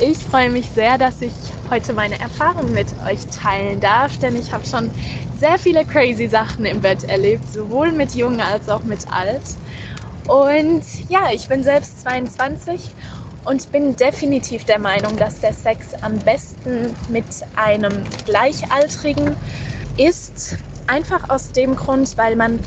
Ich 0.00 0.18
freue 0.18 0.50
mich 0.50 0.68
sehr, 0.70 0.98
dass 0.98 1.22
ich 1.22 1.32
heute 1.70 1.92
meine 1.92 2.18
Erfahrungen 2.18 2.72
mit 2.72 2.88
euch 3.06 3.24
teilen 3.28 3.78
darf, 3.78 4.18
denn 4.18 4.34
ich 4.34 4.50
habe 4.50 4.66
schon 4.66 4.90
sehr 5.38 5.58
viele 5.58 5.84
crazy 5.84 6.26
Sachen 6.26 6.64
im 6.64 6.80
Bett 6.80 7.04
erlebt, 7.04 7.48
sowohl 7.52 7.92
mit 7.92 8.16
Jung 8.16 8.40
als 8.40 8.68
auch 8.68 8.82
mit 8.82 9.06
Alt. 9.12 9.42
Und 10.26 10.82
ja, 11.08 11.30
ich 11.32 11.46
bin 11.46 11.62
selbst 11.62 12.00
22 12.00 12.80
und 13.44 13.70
bin 13.70 13.94
definitiv 13.94 14.64
der 14.64 14.80
Meinung, 14.80 15.16
dass 15.16 15.38
der 15.38 15.52
Sex 15.52 15.94
am 16.02 16.18
besten 16.18 16.96
mit 17.08 17.26
einem 17.54 18.04
Gleichaltrigen 18.24 19.36
ist. 19.96 20.58
Einfach 20.88 21.30
aus 21.30 21.52
dem 21.52 21.76
Grund, 21.76 22.18
weil 22.18 22.34
man 22.34 22.58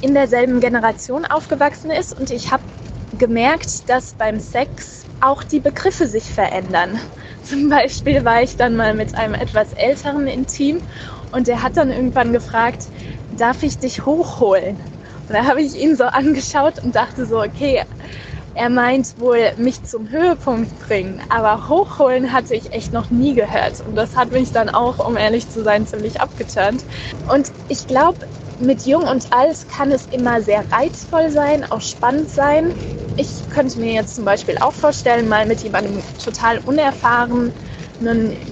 in 0.00 0.12
derselben 0.12 0.58
Generation 0.58 1.24
aufgewachsen 1.24 1.92
ist 1.92 2.18
und 2.18 2.30
ich 2.32 2.50
habe 2.50 2.64
gemerkt, 3.18 3.88
dass 3.88 4.14
beim 4.14 4.40
Sex 4.40 5.04
auch 5.20 5.42
die 5.42 5.60
Begriffe 5.60 6.06
sich 6.06 6.24
verändern. 6.24 7.00
Zum 7.42 7.68
Beispiel 7.68 8.24
war 8.24 8.42
ich 8.42 8.56
dann 8.56 8.76
mal 8.76 8.94
mit 8.94 9.14
einem 9.14 9.34
etwas 9.34 9.72
älteren 9.72 10.26
Intim 10.26 10.80
und 11.32 11.46
der 11.46 11.62
hat 11.62 11.76
dann 11.76 11.90
irgendwann 11.90 12.32
gefragt, 12.32 12.86
darf 13.36 13.62
ich 13.62 13.78
dich 13.78 14.04
hochholen? 14.06 14.76
Und 15.28 15.34
da 15.34 15.44
habe 15.44 15.62
ich 15.62 15.74
ihn 15.74 15.96
so 15.96 16.04
angeschaut 16.04 16.82
und 16.82 16.94
dachte 16.94 17.26
so, 17.26 17.42
okay, 17.42 17.82
er 18.54 18.70
meint 18.70 19.18
wohl 19.18 19.52
mich 19.56 19.82
zum 19.82 20.08
Höhepunkt 20.08 20.78
bringen, 20.86 21.20
aber 21.28 21.68
hochholen 21.68 22.32
hatte 22.32 22.54
ich 22.54 22.72
echt 22.72 22.92
noch 22.92 23.10
nie 23.10 23.34
gehört 23.34 23.80
und 23.80 23.96
das 23.96 24.16
hat 24.16 24.30
mich 24.30 24.52
dann 24.52 24.70
auch, 24.70 25.04
um 25.04 25.16
ehrlich 25.16 25.48
zu 25.48 25.64
sein, 25.64 25.86
ziemlich 25.86 26.20
abgeturnt. 26.20 26.84
Und 27.32 27.50
ich 27.68 27.86
glaube, 27.88 28.28
mit 28.64 28.86
Jung 28.86 29.04
und 29.04 29.32
Alt 29.32 29.66
kann 29.68 29.92
es 29.92 30.06
immer 30.10 30.40
sehr 30.40 30.64
reizvoll 30.72 31.30
sein, 31.30 31.64
auch 31.70 31.80
spannend 31.80 32.30
sein. 32.30 32.72
Ich 33.16 33.28
könnte 33.52 33.78
mir 33.78 33.92
jetzt 33.92 34.16
zum 34.16 34.24
Beispiel 34.24 34.58
auch 34.58 34.72
vorstellen, 34.72 35.28
mal 35.28 35.46
mit 35.46 35.62
jemandem 35.62 36.02
total 36.22 36.58
unerfahrenen 36.66 37.52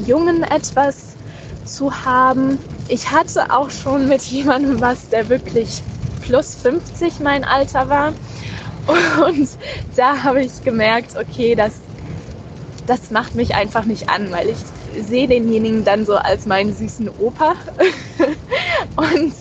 Jungen 0.06 0.42
etwas 0.44 1.16
zu 1.64 1.92
haben. 2.04 2.58
Ich 2.88 3.10
hatte 3.10 3.50
auch 3.50 3.70
schon 3.70 4.08
mit 4.08 4.22
jemandem 4.22 4.80
was, 4.80 5.08
der 5.08 5.28
wirklich 5.28 5.82
plus 6.22 6.54
50 6.54 7.20
mein 7.20 7.44
Alter 7.44 7.88
war. 7.88 8.12
Und 9.26 9.48
da 9.96 10.22
habe 10.22 10.42
ich 10.42 10.62
gemerkt, 10.64 11.16
okay, 11.16 11.54
das, 11.54 11.74
das 12.86 13.10
macht 13.10 13.34
mich 13.34 13.54
einfach 13.54 13.84
nicht 13.84 14.08
an, 14.08 14.30
weil 14.30 14.48
ich 14.48 14.58
sehe 15.00 15.28
denjenigen 15.28 15.84
dann 15.84 16.04
so 16.04 16.16
als 16.16 16.46
meinen 16.46 16.74
süßen 16.74 17.08
Opa. 17.18 17.54
Und 18.96 19.32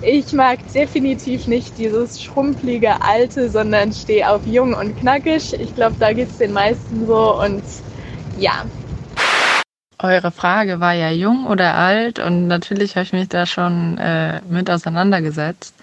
ich 0.00 0.32
mag 0.32 0.58
definitiv 0.72 1.46
nicht 1.46 1.76
dieses 1.78 2.22
schrumpelige 2.22 3.02
Alte, 3.02 3.48
sondern 3.50 3.92
stehe 3.92 4.28
auf 4.28 4.46
jung 4.46 4.74
und 4.74 4.98
knackig. 4.98 5.58
Ich 5.58 5.74
glaube, 5.74 5.96
da 5.98 6.12
geht 6.12 6.30
es 6.30 6.38
den 6.38 6.52
meisten 6.52 7.06
so 7.06 7.40
und 7.40 7.62
ja. 8.38 8.64
Eure 9.98 10.30
Frage 10.30 10.80
war 10.80 10.92
ja 10.92 11.10
jung 11.10 11.46
oder 11.46 11.74
alt 11.74 12.18
und 12.18 12.48
natürlich 12.48 12.96
habe 12.96 13.04
ich 13.04 13.12
mich 13.12 13.28
da 13.28 13.46
schon 13.46 13.98
äh, 13.98 14.40
mit 14.48 14.70
auseinandergesetzt. 14.70 15.74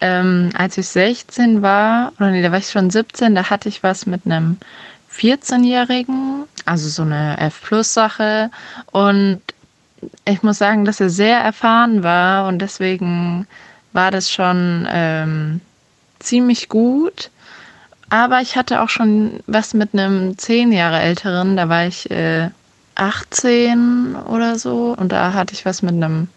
Ähm, 0.00 0.50
als 0.54 0.76
ich 0.78 0.88
16 0.88 1.62
war, 1.62 2.12
oder 2.18 2.30
nee, 2.32 2.42
da 2.42 2.50
war 2.50 2.58
ich 2.58 2.70
schon 2.70 2.90
17, 2.90 3.36
da 3.36 3.50
hatte 3.50 3.68
ich 3.68 3.84
was 3.84 4.06
mit 4.06 4.26
einem 4.26 4.56
14-Jährigen, 5.12 6.44
also 6.64 6.88
so 6.88 7.02
eine 7.02 7.38
F-Plus-Sache. 7.38 8.50
Und 8.90 9.40
ich 10.24 10.42
muss 10.42 10.58
sagen, 10.58 10.84
dass 10.84 11.00
er 11.00 11.10
sehr 11.10 11.38
erfahren 11.38 12.02
war 12.02 12.48
und 12.48 12.58
deswegen 12.58 13.46
war 13.92 14.10
das 14.10 14.30
schon 14.30 14.86
ähm, 14.90 15.60
ziemlich 16.18 16.68
gut. 16.68 17.30
Aber 18.10 18.40
ich 18.40 18.56
hatte 18.56 18.82
auch 18.82 18.88
schon 18.88 19.40
was 19.46 19.74
mit 19.74 19.94
einem 19.94 20.36
10 20.36 20.72
Jahre 20.72 21.00
älteren, 21.00 21.56
da 21.56 21.68
war 21.68 21.86
ich 21.86 22.10
äh, 22.10 22.50
18 22.94 24.16
oder 24.28 24.58
so 24.58 24.94
und 24.98 25.12
da 25.12 25.32
hatte 25.32 25.54
ich 25.54 25.64
was 25.64 25.82
mit 25.82 25.94
einem 25.94 26.28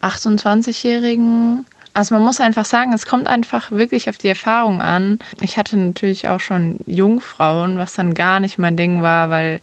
28-Jährigen 0.00 1.66
Also 1.94 2.14
man 2.14 2.24
muss 2.24 2.40
einfach 2.40 2.64
sagen, 2.64 2.92
es 2.92 3.06
kommt 3.06 3.26
einfach 3.26 3.70
wirklich 3.70 4.08
auf 4.08 4.18
die 4.18 4.28
Erfahrung 4.28 4.80
an. 4.80 5.18
Ich 5.40 5.56
hatte 5.56 5.76
natürlich 5.76 6.28
auch 6.28 6.40
schon 6.40 6.78
Jungfrauen, 6.86 7.78
was 7.78 7.94
dann 7.94 8.14
gar 8.14 8.40
nicht 8.40 8.58
mein 8.58 8.76
Ding 8.76 9.02
war, 9.02 9.30
weil, 9.30 9.60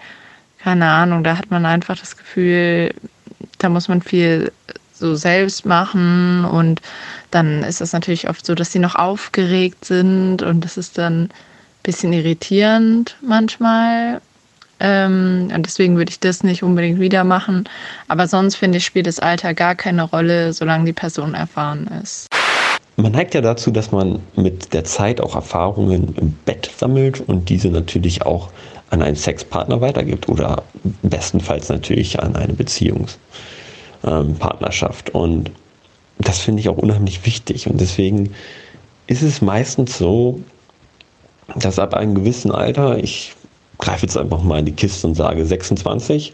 keine 0.59 0.89
Ahnung, 0.89 1.23
da 1.23 1.37
hat 1.37 1.49
man 1.51 1.65
einfach 1.65 1.97
das 1.97 2.17
Gefühl, 2.17 2.93
da 3.59 3.69
muss 3.69 3.87
man 3.87 4.01
viel 4.01 4.51
so 4.93 5.15
selbst 5.15 5.65
machen 5.65 6.45
und 6.45 6.81
dann 7.31 7.63
ist 7.63 7.81
es 7.81 7.93
natürlich 7.93 8.29
oft 8.29 8.45
so, 8.45 8.55
dass 8.55 8.71
sie 8.71 8.79
noch 8.79 8.95
aufgeregt 8.95 9.85
sind 9.85 10.41
und 10.41 10.63
das 10.63 10.77
ist 10.77 10.97
dann 10.97 11.23
ein 11.23 11.29
bisschen 11.83 12.13
irritierend 12.13 13.17
manchmal. 13.21 14.21
Ähm, 14.79 15.49
und 15.53 15.65
deswegen 15.65 15.97
würde 15.97 16.09
ich 16.09 16.19
das 16.19 16.43
nicht 16.43 16.63
unbedingt 16.63 16.99
wieder 16.99 17.23
machen. 17.23 17.69
Aber 18.07 18.27
sonst 18.27 18.55
finde 18.55 18.79
ich, 18.79 18.85
spielt 18.85 19.07
das 19.07 19.19
Alter 19.19 19.53
gar 19.53 19.75
keine 19.75 20.03
Rolle, 20.03 20.53
solange 20.53 20.85
die 20.85 20.93
Person 20.93 21.33
erfahren 21.33 21.87
ist. 22.01 22.27
Man 22.97 23.11
neigt 23.11 23.33
ja 23.33 23.41
dazu, 23.41 23.71
dass 23.71 23.91
man 23.91 24.21
mit 24.35 24.73
der 24.73 24.85
Zeit 24.85 25.19
auch 25.19 25.35
Erfahrungen 25.35 26.15
im 26.15 26.31
Bett 26.45 26.71
sammelt 26.77 27.19
und 27.21 27.49
diese 27.49 27.67
natürlich 27.67 28.25
auch 28.25 28.49
an 28.89 29.01
einen 29.01 29.17
Sexpartner 29.17 29.81
weitergibt 29.81 30.29
oder 30.29 30.63
bestenfalls 31.01 31.67
natürlich 31.69 32.21
an 32.21 32.35
eine 32.35 32.53
Beziehungspartnerschaft. 32.53 35.09
Ähm, 35.09 35.15
und 35.15 35.51
das 36.19 36.37
finde 36.39 36.59
ich 36.61 36.69
auch 36.69 36.77
unheimlich 36.77 37.25
wichtig. 37.25 37.67
Und 37.67 37.81
deswegen 37.81 38.33
ist 39.07 39.23
es 39.23 39.41
meistens 39.41 39.97
so, 39.97 40.39
dass 41.55 41.79
ab 41.79 41.93
einem 41.93 42.15
gewissen 42.15 42.51
Alter, 42.51 42.97
ich 42.97 43.34
greife 43.77 44.05
jetzt 44.05 44.17
einfach 44.17 44.41
mal 44.41 44.59
in 44.59 44.65
die 44.65 44.71
Kiste 44.71 45.07
und 45.07 45.15
sage 45.15 45.45
26 45.45 46.33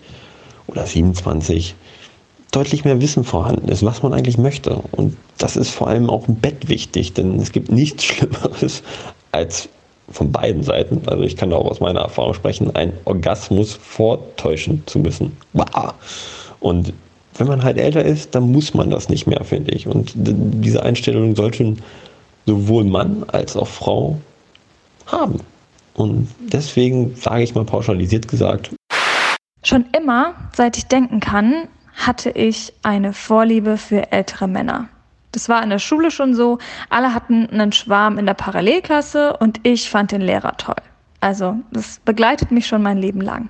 oder 0.67 0.85
27, 0.85 1.75
deutlich 2.51 2.85
mehr 2.85 3.01
Wissen 3.01 3.23
vorhanden 3.23 3.67
ist, 3.69 3.83
was 3.83 4.03
man 4.03 4.13
eigentlich 4.13 4.37
möchte. 4.37 4.81
Und 4.91 5.17
das 5.37 5.55
ist 5.55 5.71
vor 5.71 5.87
allem 5.87 6.09
auch 6.09 6.27
im 6.27 6.35
Bett 6.35 6.67
wichtig, 6.69 7.13
denn 7.13 7.39
es 7.39 7.51
gibt 7.51 7.71
nichts 7.71 8.03
Schlimmeres 8.05 8.83
als 9.31 9.69
von 10.09 10.31
beiden 10.31 10.61
Seiten, 10.63 11.01
also 11.07 11.23
ich 11.23 11.37
kann 11.37 11.53
auch 11.53 11.65
aus 11.65 11.79
meiner 11.79 12.01
Erfahrung 12.01 12.33
sprechen, 12.33 12.75
einen 12.75 12.91
Orgasmus 13.05 13.73
vortäuschen 13.73 14.83
zu 14.85 14.99
müssen. 14.99 15.37
Wow. 15.53 15.93
Und 16.59 16.93
wenn 17.37 17.47
man 17.47 17.63
halt 17.63 17.77
älter 17.77 18.03
ist, 18.03 18.35
dann 18.35 18.51
muss 18.51 18.73
man 18.73 18.89
das 18.89 19.07
nicht 19.07 19.25
mehr, 19.25 19.43
finde 19.45 19.71
ich. 19.71 19.87
Und 19.87 20.11
diese 20.15 20.83
Einstellung 20.83 21.35
sollten 21.35 21.81
sowohl 22.45 22.83
Mann 22.83 23.23
als 23.27 23.55
auch 23.55 23.67
Frau 23.67 24.17
haben. 25.05 25.39
Und 25.93 26.29
deswegen 26.39 27.15
sage 27.15 27.43
ich 27.43 27.55
mal 27.55 27.65
pauschalisiert 27.65 28.27
gesagt. 28.27 28.71
Schon 29.63 29.85
immer, 29.95 30.33
seit 30.55 30.77
ich 30.77 30.87
denken 30.87 31.19
kann, 31.19 31.67
hatte 31.93 32.31
ich 32.31 32.73
eine 32.83 33.13
Vorliebe 33.13 33.77
für 33.77 34.11
ältere 34.11 34.47
Männer. 34.47 34.87
Das 35.31 35.47
war 35.49 35.63
in 35.63 35.69
der 35.69 35.79
Schule 35.79 36.11
schon 36.11 36.33
so. 36.33 36.57
Alle 36.89 37.13
hatten 37.13 37.47
einen 37.49 37.71
Schwarm 37.71 38.17
in 38.17 38.25
der 38.25 38.33
Parallelklasse 38.33 39.37
und 39.37 39.59
ich 39.63 39.89
fand 39.89 40.11
den 40.11 40.21
Lehrer 40.21 40.57
toll. 40.57 40.75
Also 41.21 41.57
das 41.71 41.99
begleitet 42.03 42.51
mich 42.51 42.67
schon 42.67 42.81
mein 42.81 42.97
Leben 42.97 43.21
lang. 43.21 43.49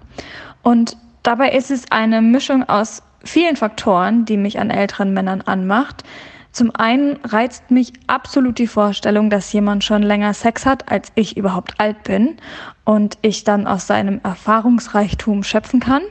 Und 0.61 0.97
dabei 1.23 1.51
ist 1.51 1.71
es 1.71 1.89
eine 1.91 2.21
Mischung 2.21 2.67
aus 2.67 3.01
vielen 3.23 3.55
Faktoren, 3.55 4.25
die 4.25 4.37
mich 4.37 4.59
an 4.59 4.69
älteren 4.69 5.13
Männern 5.13 5.41
anmacht. 5.41 6.03
Zum 6.51 6.71
einen 6.75 7.17
reizt 7.23 7.71
mich 7.71 7.93
absolut 8.07 8.57
die 8.57 8.67
Vorstellung, 8.67 9.29
dass 9.29 9.53
jemand 9.53 9.83
schon 9.83 10.03
länger 10.03 10.33
Sex 10.33 10.65
hat, 10.65 10.91
als 10.91 11.11
ich 11.15 11.37
überhaupt 11.37 11.79
alt 11.79 12.03
bin 12.03 12.37
und 12.83 13.17
ich 13.21 13.45
dann 13.45 13.67
aus 13.67 13.87
seinem 13.87 14.19
Erfahrungsreichtum 14.23 15.43
schöpfen 15.43 15.79
kann. 15.79 16.03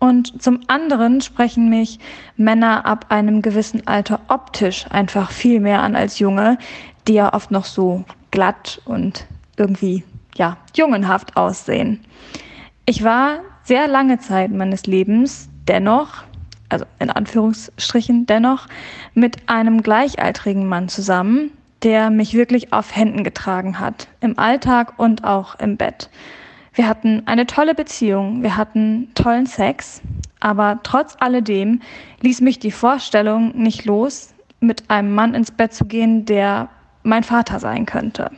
Und 0.00 0.42
zum 0.42 0.60
anderen 0.66 1.20
sprechen 1.20 1.68
mich 1.70 2.00
Männer 2.36 2.84
ab 2.84 3.06
einem 3.08 3.40
gewissen 3.40 3.86
Alter 3.86 4.20
optisch 4.28 4.86
einfach 4.90 5.30
viel 5.30 5.60
mehr 5.60 5.82
an 5.82 5.94
als 5.94 6.18
Junge, 6.18 6.58
die 7.06 7.14
ja 7.14 7.32
oft 7.32 7.50
noch 7.50 7.64
so 7.64 8.04
glatt 8.30 8.82
und 8.84 9.26
irgendwie, 9.56 10.02
ja, 10.34 10.56
jungenhaft 10.74 11.36
aussehen. 11.36 12.00
Ich 12.84 13.04
war 13.04 13.38
sehr 13.62 13.86
lange 13.86 14.18
Zeit 14.18 14.50
meines 14.50 14.86
Lebens 14.86 15.48
dennoch 15.68 16.24
also 16.74 16.86
in 16.98 17.10
Anführungsstrichen 17.10 18.26
dennoch, 18.26 18.66
mit 19.14 19.48
einem 19.48 19.82
gleichaltrigen 19.82 20.66
Mann 20.68 20.88
zusammen, 20.88 21.52
der 21.82 22.10
mich 22.10 22.34
wirklich 22.34 22.72
auf 22.72 22.94
Händen 22.94 23.24
getragen 23.24 23.78
hat, 23.78 24.08
im 24.20 24.38
Alltag 24.38 24.94
und 24.98 25.24
auch 25.24 25.54
im 25.60 25.76
Bett. 25.76 26.10
Wir 26.74 26.88
hatten 26.88 27.22
eine 27.26 27.46
tolle 27.46 27.74
Beziehung, 27.74 28.42
wir 28.42 28.56
hatten 28.56 29.08
tollen 29.14 29.46
Sex, 29.46 30.02
aber 30.40 30.80
trotz 30.82 31.16
alledem 31.20 31.80
ließ 32.20 32.40
mich 32.40 32.58
die 32.58 32.72
Vorstellung 32.72 33.56
nicht 33.56 33.84
los, 33.84 34.34
mit 34.58 34.90
einem 34.90 35.14
Mann 35.14 35.34
ins 35.34 35.52
Bett 35.52 35.72
zu 35.72 35.84
gehen, 35.84 36.24
der 36.24 36.68
mein 37.04 37.22
Vater 37.22 37.60
sein 37.60 37.86
könnte. 37.86 38.30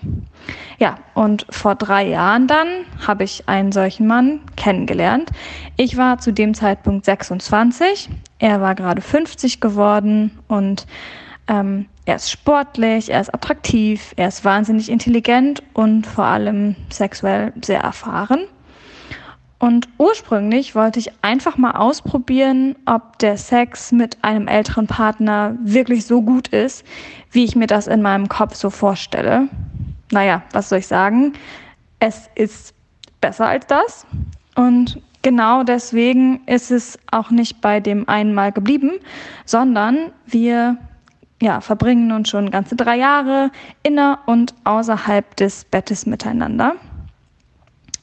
Ja, 0.78 0.98
und 1.14 1.46
vor 1.48 1.76
drei 1.76 2.06
Jahren 2.06 2.46
dann 2.46 2.66
habe 3.06 3.24
ich 3.24 3.48
einen 3.48 3.72
solchen 3.72 4.06
Mann 4.06 4.40
kennengelernt. 4.56 5.30
Ich 5.76 5.96
war 5.96 6.18
zu 6.18 6.32
dem 6.32 6.52
Zeitpunkt 6.52 7.04
26, 7.06 8.10
er 8.38 8.60
war 8.60 8.74
gerade 8.74 9.00
50 9.00 9.60
geworden 9.60 10.38
und 10.48 10.86
ähm, 11.48 11.86
er 12.04 12.16
ist 12.16 12.30
sportlich, 12.30 13.10
er 13.10 13.20
ist 13.20 13.34
attraktiv, 13.34 14.12
er 14.16 14.28
ist 14.28 14.44
wahnsinnig 14.44 14.90
intelligent 14.90 15.62
und 15.72 16.06
vor 16.06 16.24
allem 16.24 16.76
sexuell 16.90 17.52
sehr 17.62 17.80
erfahren. 17.80 18.46
Und 19.58 19.88
ursprünglich 19.96 20.74
wollte 20.74 20.98
ich 20.98 21.10
einfach 21.22 21.56
mal 21.56 21.72
ausprobieren, 21.72 22.76
ob 22.84 23.18
der 23.20 23.38
Sex 23.38 23.90
mit 23.90 24.22
einem 24.22 24.48
älteren 24.48 24.86
Partner 24.86 25.56
wirklich 25.62 26.04
so 26.04 26.20
gut 26.20 26.48
ist, 26.48 26.84
wie 27.30 27.44
ich 27.44 27.56
mir 27.56 27.66
das 27.66 27.86
in 27.86 28.02
meinem 28.02 28.28
Kopf 28.28 28.54
so 28.54 28.68
vorstelle. 28.68 29.48
Naja, 30.12 30.42
was 30.52 30.68
soll 30.68 30.80
ich 30.80 30.86
sagen? 30.86 31.32
Es 32.00 32.28
ist 32.34 32.74
besser 33.20 33.48
als 33.48 33.66
das. 33.66 34.06
Und 34.56 35.00
genau 35.26 35.64
deswegen 35.64 36.46
ist 36.46 36.70
es 36.70 37.00
auch 37.10 37.32
nicht 37.32 37.60
bei 37.60 37.80
dem 37.80 38.08
einen 38.08 38.32
Mal 38.32 38.52
geblieben, 38.52 38.92
sondern 39.44 40.12
wir 40.24 40.76
ja, 41.42 41.60
verbringen 41.60 42.06
nun 42.06 42.24
schon 42.26 42.52
ganze 42.52 42.76
drei 42.76 42.96
Jahre 42.96 43.50
inner 43.82 44.20
und 44.26 44.54
außerhalb 44.62 45.34
des 45.34 45.64
Bettes 45.64 46.06
miteinander. 46.06 46.76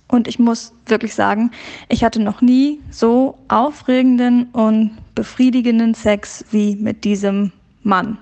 Und 0.09 0.27
ich 0.27 0.37
muss 0.37 0.73
wirklich 0.85 1.15
sagen, 1.15 1.51
ich 1.87 2.03
hatte 2.03 2.21
noch 2.21 2.41
nie 2.41 2.81
so 2.91 3.37
aufregenden 3.47 4.49
und 4.51 4.91
befriedigenden 5.15 5.93
Sex 5.93 6.43
wie 6.51 6.75
mit 6.75 7.05
diesem 7.05 7.53
Mann. 7.83 8.17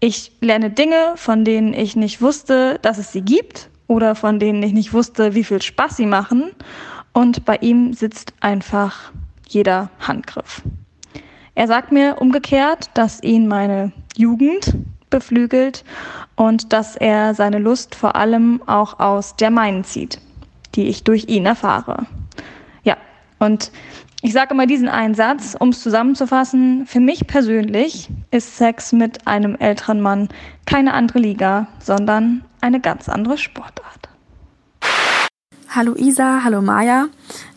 Ich 0.00 0.32
lerne 0.42 0.68
Dinge, 0.68 1.14
von 1.14 1.46
denen 1.46 1.72
ich 1.72 1.96
nicht 1.96 2.20
wusste, 2.20 2.78
dass 2.82 2.98
es 2.98 3.10
sie 3.10 3.22
gibt 3.22 3.70
oder 3.86 4.14
von 4.14 4.38
denen 4.38 4.62
ich 4.62 4.74
nicht 4.74 4.92
wusste, 4.92 5.34
wie 5.34 5.44
viel 5.44 5.62
Spaß 5.62 5.96
sie 5.96 6.04
machen. 6.04 6.50
Und 7.18 7.44
bei 7.44 7.56
ihm 7.56 7.94
sitzt 7.94 8.32
einfach 8.38 9.10
jeder 9.48 9.90
Handgriff. 9.98 10.62
Er 11.56 11.66
sagt 11.66 11.90
mir 11.90 12.20
umgekehrt, 12.20 12.90
dass 12.94 13.20
ihn 13.24 13.48
meine 13.48 13.90
Jugend 14.16 14.76
beflügelt 15.10 15.84
und 16.36 16.72
dass 16.72 16.94
er 16.94 17.34
seine 17.34 17.58
Lust 17.58 17.96
vor 17.96 18.14
allem 18.14 18.62
auch 18.66 19.00
aus 19.00 19.34
der 19.34 19.50
meinen 19.50 19.82
zieht 19.82 20.20
die 20.74 20.86
ich 20.86 21.02
durch 21.02 21.24
ihn 21.26 21.44
erfahre. 21.44 22.06
Ja, 22.84 22.96
und 23.40 23.72
ich 24.22 24.32
sage 24.32 24.54
immer 24.54 24.66
diesen 24.66 24.88
einen 24.88 25.14
Satz, 25.14 25.56
um 25.58 25.70
es 25.70 25.82
zusammenzufassen. 25.82 26.86
Für 26.86 27.00
mich 27.00 27.26
persönlich 27.26 28.08
ist 28.30 28.56
Sex 28.56 28.92
mit 28.92 29.26
einem 29.26 29.56
älteren 29.56 30.00
Mann 30.00 30.28
keine 30.66 30.94
andere 30.94 31.18
Liga, 31.18 31.66
sondern 31.80 32.44
eine 32.60 32.80
ganz 32.80 33.08
andere 33.08 33.38
Sportart. 33.38 34.07
Hallo 35.70 35.94
Isa, 35.96 36.44
hallo 36.44 36.62
Maja. 36.62 37.08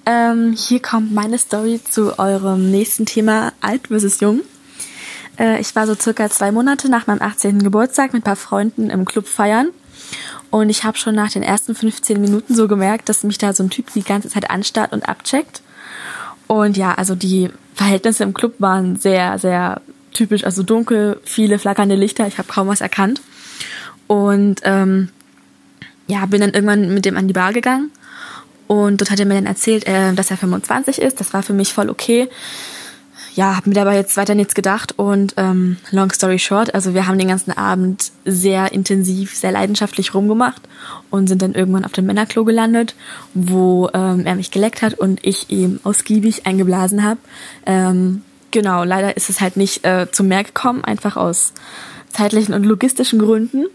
Ähm, 0.05 0.53
hier 0.53 0.81
kommt 0.81 1.13
meine 1.13 1.37
Story 1.37 1.79
zu 1.81 2.19
eurem 2.19 2.69
nächsten 2.69 3.05
Thema 3.05 3.53
Alt 3.61 3.87
versus 3.87 4.19
Jung. 4.19 4.41
Äh, 5.39 5.61
ich 5.61 5.73
war 5.77 5.87
so 5.87 5.95
circa 5.95 6.29
zwei 6.29 6.51
Monate 6.51 6.89
nach 6.89 7.07
meinem 7.07 7.21
18. 7.21 7.63
Geburtstag 7.63 8.11
mit 8.11 8.23
ein 8.23 8.25
paar 8.25 8.35
Freunden 8.35 8.89
im 8.89 9.05
Club 9.05 9.27
feiern 9.27 9.69
und 10.49 10.69
ich 10.69 10.83
habe 10.83 10.97
schon 10.97 11.15
nach 11.15 11.31
den 11.31 11.41
ersten 11.41 11.73
15 11.73 12.19
Minuten 12.19 12.53
so 12.53 12.67
gemerkt, 12.67 13.07
dass 13.07 13.23
mich 13.23 13.37
da 13.37 13.53
so 13.53 13.63
ein 13.63 13.69
Typ 13.69 13.93
die 13.93 14.03
ganze 14.03 14.27
Zeit 14.27 14.49
anstarrt 14.49 14.91
und 14.91 15.07
abcheckt. 15.07 15.61
Und 16.47 16.75
ja, 16.75 16.93
also 16.93 17.15
die 17.15 17.49
Verhältnisse 17.75 18.23
im 18.23 18.33
Club 18.33 18.55
waren 18.59 18.97
sehr, 18.97 19.39
sehr 19.39 19.81
typisch, 20.11 20.43
also 20.43 20.63
dunkel, 20.63 21.21
viele 21.23 21.59
flackernde 21.59 21.95
Lichter, 21.95 22.27
ich 22.27 22.37
habe 22.37 22.49
kaum 22.49 22.67
was 22.67 22.81
erkannt. 22.81 23.21
Und 24.07 24.59
ähm, 24.63 25.07
ja, 26.07 26.25
bin 26.25 26.41
dann 26.41 26.51
irgendwann 26.51 26.93
mit 26.93 27.05
dem 27.05 27.15
an 27.15 27.29
die 27.29 27.33
Bar 27.33 27.53
gegangen. 27.53 27.89
Und 28.71 29.01
dort 29.01 29.11
hat 29.11 29.19
er 29.19 29.25
mir 29.25 29.35
dann 29.35 29.45
erzählt, 29.45 29.85
äh, 29.85 30.13
dass 30.13 30.31
er 30.31 30.37
25 30.37 31.01
ist. 31.01 31.19
Das 31.19 31.33
war 31.33 31.43
für 31.43 31.53
mich 31.53 31.73
voll 31.73 31.89
okay 31.89 32.29
ja, 33.33 33.55
habe 33.55 33.69
mir 33.69 33.75
dabei 33.75 33.95
jetzt 33.95 34.17
weiter 34.17 34.35
nichts 34.35 34.55
gedacht 34.55 34.97
und 34.97 35.33
ähm, 35.37 35.77
long 35.91 36.11
story 36.11 36.39
short, 36.39 36.73
also 36.73 36.93
wir 36.93 37.07
haben 37.07 37.17
den 37.17 37.29
ganzen 37.29 37.51
Abend 37.51 38.11
sehr 38.25 38.71
intensiv, 38.73 39.35
sehr 39.35 39.51
leidenschaftlich 39.51 40.13
rumgemacht 40.13 40.61
und 41.09 41.27
sind 41.27 41.41
dann 41.41 41.53
irgendwann 41.53 41.85
auf 41.85 41.93
dem 41.93 42.05
Männerklo 42.05 42.43
gelandet, 42.43 42.95
wo 43.33 43.89
ähm, 43.93 44.25
er 44.25 44.35
mich 44.35 44.51
geleckt 44.51 44.81
hat 44.81 44.95
und 44.95 45.25
ich 45.25 45.49
ihm 45.49 45.79
ausgiebig 45.83 46.45
eingeblasen 46.45 47.03
habe. 47.03 47.19
Ähm, 47.65 48.23
genau, 48.51 48.83
leider 48.83 49.15
ist 49.15 49.29
es 49.29 49.39
halt 49.39 49.55
nicht 49.55 49.85
äh, 49.85 50.07
zum 50.11 50.27
Meer 50.27 50.43
gekommen, 50.43 50.83
einfach 50.83 51.15
aus 51.15 51.53
zeitlichen 52.09 52.53
und 52.53 52.65
logistischen 52.65 53.19
Gründen. 53.19 53.67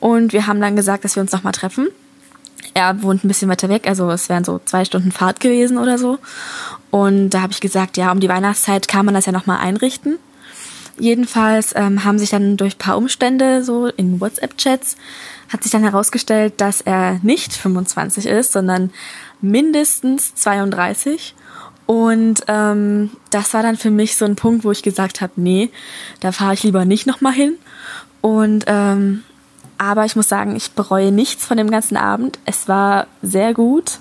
Und 0.00 0.32
wir 0.32 0.46
haben 0.46 0.60
dann 0.60 0.76
gesagt, 0.76 1.04
dass 1.04 1.16
wir 1.16 1.22
uns 1.22 1.32
nochmal 1.32 1.52
treffen. 1.52 1.88
Er 2.74 3.02
wohnt 3.02 3.24
ein 3.24 3.28
bisschen 3.28 3.48
weiter 3.48 3.68
weg, 3.68 3.86
also 3.86 4.10
es 4.10 4.28
wären 4.28 4.44
so 4.44 4.60
zwei 4.64 4.84
Stunden 4.84 5.12
Fahrt 5.12 5.40
gewesen 5.40 5.78
oder 5.78 5.98
so. 5.98 6.18
Und 6.90 7.30
da 7.30 7.42
habe 7.42 7.52
ich 7.52 7.60
gesagt, 7.60 7.96
ja, 7.96 8.12
um 8.12 8.20
die 8.20 8.28
Weihnachtszeit 8.28 8.88
kann 8.88 9.04
man 9.04 9.14
das 9.14 9.26
ja 9.26 9.32
nochmal 9.32 9.58
einrichten. 9.58 10.18
Jedenfalls 10.98 11.74
ähm, 11.76 12.04
haben 12.04 12.18
sich 12.18 12.30
dann 12.30 12.56
durch 12.56 12.78
paar 12.78 12.96
Umstände 12.96 13.62
so 13.62 13.86
in 13.86 14.20
WhatsApp-Chats 14.20 14.96
hat 15.48 15.62
sich 15.62 15.72
dann 15.72 15.82
herausgestellt, 15.82 16.54
dass 16.58 16.80
er 16.80 17.20
nicht 17.22 17.52
25 17.52 18.26
ist, 18.26 18.52
sondern 18.52 18.90
mindestens 19.40 20.34
32. 20.34 21.34
Und 21.86 22.42
ähm, 22.48 23.10
das 23.30 23.54
war 23.54 23.62
dann 23.62 23.76
für 23.76 23.90
mich 23.90 24.16
so 24.16 24.26
ein 24.26 24.36
Punkt, 24.36 24.64
wo 24.64 24.70
ich 24.70 24.82
gesagt 24.82 25.20
habe, 25.20 25.32
nee, 25.36 25.70
da 26.20 26.32
fahre 26.32 26.54
ich 26.54 26.62
lieber 26.62 26.84
nicht 26.84 27.06
nochmal 27.06 27.32
hin. 27.32 27.54
Und 28.20 28.64
ähm, 28.66 29.24
aber 29.78 30.04
ich 30.04 30.16
muss 30.16 30.28
sagen, 30.28 30.56
ich 30.56 30.72
bereue 30.72 31.12
nichts 31.12 31.46
von 31.46 31.56
dem 31.56 31.70
ganzen 31.70 31.96
Abend. 31.96 32.38
Es 32.44 32.68
war 32.68 33.06
sehr 33.22 33.54
gut. 33.54 33.98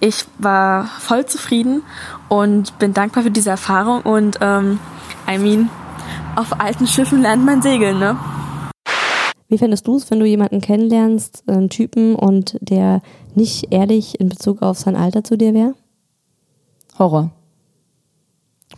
Ich 0.00 0.24
war 0.38 0.86
voll 0.98 1.26
zufrieden 1.26 1.82
und 2.28 2.78
bin 2.78 2.94
dankbar 2.94 3.22
für 3.22 3.30
diese 3.30 3.50
Erfahrung. 3.50 4.00
Und 4.02 4.38
ähm, 4.40 4.78
I 5.30 5.38
mean, 5.38 5.68
auf 6.36 6.58
alten 6.58 6.86
Schiffen 6.86 7.20
lernt 7.20 7.44
man 7.44 7.60
segeln, 7.60 7.98
ne? 7.98 8.16
Wie 9.48 9.58
fändest 9.58 9.86
du 9.86 9.96
es, 9.96 10.10
wenn 10.10 10.20
du 10.20 10.26
jemanden 10.26 10.60
kennenlernst, 10.60 11.42
einen 11.48 11.68
Typen, 11.68 12.14
und 12.14 12.56
der 12.60 13.02
nicht 13.34 13.72
ehrlich 13.72 14.20
in 14.20 14.28
Bezug 14.28 14.62
auf 14.62 14.78
sein 14.78 14.96
Alter 14.96 15.24
zu 15.24 15.36
dir 15.36 15.52
wäre? 15.52 15.74
Horror. 16.98 17.30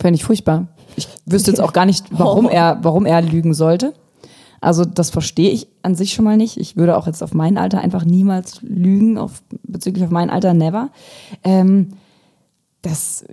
Fände 0.01 0.15
ich 0.15 0.25
furchtbar. 0.25 0.67
Ich 0.95 1.07
wüsste 1.25 1.51
jetzt 1.51 1.59
auch 1.59 1.73
gar 1.73 1.85
nicht, 1.85 2.07
warum 2.09 2.49
er, 2.49 2.79
warum 2.81 3.05
er 3.05 3.21
lügen 3.21 3.53
sollte. 3.53 3.93
Also 4.63 4.85
das 4.85 5.09
verstehe 5.09 5.51
ich 5.51 5.67
an 5.83 5.95
sich 5.95 6.13
schon 6.13 6.25
mal 6.25 6.37
nicht. 6.37 6.57
Ich 6.57 6.75
würde 6.77 6.97
auch 6.97 7.05
jetzt 7.07 7.21
auf 7.21 7.33
mein 7.33 7.57
Alter 7.57 7.79
einfach 7.81 8.05
niemals 8.05 8.61
lügen, 8.61 9.17
auf, 9.17 9.43
bezüglich 9.63 10.03
auf 10.03 10.09
mein 10.11 10.29
Alter 10.29 10.53
never. 10.53 10.89
Ähm, 11.43 11.89
das, 12.81 13.25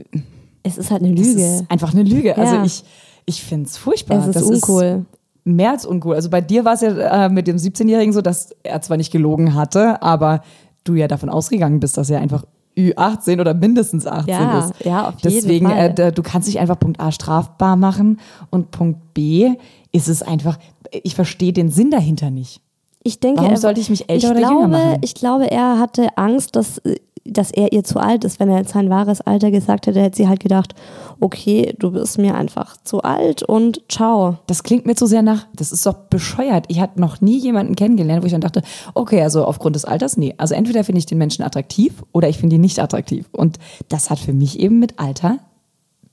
Es 0.62 0.78
ist 0.78 0.90
halt 0.90 1.02
eine 1.02 1.14
das 1.14 1.26
Lüge. 1.26 1.40
ist 1.42 1.64
einfach 1.70 1.92
eine 1.92 2.02
Lüge. 2.02 2.36
Also 2.36 2.56
Ja. 2.56 2.64
ich, 2.64 2.84
ich 3.26 3.42
finde 3.42 3.66
es 3.66 3.76
furchtbar. 3.76 4.18
es 4.18 4.26
ist 4.28 4.36
das 4.36 4.42
uncool. 4.42 5.04
mehr 5.44 5.70
als 5.72 5.86
uncool. 5.86 6.14
Also 6.14 6.30
bei 6.30 6.40
dir 6.40 6.64
war 6.64 6.74
es 6.74 6.80
ja 6.82 7.26
äh, 7.26 7.28
mit 7.28 7.46
dem 7.46 7.56
17-Jährigen 7.56 8.12
so, 8.12 8.20
dass 8.20 8.50
er 8.62 8.80
zwar 8.82 8.96
nicht 8.96 9.10
gelogen 9.12 9.54
hatte, 9.54 10.02
aber 10.02 10.42
du 10.84 10.94
ja 10.94 11.08
davon 11.08 11.28
ausgegangen 11.28 11.80
bist, 11.80 11.96
dass 11.96 12.10
er 12.10 12.20
einfach 12.20 12.44
Ü18 12.76 13.40
oder 13.40 13.52
mindestens 13.52 14.06
18 14.06 14.28
Ja, 14.32 14.58
ist. 14.60 14.84
ja, 14.84 15.08
auf 15.08 15.14
jeden 15.20 15.34
Deswegen, 15.34 15.66
Fall. 15.68 15.94
äh, 15.98 16.12
du 16.12 16.22
kannst 16.22 16.46
dich 16.48 16.58
einfach 16.60 16.78
Punkt 16.78 17.00
A 17.00 17.10
strafbar 17.12 17.76
machen 17.76 18.20
und 18.50 18.70
Punkt 18.70 19.12
B 19.12 19.50
ist 19.92 20.08
es 20.08 20.22
einfach, 20.22 20.56
ich 20.93 21.14
verstehe 21.14 21.53
den 21.53 21.70
Sinn 21.70 21.91
dahinter 21.91 22.30
nicht. 22.30 22.61
Ich 23.03 23.18
denke, 23.20 23.41
Warum 23.41 23.53
er- 23.55 23.59
sollte 23.59 23.80
ich 23.80 23.91
mich 23.91 24.09
älter 24.11 24.26
ich 24.26 24.30
oder 24.30 24.41
glaube, 24.41 24.55
jünger 24.55 24.68
machen? 24.68 24.99
Ich 25.03 25.14
glaube, 25.14 25.51
er 25.51 25.78
hatte 25.78 26.09
Angst, 26.18 26.55
dass, 26.55 26.82
dass 27.24 27.51
er 27.51 27.72
ihr 27.72 27.82
zu 27.82 27.99
alt 27.99 28.24
ist. 28.24 28.38
Wenn 28.41 28.51
er 28.51 28.59
jetzt 28.59 28.72
sein 28.74 28.91
wahres 28.91 29.22
Alter 29.22 29.51
gesagt 29.51 29.86
hätte, 29.86 30.01
hätte 30.03 30.18
sie 30.18 30.28
halt 30.28 30.41
gedacht, 30.41 30.74
okay, 31.18 31.74
du 31.78 31.93
bist 31.93 32.18
mir 32.18 32.34
einfach 32.34 32.76
zu 32.84 33.01
alt 33.03 33.43
und 33.43 33.80
ciao. 33.88 34.36
Das 34.49 34.62
klingt 34.64 34.84
mir 34.84 34.97
zu 34.97 35.07
sehr 35.07 35.22
nach, 35.22 35.47
das 35.55 35.72
ist 35.72 35.86
doch 35.86 35.95
bescheuert. 35.95 36.66
Ich 36.68 36.80
hatte 36.80 37.01
noch 37.01 37.22
nie 37.22 37.38
jemanden 37.38 37.74
kennengelernt, 37.74 38.22
wo 38.22 38.26
ich 38.26 38.32
dann 38.32 38.41
dachte, 38.43 38.61
okay, 38.95 39.22
also 39.22 39.45
aufgrund 39.47 39.76
des 39.76 39.86
Alters, 39.86 40.18
nee. 40.18 40.34
Also 40.36 40.55
entweder 40.55 40.84
finde 40.84 40.99
ich 40.99 41.07
den 41.07 41.18
Menschen 41.18 41.43
attraktiv 41.43 42.03
oder 42.12 42.28
ich 42.28 42.36
finde 42.38 42.57
ihn 42.57 42.62
nicht 42.62 42.78
attraktiv. 42.80 43.28
Und 43.32 43.59
das 43.88 44.11
hat 44.11 44.18
für 44.18 44.34
mich 44.34 44.59
eben 44.61 44.78
mit 44.78 44.99
Alter 44.99 45.38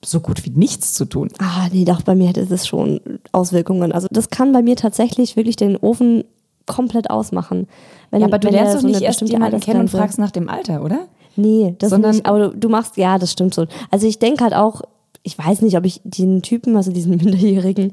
so 0.06 0.20
gut 0.20 0.46
wie 0.46 0.52
nichts 0.52 0.94
zu 0.94 1.06
tun. 1.06 1.30
Ah, 1.40 1.68
nee, 1.74 1.84
doch, 1.84 2.02
bei 2.04 2.14
mir 2.16 2.28
hätte 2.28 2.46
das 2.46 2.68
schon 2.68 3.00
Auswirkungen. 3.34 3.92
Also 3.92 4.08
das 4.12 4.30
kann 4.30 4.52
bei 4.52 4.62
mir 4.62 4.76
tatsächlich 4.76 5.36
wirklich 5.36 5.56
den 5.56 5.78
Ofen 5.78 6.24
komplett 6.66 7.10
ausmachen. 7.10 7.68
Wenn, 8.12 8.22
Ja, 8.22 8.28
aber 8.28 8.40
du 8.40 8.48
er 8.48 8.54
lernst 8.54 8.76
doch 8.76 8.82
so 8.82 8.88
nicht 8.88 9.02
erst 9.02 9.22
jemanden 9.22 9.60
kennen 9.60 9.82
und 9.82 9.90
fragst 9.90 10.20
nach 10.20 10.32
dem 10.32 10.50
Alter, 10.50 10.84
oder? 10.84 11.08
Nee, 11.36 11.76
das 11.80 11.92
Sondern- 11.92 12.12
nicht. 12.16 12.26
Aber 12.26 12.50
du, 12.50 12.58
du 12.58 12.70
machst, 12.70 12.98
ja, 12.98 13.18
das 13.18 13.32
stimmt 13.32 13.54
so. 13.54 13.66
Also 13.92 14.08
ich 14.08 14.20
denke 14.20 14.44
halt 14.44 14.54
auch, 14.56 14.82
ich 15.24 15.38
weiß 15.38 15.62
nicht, 15.62 15.78
ob 15.78 15.86
ich 15.86 16.02
den 16.04 16.42
Typen, 16.42 16.76
also 16.76 16.92
diesen 16.92 17.12
Minderjährigen, 17.18 17.92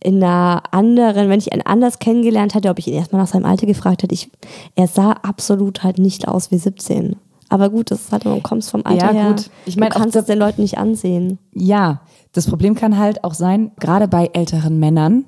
in 0.00 0.16
einer 0.22 0.62
anderen, 0.72 1.28
wenn 1.28 1.38
ich 1.38 1.52
einen 1.52 1.62
anders 1.62 1.98
kennengelernt 2.00 2.54
hätte, 2.54 2.70
ob 2.70 2.78
ich 2.78 2.88
ihn 2.88 2.94
erstmal 2.94 3.22
nach 3.22 3.28
seinem 3.28 3.44
Alter 3.46 3.66
gefragt 3.66 4.02
hätte. 4.02 4.14
Ich, 4.14 4.30
er 4.74 4.86
sah 4.88 5.12
absolut 5.12 5.82
halt 5.84 5.98
nicht 5.98 6.28
aus 6.28 6.50
wie 6.50 6.58
17. 6.58 7.16
Aber 7.48 7.70
gut, 7.70 7.90
das 7.90 8.00
ist 8.02 8.12
halt, 8.12 8.24
du 8.24 8.40
kommst 8.40 8.70
vom 8.70 8.82
Alter 8.84 9.06
Ja, 9.06 9.12
her. 9.12 9.28
gut. 9.30 9.50
Ich 9.66 9.76
mein, 9.76 9.90
du 9.90 9.96
kannst 9.98 10.14
das- 10.16 10.22
es 10.22 10.26
den 10.26 10.38
Leuten 10.38 10.62
nicht 10.62 10.78
ansehen. 10.78 11.38
Ja, 11.54 12.00
das 12.32 12.46
Problem 12.46 12.74
kann 12.74 12.98
halt 12.98 13.24
auch 13.24 13.34
sein, 13.34 13.72
gerade 13.78 14.08
bei 14.08 14.30
älteren 14.32 14.78
Männern, 14.78 15.24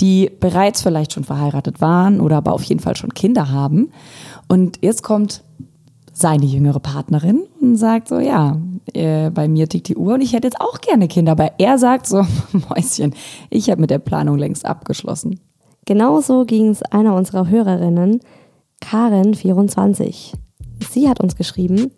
die 0.00 0.30
bereits 0.40 0.82
vielleicht 0.82 1.12
schon 1.12 1.24
verheiratet 1.24 1.80
waren 1.80 2.20
oder 2.20 2.38
aber 2.38 2.52
auf 2.52 2.62
jeden 2.62 2.80
Fall 2.80 2.96
schon 2.96 3.12
Kinder 3.12 3.50
haben. 3.50 3.90
Und 4.48 4.78
jetzt 4.82 5.02
kommt 5.02 5.44
seine 6.12 6.46
jüngere 6.46 6.80
Partnerin 6.80 7.44
und 7.60 7.76
sagt 7.76 8.08
so, 8.08 8.18
ja, 8.18 8.58
äh, 8.94 9.30
bei 9.30 9.48
mir 9.48 9.68
tickt 9.68 9.88
die 9.88 9.96
Uhr 9.96 10.14
und 10.14 10.20
ich 10.20 10.32
hätte 10.32 10.46
jetzt 10.46 10.60
auch 10.60 10.80
gerne 10.80 11.08
Kinder. 11.08 11.32
Aber 11.32 11.52
er 11.58 11.78
sagt 11.78 12.06
so, 12.06 12.24
Mäuschen, 12.52 13.14
ich 13.50 13.70
habe 13.70 13.80
mit 13.80 13.90
der 13.90 13.98
Planung 13.98 14.38
längst 14.38 14.64
abgeschlossen. 14.64 15.40
Genauso 15.86 16.44
ging 16.44 16.68
es 16.68 16.82
einer 16.82 17.14
unserer 17.14 17.48
Hörerinnen, 17.48 18.20
Karen24. 18.82 20.34
Sie 20.90 21.08
hat 21.08 21.20
uns 21.20 21.36
geschrieben, 21.36 21.90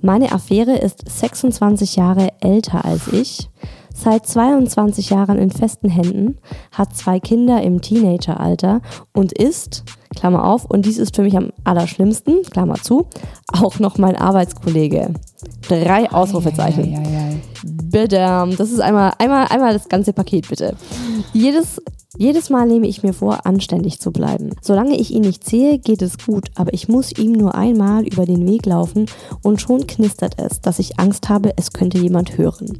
meine 0.00 0.32
Affäre 0.32 0.76
ist 0.76 1.08
26 1.08 1.96
Jahre 1.96 2.28
älter 2.40 2.84
als 2.84 3.08
ich, 3.08 3.48
seit 3.94 4.26
22 4.26 5.10
Jahren 5.10 5.38
in 5.38 5.50
festen 5.50 5.88
Händen, 5.88 6.38
hat 6.72 6.94
zwei 6.94 7.20
Kinder 7.20 7.62
im 7.62 7.80
Teenageralter 7.80 8.82
und 9.12 9.32
ist, 9.32 9.84
Klammer 10.14 10.44
auf, 10.44 10.64
und 10.66 10.84
dies 10.84 10.98
ist 10.98 11.16
für 11.16 11.22
mich 11.22 11.36
am 11.36 11.50
allerschlimmsten, 11.64 12.42
Klammer 12.42 12.74
zu, 12.74 13.06
auch 13.52 13.78
noch 13.78 13.96
mein 13.96 14.16
Arbeitskollege. 14.16 15.14
Drei 15.68 16.10
Ausrufezeichen. 16.10 17.40
Bitte, 17.64 18.16
das 18.58 18.70
ist 18.70 18.80
einmal, 18.80 19.12
einmal, 19.18 19.46
einmal 19.46 19.72
das 19.72 19.88
ganze 19.88 20.12
Paket, 20.12 20.48
bitte. 20.48 20.76
Jedes, 21.32 21.80
jedes 22.16 22.50
Mal 22.50 22.66
nehme 22.66 22.86
ich 22.86 23.02
mir 23.02 23.12
vor, 23.12 23.46
anständig 23.46 24.00
zu 24.00 24.12
bleiben. 24.12 24.50
Solange 24.60 24.96
ich 24.96 25.12
ihn 25.12 25.22
nicht 25.22 25.44
sehe, 25.44 25.78
geht 25.78 26.02
es 26.02 26.18
gut, 26.18 26.48
aber 26.54 26.72
ich 26.74 26.88
muss 26.88 27.12
ihm 27.12 27.32
nur 27.32 27.54
einmal 27.54 28.06
über 28.06 28.24
den 28.24 28.46
Weg 28.46 28.66
laufen 28.66 29.06
und 29.42 29.60
schon 29.60 29.86
knistert 29.86 30.34
es, 30.38 30.60
dass 30.60 30.78
ich 30.78 30.98
Angst 30.98 31.28
habe, 31.28 31.52
es 31.56 31.72
könnte 31.72 31.98
jemand 31.98 32.36
hören. 32.36 32.78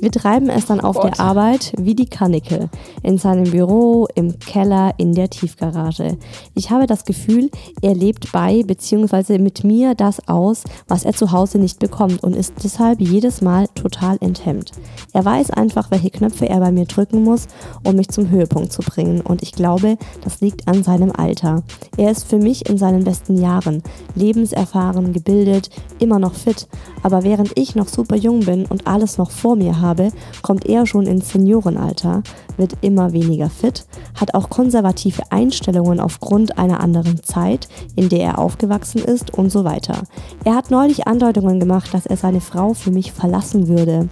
Wir 0.00 0.10
treiben 0.10 0.50
es 0.50 0.66
dann 0.66 0.80
auf 0.80 0.98
der 0.98 1.20
Arbeit 1.20 1.72
wie 1.78 1.94
die 1.94 2.06
Kanickel. 2.06 2.68
In 3.02 3.16
seinem 3.16 3.50
Büro, 3.50 4.06
im 4.14 4.38
Keller, 4.38 4.94
in 4.98 5.14
der 5.14 5.30
Tiefgarage. 5.30 6.18
Ich 6.54 6.70
habe 6.70 6.86
das 6.86 7.04
Gefühl, 7.04 7.50
er 7.80 7.94
lebt 7.94 8.32
bei 8.32 8.62
bzw. 8.64 9.38
mit 9.38 9.64
mir 9.64 9.94
das 9.94 10.26
aus, 10.28 10.64
was 10.88 11.04
er 11.04 11.12
zu 11.12 11.32
Hause 11.32 11.58
nicht 11.58 11.78
bekommt 11.78 11.93
und 12.00 12.34
ist 12.34 12.54
deshalb 12.62 13.00
jedes 13.00 13.40
Mal 13.40 13.68
total 13.74 14.16
enthemmt. 14.20 14.72
Er 15.12 15.24
weiß 15.24 15.50
einfach, 15.50 15.90
welche 15.90 16.10
Knöpfe 16.10 16.48
er 16.48 16.58
bei 16.58 16.72
mir 16.72 16.86
drücken 16.86 17.22
muss, 17.22 17.46
um 17.84 17.94
mich 17.94 18.08
zum 18.08 18.30
Höhepunkt 18.30 18.72
zu 18.72 18.82
bringen 18.82 19.20
und 19.20 19.42
ich 19.42 19.52
glaube, 19.52 19.96
das 20.22 20.40
liegt 20.40 20.66
an 20.66 20.82
seinem 20.82 21.12
Alter. 21.12 21.62
Er 21.96 22.10
ist 22.10 22.26
für 22.26 22.38
mich 22.38 22.68
in 22.68 22.78
seinen 22.78 23.04
besten 23.04 23.40
Jahren, 23.40 23.82
lebenserfahren, 24.14 25.12
gebildet, 25.12 25.70
immer 25.98 26.18
noch 26.18 26.34
fit, 26.34 26.66
aber 27.02 27.22
während 27.22 27.52
ich 27.56 27.74
noch 27.74 27.88
super 27.88 28.16
jung 28.16 28.40
bin 28.40 28.66
und 28.66 28.86
alles 28.86 29.18
noch 29.18 29.30
vor 29.30 29.56
mir 29.56 29.80
habe, 29.80 30.10
kommt 30.42 30.66
er 30.66 30.86
schon 30.86 31.06
ins 31.06 31.30
Seniorenalter, 31.30 32.22
wird 32.56 32.76
immer 32.80 33.12
weniger 33.12 33.50
fit, 33.50 33.86
hat 34.18 34.34
auch 34.34 34.48
konservative 34.48 35.22
Einstellungen 35.30 36.00
aufgrund 36.00 36.58
einer 36.58 36.80
anderen 36.80 37.22
Zeit, 37.22 37.68
in 37.96 38.08
der 38.08 38.20
er 38.20 38.38
aufgewachsen 38.38 39.02
ist 39.02 39.32
und 39.36 39.50
so 39.50 39.64
weiter. 39.64 40.02
Er 40.44 40.54
hat 40.54 40.70
neulich 40.70 41.06
Andeutungen 41.06 41.60
gemacht, 41.60 41.83
dass 41.88 42.06
er 42.06 42.16
seine 42.16 42.40
Frau 42.40 42.74
für 42.74 42.90
mich 42.90 43.12
verlassen 43.12 43.68
würde. 43.68 44.08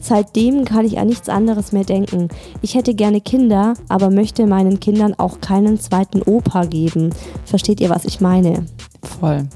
Seitdem 0.00 0.64
kann 0.64 0.84
ich 0.84 0.98
an 0.98 1.08
nichts 1.08 1.28
anderes 1.28 1.72
mehr 1.72 1.84
denken. 1.84 2.28
Ich 2.62 2.74
hätte 2.74 2.94
gerne 2.94 3.20
Kinder, 3.20 3.74
aber 3.88 4.10
möchte 4.10 4.46
meinen 4.46 4.78
Kindern 4.80 5.14
auch 5.14 5.40
keinen 5.40 5.80
zweiten 5.80 6.22
Opa 6.22 6.66
geben. 6.66 7.10
Versteht 7.44 7.80
ihr, 7.80 7.90
was 7.90 8.04
ich 8.04 8.20
meine? 8.20 8.66
Voll. 9.02 9.48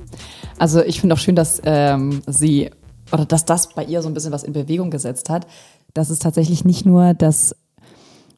Also 0.59 0.83
ich 0.83 1.01
finde 1.01 1.15
auch 1.15 1.19
schön, 1.19 1.37
dass 1.37 1.61
ähm, 1.65 2.23
sie 2.27 2.71
oder 3.13 3.25
dass 3.25 3.45
das 3.45 3.75
bei 3.75 3.85
ihr 3.85 4.03
so 4.03 4.09
ein 4.09 4.15
bisschen 4.15 4.33
was 4.33 4.43
in 4.43 4.53
Bewegung 4.53 4.91
gesetzt 4.91 5.31
hat, 5.31 5.47
dass 5.95 6.11
es 6.11 6.19
tatsächlich 6.19 6.65
nicht 6.65 6.87
nur 6.87 7.15
dass 7.15 7.57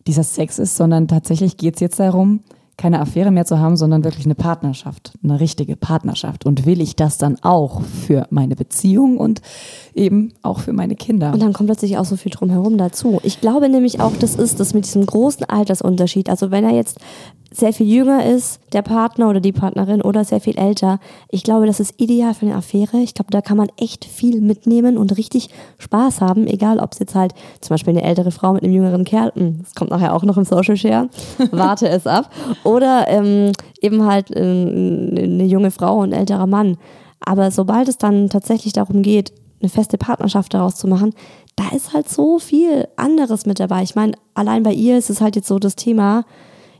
dieser 0.06 0.24
Sex 0.24 0.58
ist, 0.58 0.76
sondern 0.76 1.08
tatsächlich 1.08 1.56
geht 1.56 1.74
es 1.76 1.80
jetzt 1.80 2.00
darum, 2.00 2.40
keine 2.76 3.00
Affäre 3.00 3.30
mehr 3.30 3.44
zu 3.44 3.58
haben, 3.58 3.76
sondern 3.76 4.02
wirklich 4.04 4.24
eine 4.24 4.34
Partnerschaft, 4.34 5.12
eine 5.22 5.40
richtige 5.40 5.76
Partnerschaft. 5.76 6.46
Und 6.46 6.66
will 6.66 6.80
ich 6.80 6.96
das 6.96 7.18
dann 7.18 7.36
auch 7.42 7.82
für 7.82 8.26
meine 8.30 8.56
Beziehung 8.56 9.18
und 9.18 9.42
eben 9.94 10.32
auch 10.42 10.60
für 10.60 10.72
meine 10.72 10.96
Kinder? 10.96 11.32
Und 11.32 11.42
dann 11.42 11.52
kommt 11.52 11.68
plötzlich 11.68 11.98
auch 11.98 12.04
so 12.04 12.16
viel 12.16 12.32
drumherum 12.32 12.78
dazu. 12.78 13.20
Ich 13.22 13.40
glaube 13.40 13.68
nämlich 13.68 14.00
auch, 14.00 14.16
das 14.18 14.34
ist 14.34 14.58
das 14.58 14.74
mit 14.74 14.86
diesem 14.86 15.04
großen 15.04 15.44
Altersunterschied. 15.44 16.28
Also 16.28 16.50
wenn 16.50 16.64
er 16.64 16.74
jetzt 16.74 16.98
sehr 17.54 17.72
viel 17.72 17.86
jünger 17.86 18.24
ist, 18.24 18.60
der 18.72 18.82
Partner 18.82 19.28
oder 19.28 19.40
die 19.40 19.52
Partnerin 19.52 20.02
oder 20.02 20.24
sehr 20.24 20.40
viel 20.40 20.56
älter. 20.56 20.98
Ich 21.28 21.42
glaube, 21.42 21.66
das 21.66 21.80
ist 21.80 22.00
ideal 22.00 22.34
für 22.34 22.46
eine 22.46 22.54
Affäre. 22.54 22.98
Ich 22.98 23.14
glaube, 23.14 23.30
da 23.30 23.40
kann 23.40 23.56
man 23.56 23.68
echt 23.76 24.04
viel 24.04 24.40
mitnehmen 24.40 24.96
und 24.96 25.16
richtig 25.16 25.50
Spaß 25.78 26.20
haben, 26.20 26.46
egal 26.46 26.78
ob 26.78 26.92
es 26.92 26.98
jetzt 26.98 27.14
halt 27.14 27.34
zum 27.60 27.74
Beispiel 27.74 27.92
eine 27.92 28.02
ältere 28.02 28.30
Frau 28.30 28.52
mit 28.54 28.62
einem 28.62 28.72
jüngeren 28.72 29.04
Kerl, 29.04 29.32
hm, 29.34 29.58
das 29.62 29.74
kommt 29.74 29.90
nachher 29.90 30.14
auch 30.14 30.22
noch 30.22 30.36
im 30.36 30.44
Social 30.44 30.76
Share, 30.76 31.08
warte 31.50 31.88
es 31.88 32.06
ab, 32.06 32.30
oder 32.64 33.06
ähm, 33.08 33.52
eben 33.80 34.04
halt 34.04 34.30
äh, 34.30 34.40
eine 34.40 35.44
junge 35.44 35.70
Frau 35.70 36.00
und 36.00 36.12
älterer 36.12 36.46
Mann. 36.46 36.76
Aber 37.20 37.50
sobald 37.50 37.88
es 37.88 37.98
dann 37.98 38.28
tatsächlich 38.28 38.72
darum 38.72 39.02
geht, 39.02 39.32
eine 39.60 39.68
feste 39.68 39.96
Partnerschaft 39.96 40.54
daraus 40.54 40.74
zu 40.74 40.88
machen, 40.88 41.14
da 41.56 41.64
ist 41.74 41.92
halt 41.92 42.08
so 42.08 42.38
viel 42.38 42.88
anderes 42.96 43.46
mit 43.46 43.60
dabei. 43.60 43.82
Ich 43.82 43.94
meine, 43.94 44.12
allein 44.34 44.62
bei 44.62 44.72
ihr 44.72 44.98
ist 44.98 45.10
es 45.10 45.20
halt 45.20 45.36
jetzt 45.36 45.48
so 45.48 45.58
das 45.58 45.76
Thema, 45.76 46.24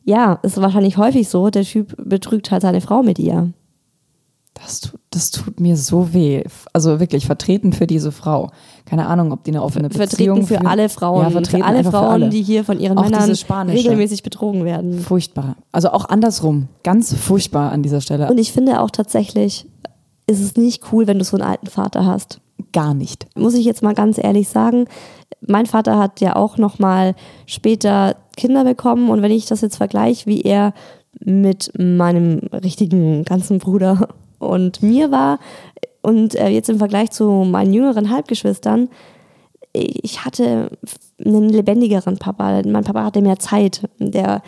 ja, 0.04 0.40
ist 0.42 0.60
wahrscheinlich 0.60 0.96
häufig 0.96 1.28
so, 1.28 1.50
der 1.50 1.62
Typ 1.62 1.94
betrügt 1.96 2.50
halt 2.50 2.62
seine 2.62 2.80
Frau 2.80 3.02
mit 3.02 3.18
ihr. 3.18 3.52
Das 4.54 4.80
tut, 4.80 5.00
das 5.10 5.30
tut 5.30 5.60
mir 5.60 5.76
so 5.76 6.12
weh. 6.12 6.44
Also 6.72 7.00
wirklich 7.00 7.26
vertreten 7.26 7.72
für 7.72 7.86
diese 7.86 8.12
Frau. 8.12 8.50
Keine 8.84 9.06
Ahnung, 9.06 9.32
ob 9.32 9.44
die 9.44 9.50
eine 9.50 9.62
offene 9.62 9.88
Beziehung 9.88 10.08
Vertreten 10.08 10.42
für 10.42 10.54
führen. 10.54 10.66
alle 10.66 10.88
Frauen, 10.88 11.22
Ja, 11.22 11.30
vertreten 11.30 11.62
für 11.62 11.68
alle 11.68 11.84
Frauen, 11.84 11.92
für 11.92 12.08
alle. 12.10 12.28
die 12.28 12.42
hier 12.42 12.64
von 12.64 12.78
ihren 12.78 12.98
Auch 12.98 13.04
Männern 13.04 13.30
regelmäßig 13.70 14.22
betrogen 14.22 14.64
werden. 14.64 15.00
Furchtbar. 15.00 15.56
Also 15.72 15.90
auch 15.90 16.04
andersrum. 16.08 16.68
Ganz 16.84 17.14
furchtbar 17.14 17.72
an 17.72 17.82
dieser 17.82 18.00
Stelle. 18.00 18.28
Und 18.30 18.38
ich 18.38 18.52
finde 18.52 18.80
auch 18.80 18.90
tatsächlich, 18.90 19.66
ist 20.26 20.40
es 20.40 20.56
nicht 20.56 20.92
cool, 20.92 21.06
wenn 21.06 21.18
du 21.18 21.24
so 21.24 21.36
einen 21.36 21.48
alten 21.48 21.66
Vater 21.66 22.04
hast. 22.06 22.40
gar 22.72 22.94
nicht. 22.94 23.26
muss 23.36 23.54
ich 23.54 23.64
jetzt 23.64 23.82
mal 23.82 23.94
ganz 23.94 24.18
ehrlich 24.22 24.48
sagen, 24.48 24.84
mein 25.40 25.66
Vater 25.66 25.98
hat 25.98 26.20
ja 26.20 26.36
auch 26.36 26.58
noch 26.58 26.78
mal 26.78 27.14
später 27.46 28.14
Kinder 28.36 28.64
bekommen 28.64 29.10
und 29.10 29.20
wenn 29.22 29.32
ich 29.32 29.46
das 29.46 29.60
jetzt 29.62 29.76
vergleiche, 29.76 30.26
wie 30.26 30.42
er 30.42 30.72
mit 31.20 31.72
meinem 31.78 32.38
richtigen 32.52 33.24
ganzen 33.24 33.58
Bruder 33.58 34.08
und 34.42 34.82
mir 34.82 35.10
war 35.10 35.38
und 36.02 36.34
äh, 36.34 36.48
jetzt 36.48 36.68
im 36.68 36.78
Vergleich 36.78 37.10
zu 37.10 37.24
meinen 37.24 37.72
jüngeren 37.72 38.10
Halbgeschwistern, 38.10 38.88
ich 39.72 40.24
hatte 40.24 40.70
einen 41.24 41.48
lebendigeren 41.48 42.18
Papa. 42.18 42.62
Mein 42.66 42.84
Papa 42.84 43.04
hatte 43.04 43.22
mehr 43.22 43.38
Zeit. 43.38 43.88
Der, 43.98 44.42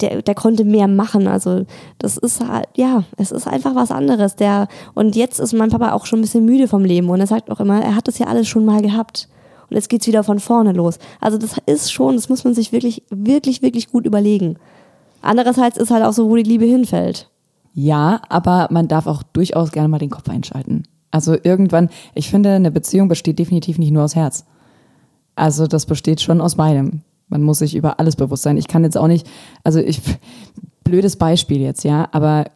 der, 0.00 0.22
der 0.22 0.34
konnte 0.34 0.64
mehr 0.64 0.88
machen. 0.88 1.26
Also 1.26 1.64
das 1.98 2.18
ist 2.18 2.46
halt, 2.46 2.68
ja, 2.76 3.04
es 3.16 3.32
ist 3.32 3.46
einfach 3.46 3.74
was 3.74 3.90
anderes. 3.90 4.36
Der, 4.36 4.68
und 4.94 5.16
jetzt 5.16 5.40
ist 5.40 5.54
mein 5.54 5.70
Papa 5.70 5.92
auch 5.92 6.06
schon 6.06 6.18
ein 6.18 6.22
bisschen 6.22 6.44
müde 6.44 6.68
vom 6.68 6.84
Leben 6.84 7.08
und 7.08 7.20
er 7.20 7.26
sagt 7.26 7.50
auch 7.50 7.60
immer, 7.60 7.82
er 7.82 7.94
hat 7.94 8.08
das 8.08 8.18
ja 8.18 8.26
alles 8.26 8.48
schon 8.48 8.64
mal 8.64 8.82
gehabt. 8.82 9.28
Und 9.70 9.76
jetzt 9.76 9.88
geht's 9.88 10.06
wieder 10.06 10.24
von 10.24 10.40
vorne 10.40 10.72
los. 10.72 10.98
Also 11.20 11.38
das 11.38 11.56
ist 11.66 11.92
schon, 11.92 12.16
das 12.16 12.28
muss 12.28 12.44
man 12.44 12.54
sich 12.54 12.72
wirklich, 12.72 13.02
wirklich, 13.10 13.62
wirklich 13.62 13.90
gut 13.90 14.06
überlegen. 14.06 14.56
Andererseits 15.22 15.78
ist 15.78 15.90
halt 15.90 16.04
auch 16.04 16.12
so, 16.12 16.28
wo 16.28 16.36
die 16.36 16.42
Liebe 16.42 16.64
hinfällt. 16.64 17.28
Ja, 17.80 18.22
aber 18.28 18.66
man 18.72 18.88
darf 18.88 19.06
auch 19.06 19.22
durchaus 19.22 19.70
gerne 19.70 19.86
mal 19.86 20.00
den 20.00 20.10
Kopf 20.10 20.28
einschalten. 20.28 20.82
Also 21.12 21.36
irgendwann, 21.40 21.90
ich 22.12 22.28
finde, 22.28 22.50
eine 22.50 22.72
Beziehung 22.72 23.06
besteht 23.06 23.38
definitiv 23.38 23.78
nicht 23.78 23.92
nur 23.92 24.02
aus 24.02 24.16
Herz. 24.16 24.46
Also 25.36 25.68
das 25.68 25.86
besteht 25.86 26.20
schon 26.20 26.40
aus 26.40 26.56
beidem. 26.56 27.02
Man 27.28 27.44
muss 27.44 27.60
sich 27.60 27.76
über 27.76 28.00
alles 28.00 28.16
bewusst 28.16 28.42
sein. 28.42 28.56
Ich 28.56 28.66
kann 28.66 28.82
jetzt 28.82 28.98
auch 28.98 29.06
nicht, 29.06 29.28
also 29.62 29.78
ich, 29.78 30.00
blödes 30.82 31.14
Beispiel 31.14 31.60
jetzt, 31.60 31.84
ja, 31.84 32.08
aber 32.10 32.46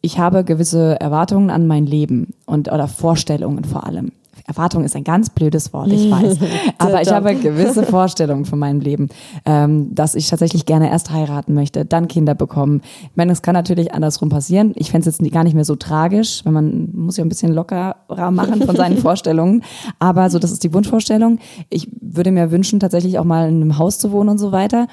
ich 0.00 0.18
habe 0.18 0.42
gewisse 0.42 1.00
Erwartungen 1.00 1.50
an 1.50 1.68
mein 1.68 1.86
Leben 1.86 2.34
und 2.44 2.72
oder 2.72 2.88
Vorstellungen 2.88 3.62
vor 3.62 3.86
allem. 3.86 4.10
Erwartung 4.50 4.84
ist 4.84 4.96
ein 4.96 5.04
ganz 5.04 5.30
blödes 5.30 5.72
Wort, 5.72 5.92
ich 5.92 6.10
weiß. 6.10 6.38
Aber 6.78 7.00
ich 7.00 7.12
habe 7.12 7.36
gewisse 7.36 7.84
Vorstellungen 7.84 8.44
von 8.44 8.58
meinem 8.58 8.80
Leben, 8.80 9.08
ähm, 9.44 9.94
dass 9.94 10.16
ich 10.16 10.28
tatsächlich 10.28 10.66
gerne 10.66 10.90
erst 10.90 11.10
heiraten 11.10 11.54
möchte, 11.54 11.84
dann 11.84 12.08
Kinder 12.08 12.34
bekommen. 12.34 12.82
Ich 13.02 13.16
meine, 13.16 13.30
es 13.30 13.42
kann 13.42 13.54
natürlich 13.54 13.94
andersrum 13.94 14.28
passieren. 14.28 14.72
Ich 14.74 14.90
fände 14.90 15.08
es 15.08 15.18
jetzt 15.18 15.32
gar 15.32 15.44
nicht 15.44 15.54
mehr 15.54 15.64
so 15.64 15.76
tragisch, 15.76 16.44
wenn 16.44 16.52
man 16.52 16.88
muss 16.92 17.16
ja 17.16 17.24
ein 17.24 17.28
bisschen 17.28 17.52
lockerer 17.52 18.30
machen 18.32 18.62
von 18.62 18.74
seinen 18.74 18.98
Vorstellungen. 19.02 19.62
Aber 20.00 20.28
so, 20.30 20.40
das 20.40 20.50
ist 20.50 20.64
die 20.64 20.74
Wunschvorstellung. 20.74 21.38
Ich 21.68 21.88
würde 22.00 22.32
mir 22.32 22.50
wünschen, 22.50 22.80
tatsächlich 22.80 23.18
auch 23.20 23.24
mal 23.24 23.48
in 23.48 23.62
einem 23.62 23.78
Haus 23.78 23.98
zu 23.98 24.10
wohnen 24.10 24.30
und 24.30 24.38
so 24.38 24.50
weiter. 24.50 24.88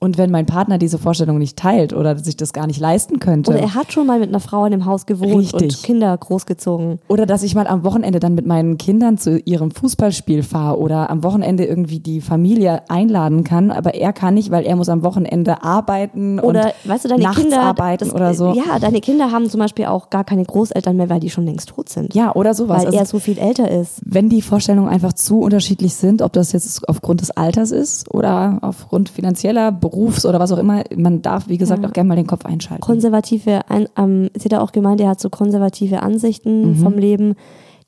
Und 0.00 0.16
wenn 0.16 0.30
mein 0.30 0.46
Partner 0.46 0.78
diese 0.78 0.96
Vorstellung 0.96 1.38
nicht 1.38 1.56
teilt 1.56 1.92
oder 1.92 2.16
sich 2.16 2.36
das 2.36 2.52
gar 2.52 2.68
nicht 2.68 2.78
leisten 2.78 3.18
könnte. 3.18 3.50
Oder 3.50 3.60
er 3.60 3.74
hat 3.74 3.92
schon 3.92 4.06
mal 4.06 4.20
mit 4.20 4.28
einer 4.28 4.38
Frau 4.38 4.64
in 4.64 4.72
einem 4.72 4.84
Haus 4.84 5.06
gewohnt 5.06 5.52
und 5.52 5.60
Richtig. 5.62 5.82
Kinder 5.82 6.16
großgezogen. 6.16 7.00
Oder 7.08 7.26
dass 7.26 7.42
ich 7.42 7.56
mal 7.56 7.66
am 7.66 7.82
Wochenende 7.82 8.20
dann 8.20 8.34
mit 8.36 8.46
meinen 8.46 8.78
Kindern 8.78 9.18
zu 9.18 9.38
ihrem 9.40 9.72
Fußballspiel 9.72 10.44
fahre 10.44 10.78
oder 10.78 11.10
am 11.10 11.24
Wochenende 11.24 11.64
irgendwie 11.64 11.98
die 11.98 12.20
Familie 12.20 12.88
einladen 12.88 13.42
kann, 13.42 13.72
aber 13.72 13.94
er 13.94 14.12
kann 14.12 14.34
nicht, 14.34 14.52
weil 14.52 14.64
er 14.64 14.76
muss 14.76 14.88
am 14.88 15.02
Wochenende 15.02 15.64
arbeiten 15.64 16.38
Oder, 16.38 16.66
und 16.66 16.90
weißt 16.90 17.04
du, 17.04 17.08
deine 17.08 17.22
nachts 17.24 17.40
Kinder. 17.40 17.60
arbeiten 17.62 18.04
das- 18.04 18.14
oder 18.14 18.34
so. 18.34 18.52
Ja, 18.54 18.78
deine 18.78 19.00
Kinder 19.00 19.32
haben 19.32 19.50
zum 19.50 19.58
Beispiel 19.58 19.86
auch 19.86 20.10
gar 20.10 20.22
keine 20.22 20.44
Großeltern 20.44 20.96
mehr, 20.96 21.08
weil 21.10 21.18
die 21.20 21.30
schon 21.30 21.44
längst 21.44 21.70
tot 21.70 21.88
sind. 21.88 22.14
Ja, 22.14 22.34
oder 22.36 22.54
sowas. 22.54 22.78
Weil 22.78 22.86
Also, 22.86 22.98
er 22.98 23.04
so 23.06 23.18
viel 23.18 23.38
älter 23.38 23.68
ist. 23.68 24.00
wenn 24.04 24.28
die 24.28 24.42
Vorstellungen 24.42 24.88
einfach 24.88 25.12
zu 25.12 25.40
unterschiedlich 25.40 25.94
sind, 25.94 26.22
ob 26.22 26.32
das 26.34 26.52
jetzt 26.52 26.88
aufgrund 26.88 27.20
des 27.20 27.32
Alters 27.32 27.72
ist 27.72 28.12
oder 28.14 28.58
aufgrund 28.62 29.08
finanzieller, 29.08 29.72
Berufs 29.88 30.26
oder 30.26 30.38
was 30.40 30.52
auch 30.52 30.58
immer, 30.58 30.84
man 30.96 31.22
darf, 31.22 31.48
wie 31.48 31.58
gesagt, 31.58 31.84
auch 31.86 31.92
gerne 31.92 32.08
mal 32.08 32.16
den 32.16 32.26
Kopf 32.26 32.44
einschalten. 32.44 32.82
Konservative, 32.82 33.68
ein, 33.70 33.88
ähm, 33.96 34.30
sie 34.34 34.44
hat 34.48 34.54
auch 34.60 34.72
gemeint, 34.72 35.00
er 35.00 35.08
hat 35.10 35.20
so 35.20 35.30
konservative 35.30 36.02
Ansichten 36.02 36.70
Mhm. 36.70 36.76
vom 36.76 36.94
Leben. 36.98 37.34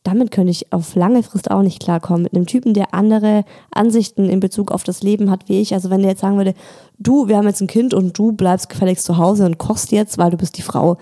Damit 0.03 0.31
könnte 0.31 0.51
ich 0.51 0.73
auf 0.73 0.95
lange 0.95 1.23
Frist 1.23 1.51
auch 1.51 1.61
nicht 1.61 1.83
klarkommen. 1.83 2.23
Mit 2.23 2.35
einem 2.35 2.47
Typen, 2.47 2.73
der 2.73 2.95
andere 2.95 3.45
Ansichten 3.71 4.31
in 4.31 4.41
Bezug 4.41 4.73
auf 4.73 4.83
das 4.83 5.03
Leben 5.03 5.31
hat 5.31 5.49
wie 5.49 5.61
ich. 5.61 5.75
Also 5.75 5.91
wenn 5.91 6.01
der 6.01 6.13
jetzt 6.13 6.23
sagen 6.23 6.39
würde, 6.39 6.55
du, 6.99 7.29
wir 7.29 7.37
haben 7.37 7.47
jetzt 7.47 7.61
ein 7.61 7.67
Kind 7.67 7.93
und 7.93 8.17
du 8.19 8.33
bleibst 8.33 8.71
gefälligst 8.71 9.05
zu 9.05 9.19
Hause 9.19 9.45
und 9.45 9.59
kochst 9.59 9.93
jetzt, 9.93 10.17
weil 10.17 10.31
du 10.31 10.39
bist 10.39 10.57
die 10.57 10.63
Frau. 10.63 10.97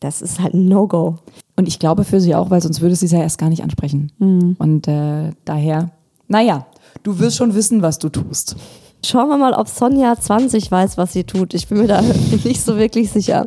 Das 0.00 0.22
ist 0.22 0.40
halt 0.40 0.54
ein 0.54 0.68
No-Go. 0.68 1.16
Und 1.56 1.68
ich 1.68 1.78
glaube 1.78 2.04
für 2.04 2.20
sie 2.20 2.34
auch, 2.34 2.48
weil 2.50 2.62
sonst 2.62 2.80
würde 2.80 2.94
sie 2.96 3.06
es 3.06 3.12
ja 3.12 3.20
erst 3.20 3.38
gar 3.38 3.50
nicht 3.50 3.62
ansprechen. 3.62 4.10
Mhm. 4.18 4.56
Und 4.58 4.88
äh, 4.88 5.32
daher, 5.44 5.90
naja, 6.26 6.66
du 7.02 7.18
wirst 7.18 7.36
schon 7.36 7.54
wissen, 7.54 7.82
was 7.82 7.98
du 7.98 8.08
tust. 8.08 8.56
Schauen 9.04 9.28
wir 9.28 9.36
mal, 9.36 9.52
ob 9.52 9.68
Sonja 9.68 10.16
20 10.18 10.70
weiß, 10.70 10.96
was 10.96 11.12
sie 11.12 11.24
tut. 11.24 11.52
Ich 11.52 11.68
bin 11.68 11.78
mir 11.78 11.88
da 11.88 12.00
nicht 12.44 12.62
so 12.62 12.78
wirklich 12.78 13.10
sicher. 13.10 13.46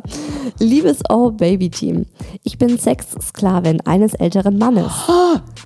Liebes 0.58 0.98
Oh 1.08 1.30
Baby 1.30 1.70
Team, 1.70 2.06
ich 2.42 2.58
bin 2.58 2.78
Sexsklavin 2.78 3.80
eines 3.82 4.14
älteren 4.14 4.58
Mannes. 4.58 4.92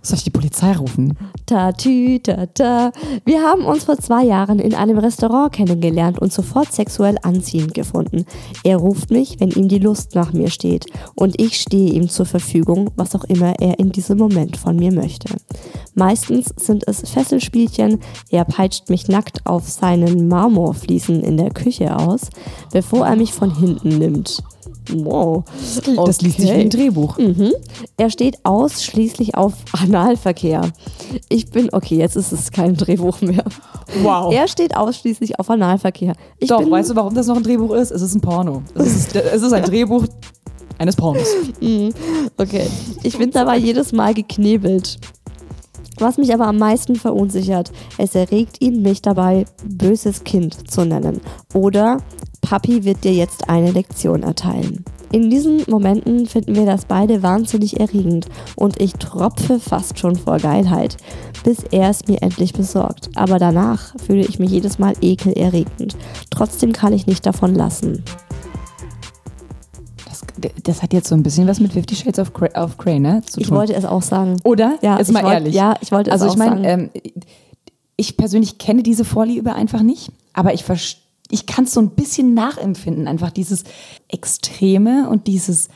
Soll 0.03 0.19
ich 0.19 0.25
die 0.25 0.31
Polizei 0.31 0.73
rufen? 0.73 1.17
Tatü, 1.47 2.19
tata. 2.19 2.93
Wir 3.25 3.43
haben 3.43 3.65
uns 3.65 3.85
vor 3.85 3.99
zwei 3.99 4.25
Jahren 4.25 4.59
in 4.59 4.75
einem 4.75 4.99
Restaurant 4.99 5.53
kennengelernt 5.53 6.19
und 6.19 6.33
sofort 6.33 6.73
sexuell 6.73 7.17
anziehend 7.23 7.75
gefunden. 7.75 8.25
Er 8.65 8.79
ruft 8.79 9.11
mich, 9.11 9.39
wenn 9.41 9.51
ihm 9.51 9.69
die 9.69 9.79
Lust 9.79 10.15
nach 10.15 10.33
mir 10.33 10.51
steht. 10.51 10.87
Und 11.15 11.41
ich 11.41 11.61
stehe 11.61 11.93
ihm 11.93 12.09
zur 12.09 12.27
Verfügung, 12.27 12.91
was 12.97 13.15
auch 13.15 13.25
immer 13.25 13.55
er 13.61 13.79
in 13.79 13.93
diesem 13.93 14.19
Moment 14.19 14.57
von 14.57 14.77
mir 14.77 14.93
möchte. 14.93 15.35
Meistens 15.95 16.53
sind 16.57 16.89
es 16.89 17.09
Fesselspielchen. 17.09 18.01
Er 18.31 18.45
peitscht 18.45 18.89
mich 18.89 19.09
nackt 19.09 19.47
auf 19.47 19.69
seinen 19.69 20.29
Marmorfliesen 20.29 21.23
in 21.23 21.37
der 21.37 21.51
Küche 21.51 21.97
aus, 21.97 22.31
bevor 22.73 23.07
er 23.07 23.17
mich 23.17 23.33
von 23.33 23.55
hinten 23.55 23.99
nimmt. 23.99 24.43
Wow. 24.91 25.45
Das 26.05 26.21
liest 26.23 26.39
sich 26.41 26.51
wie 26.51 26.53
ein 26.53 26.71
Drehbuch. 26.71 27.19
Mhm. 27.19 27.53
Er 27.97 28.11
steht 28.11 28.39
ausschließlich 28.45 29.35
auf 29.37 29.55
Analverkehr. 29.73 30.73
Ich 31.29 31.51
bin, 31.51 31.69
okay, 31.73 31.97
jetzt 31.97 32.17
ist 32.17 32.33
es 32.33 32.51
kein 32.51 32.77
Drehbuch 32.77 33.21
mehr. 33.21 33.45
Wow. 34.03 34.33
Er 34.33 34.49
steht 34.49 34.77
ausschließlich 34.77 35.39
auf 35.39 35.51
Analverkehr. 35.51 36.15
Ich 36.39 36.49
Doch, 36.49 36.59
bin, 36.61 36.71
weißt 36.71 36.91
du, 36.91 36.97
warum 36.97 37.15
das 37.15 37.27
noch 37.27 37.37
ein 37.37 37.43
Drehbuch 37.43 37.73
ist? 37.75 37.91
Es 37.91 38.03
ist 38.03 38.15
ein 38.15 38.21
Porno. 38.21 38.63
Es 38.75 38.87
ist, 38.87 39.17
es 39.17 39.43
ist 39.43 39.53
ein 39.53 39.65
Drehbuch 39.65 40.05
eines 40.79 40.97
Pornos. 40.97 41.29
Okay. 42.37 42.67
Ich 43.03 43.17
bin 43.17 43.31
dabei 43.31 43.57
jedes 43.57 43.93
Mal 43.93 44.15
geknebelt. 44.15 44.99
Was 45.99 46.17
mich 46.17 46.33
aber 46.35 46.47
am 46.47 46.59
meisten 46.59 46.97
verunsichert, 46.97 47.71
es 47.99 48.15
erregt 48.15 48.57
ihn, 48.61 48.83
mich 48.83 49.03
dabei 49.03 49.45
böses 49.65 50.25
Kind 50.25 50.71
zu 50.71 50.85
nennen. 50.85 51.21
Oder 51.55 51.99
Papi 52.43 52.85
wird 52.85 53.05
dir 53.05 53.15
jetzt 53.15 53.49
eine 53.49 53.71
Lektion 53.71 54.23
erteilen. 54.23 54.85
In 55.11 55.31
diesen 55.31 55.63
Momenten 55.69 56.27
finden 56.27 56.55
wir 56.55 56.67
das 56.67 56.87
beide 56.87 57.23
wahnsinnig 57.23 57.79
erregend 57.81 58.27
und 58.57 58.81
ich 58.81 58.95
tropfe 58.95 59.61
fast 59.61 59.99
schon 59.99 60.17
vor 60.17 60.39
Geilheit, 60.39 60.97
bis 61.45 61.59
er 61.71 61.91
es 61.91 62.07
mir 62.09 62.21
endlich 62.23 62.53
besorgt. 62.53 63.11
Aber 63.15 63.39
danach 63.39 63.95
fühle 64.07 64.23
ich 64.27 64.39
mich 64.39 64.51
jedes 64.51 64.79
Mal 64.79 64.95
ekelerregend. 65.03 65.97
Trotzdem 66.31 66.73
kann 66.73 66.93
ich 66.95 67.07
nicht 67.07 67.27
davon 67.27 67.55
lassen. 67.55 68.03
Das, 70.07 70.23
das 70.63 70.83
hat 70.83 70.93
jetzt 70.93 71.09
so 71.09 71.15
ein 71.15 71.23
bisschen 71.23 71.47
was 71.47 71.61
mit 71.61 71.73
Fifty 71.75 71.95
Shades 71.95 72.19
of 72.19 72.33
Grey, 72.33 72.51
of 72.57 72.77
Grey 72.79 72.99
ne? 72.99 73.23
Zu 73.27 73.41
Ich 73.41 73.49
tun. 73.49 73.57
wollte 73.59 73.75
es 73.75 73.85
auch 73.85 74.03
sagen. 74.03 74.39
Oder? 74.45 74.79
Ja, 74.83 74.99
Jetzt 74.99 75.09
ich 75.09 75.15
mal 75.15 75.25
wollt- 75.25 75.35
ehrlich. 75.35 75.55
ja, 75.55 75.75
ich 75.81 75.93
wollte 75.93 76.11
es 76.11 76.15
also 76.15 76.27
auch 76.29 76.33
ich 76.33 76.39
meine, 76.39 76.63
sagen. 76.63 76.91
ähm, 76.95 77.03
ich 77.97 78.17
persönlich 78.17 78.59
kenne 78.59 78.83
diese 78.83 79.05
Vorliebe 79.05 79.53
einfach 79.53 79.83
nicht, 79.83 80.11
aber 80.33 80.55
ich 80.55 80.65
verstehe 80.65 81.02
ich 81.33 81.47
kann 81.47 81.65
es 81.65 81.73
so 81.73 81.81
ein 81.81 81.91
bisschen 81.91 82.35
nachempfinden, 82.35 83.09
einfach 83.09 83.31
dieses 83.31 83.65
Extreme 84.09 85.09
und 85.09 85.27
dieses 85.27 85.69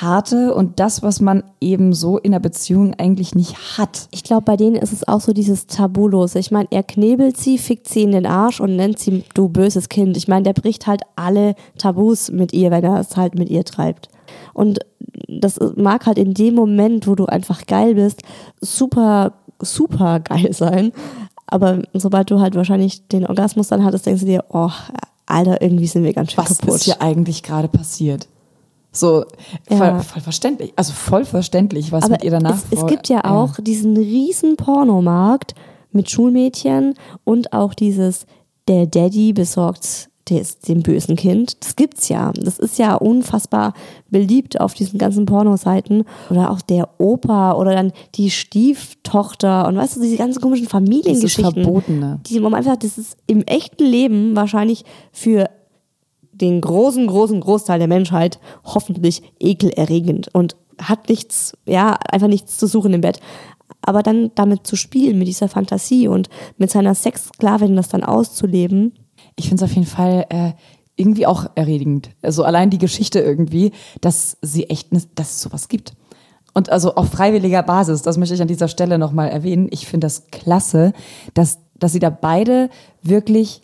harte 0.00 0.54
und 0.54 0.78
das, 0.78 1.02
was 1.02 1.20
man 1.20 1.42
eben 1.60 1.92
so 1.94 2.18
in 2.18 2.32
der 2.32 2.38
Beziehung 2.38 2.94
eigentlich 2.94 3.34
nicht 3.34 3.78
hat. 3.78 4.08
Ich 4.12 4.22
glaube, 4.22 4.42
bei 4.42 4.56
denen 4.56 4.76
ist 4.76 4.92
es 4.92 5.08
auch 5.08 5.20
so 5.20 5.32
dieses 5.32 5.66
Tabulose. 5.66 6.38
Ich 6.38 6.50
meine, 6.50 6.68
er 6.70 6.84
knebelt 6.84 7.36
sie, 7.36 7.58
fickt 7.58 7.88
sie 7.88 8.02
in 8.02 8.12
den 8.12 8.26
Arsch 8.26 8.60
und 8.60 8.76
nennt 8.76 8.98
sie 8.98 9.24
du 9.34 9.48
böses 9.48 9.88
Kind. 9.88 10.16
Ich 10.16 10.28
meine, 10.28 10.44
der 10.44 10.52
bricht 10.52 10.86
halt 10.86 11.02
alle 11.16 11.54
Tabus 11.76 12.30
mit 12.30 12.52
ihr, 12.52 12.70
wenn 12.70 12.84
er 12.84 13.00
es 13.00 13.16
halt 13.16 13.34
mit 13.34 13.50
ihr 13.50 13.64
treibt. 13.64 14.10
Und 14.54 14.78
das 15.26 15.58
mag 15.76 16.06
halt 16.06 16.18
in 16.18 16.34
dem 16.34 16.54
Moment, 16.54 17.08
wo 17.08 17.16
du 17.16 17.26
einfach 17.26 17.66
geil 17.66 17.94
bist, 17.96 18.22
super, 18.60 19.32
super 19.60 20.20
geil 20.20 20.52
sein. 20.52 20.92
Aber 21.50 21.82
sobald 21.94 22.30
du 22.30 22.40
halt 22.40 22.54
wahrscheinlich 22.54 23.06
den 23.08 23.26
Orgasmus 23.26 23.68
dann 23.68 23.84
hattest, 23.84 24.06
denkst 24.06 24.20
du 24.22 24.26
dir, 24.26 24.44
oh, 24.50 24.70
Alter, 25.26 25.60
irgendwie 25.62 25.86
sind 25.86 26.04
wir 26.04 26.12
ganz 26.12 26.32
schön 26.32 26.44
Was 26.44 26.58
kaputt. 26.58 26.76
ist 26.76 26.84
hier 26.84 27.00
eigentlich 27.02 27.42
gerade 27.42 27.68
passiert? 27.68 28.26
So, 28.92 29.24
Ja. 29.68 29.76
voll, 29.76 30.00
voll 30.02 30.22
verständlich. 30.22 30.72
Also 30.76 30.92
voll 30.92 31.24
verständlich, 31.24 31.92
was 31.92 32.08
mit 32.08 32.24
ihr 32.24 32.32
danach 32.32 32.56
es, 32.70 32.78
es 32.80 32.86
gibt 32.86 33.08
ja 33.08 33.24
auch 33.24 33.54
diesen 33.60 33.96
riesen 33.96 34.56
Pornomarkt 34.56 35.54
mit 35.92 36.10
Schulmädchen 36.10 36.94
und 37.24 37.52
auch 37.52 37.74
dieses 37.74 38.26
der 38.68 38.86
Daddy 38.86 39.32
besorgt 39.32 40.09
des, 40.30 40.60
dem 40.60 40.82
bösen 40.82 41.16
Kind. 41.16 41.56
Das 41.60 41.76
gibt's 41.76 42.08
ja. 42.08 42.32
Das 42.34 42.58
ist 42.58 42.78
ja 42.78 42.94
unfassbar 42.94 43.74
beliebt 44.08 44.60
auf 44.60 44.74
diesen 44.74 44.98
ganzen 44.98 45.26
Pornoseiten. 45.26 46.04
Oder 46.30 46.50
auch 46.50 46.60
der 46.62 46.88
Opa 46.98 47.54
oder 47.54 47.74
dann 47.74 47.92
die 48.14 48.30
Stieftochter 48.30 49.66
und 49.68 49.76
weißt 49.76 49.96
du, 49.96 50.00
diese 50.00 50.16
ganzen 50.16 50.40
komischen 50.40 50.64
Dieses 50.64 50.72
Familiengeschichten. 50.72 51.64
Verbotene. 51.64 52.20
Die, 52.26 52.42
wo 52.42 52.48
man 52.48 52.54
einfach, 52.54 52.76
das 52.76 52.96
ist 52.96 53.16
im 53.26 53.42
echten 53.42 53.84
Leben 53.84 54.36
wahrscheinlich 54.36 54.84
für 55.12 55.50
den 56.32 56.60
großen, 56.60 57.06
großen 57.06 57.40
Großteil 57.40 57.78
der 57.78 57.88
Menschheit 57.88 58.38
hoffentlich 58.64 59.22
ekelerregend 59.38 60.28
und 60.32 60.56
hat 60.80 61.08
nichts, 61.08 61.52
ja, 61.66 61.98
einfach 62.10 62.28
nichts 62.28 62.58
zu 62.58 62.66
suchen 62.66 62.94
im 62.94 63.02
Bett. 63.02 63.20
Aber 63.82 64.02
dann 64.02 64.30
damit 64.34 64.66
zu 64.66 64.76
spielen, 64.76 65.18
mit 65.18 65.28
dieser 65.28 65.48
Fantasie 65.48 66.08
und 66.08 66.28
mit 66.58 66.70
seiner 66.70 66.94
Sexsklavin 66.94 67.76
das 67.76 67.88
dann 67.88 68.04
auszuleben, 68.04 68.92
Ich 69.36 69.48
finde 69.48 69.64
es 69.64 69.70
auf 69.70 69.74
jeden 69.74 69.86
Fall 69.86 70.26
äh, 70.28 70.52
irgendwie 70.96 71.26
auch 71.26 71.46
erregend. 71.54 72.10
Also 72.22 72.44
allein 72.44 72.70
die 72.70 72.78
Geschichte 72.78 73.20
irgendwie, 73.20 73.72
dass 74.00 74.36
sie 74.42 74.68
echt, 74.68 74.92
ne, 74.92 75.02
dass 75.14 75.30
es 75.30 75.42
sowas 75.42 75.68
gibt. 75.68 75.94
Und 76.52 76.70
also 76.70 76.94
auf 76.94 77.08
freiwilliger 77.10 77.62
Basis, 77.62 78.02
das 78.02 78.18
möchte 78.18 78.34
ich 78.34 78.42
an 78.42 78.48
dieser 78.48 78.68
Stelle 78.68 78.98
nochmal 78.98 79.28
erwähnen. 79.28 79.68
Ich 79.70 79.86
finde 79.86 80.06
das 80.06 80.26
klasse, 80.30 80.92
dass, 81.34 81.58
dass 81.78 81.92
sie 81.92 82.00
da 82.00 82.10
beide 82.10 82.70
wirklich 83.02 83.62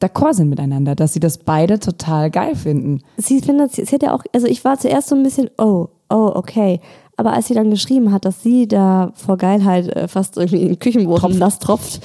d'accord 0.00 0.34
sind 0.34 0.48
miteinander, 0.48 0.94
dass 0.94 1.12
sie 1.12 1.20
das 1.20 1.38
beide 1.38 1.78
total 1.78 2.30
geil 2.30 2.54
finden. 2.54 3.02
sie 3.16 3.40
findet, 3.40 3.72
sie, 3.72 3.84
hat 3.84 4.02
ja 4.02 4.14
auch, 4.14 4.24
also 4.32 4.46
ich 4.46 4.64
war 4.64 4.78
zuerst 4.78 5.08
so 5.08 5.16
ein 5.16 5.22
bisschen, 5.22 5.50
oh, 5.58 5.88
oh, 6.08 6.32
okay. 6.34 6.80
Aber 7.18 7.32
als 7.32 7.48
sie 7.48 7.54
dann 7.54 7.68
geschrieben 7.68 8.12
hat, 8.12 8.24
dass 8.24 8.44
sie 8.44 8.68
da 8.68 9.10
vor 9.14 9.38
Geilheit 9.38 9.88
äh, 9.88 10.06
fast 10.06 10.36
irgendwie 10.36 10.62
in 10.62 10.68
den 10.68 10.78
Küchenboden 10.78 11.36
nass 11.36 11.58
tropft, 11.58 12.00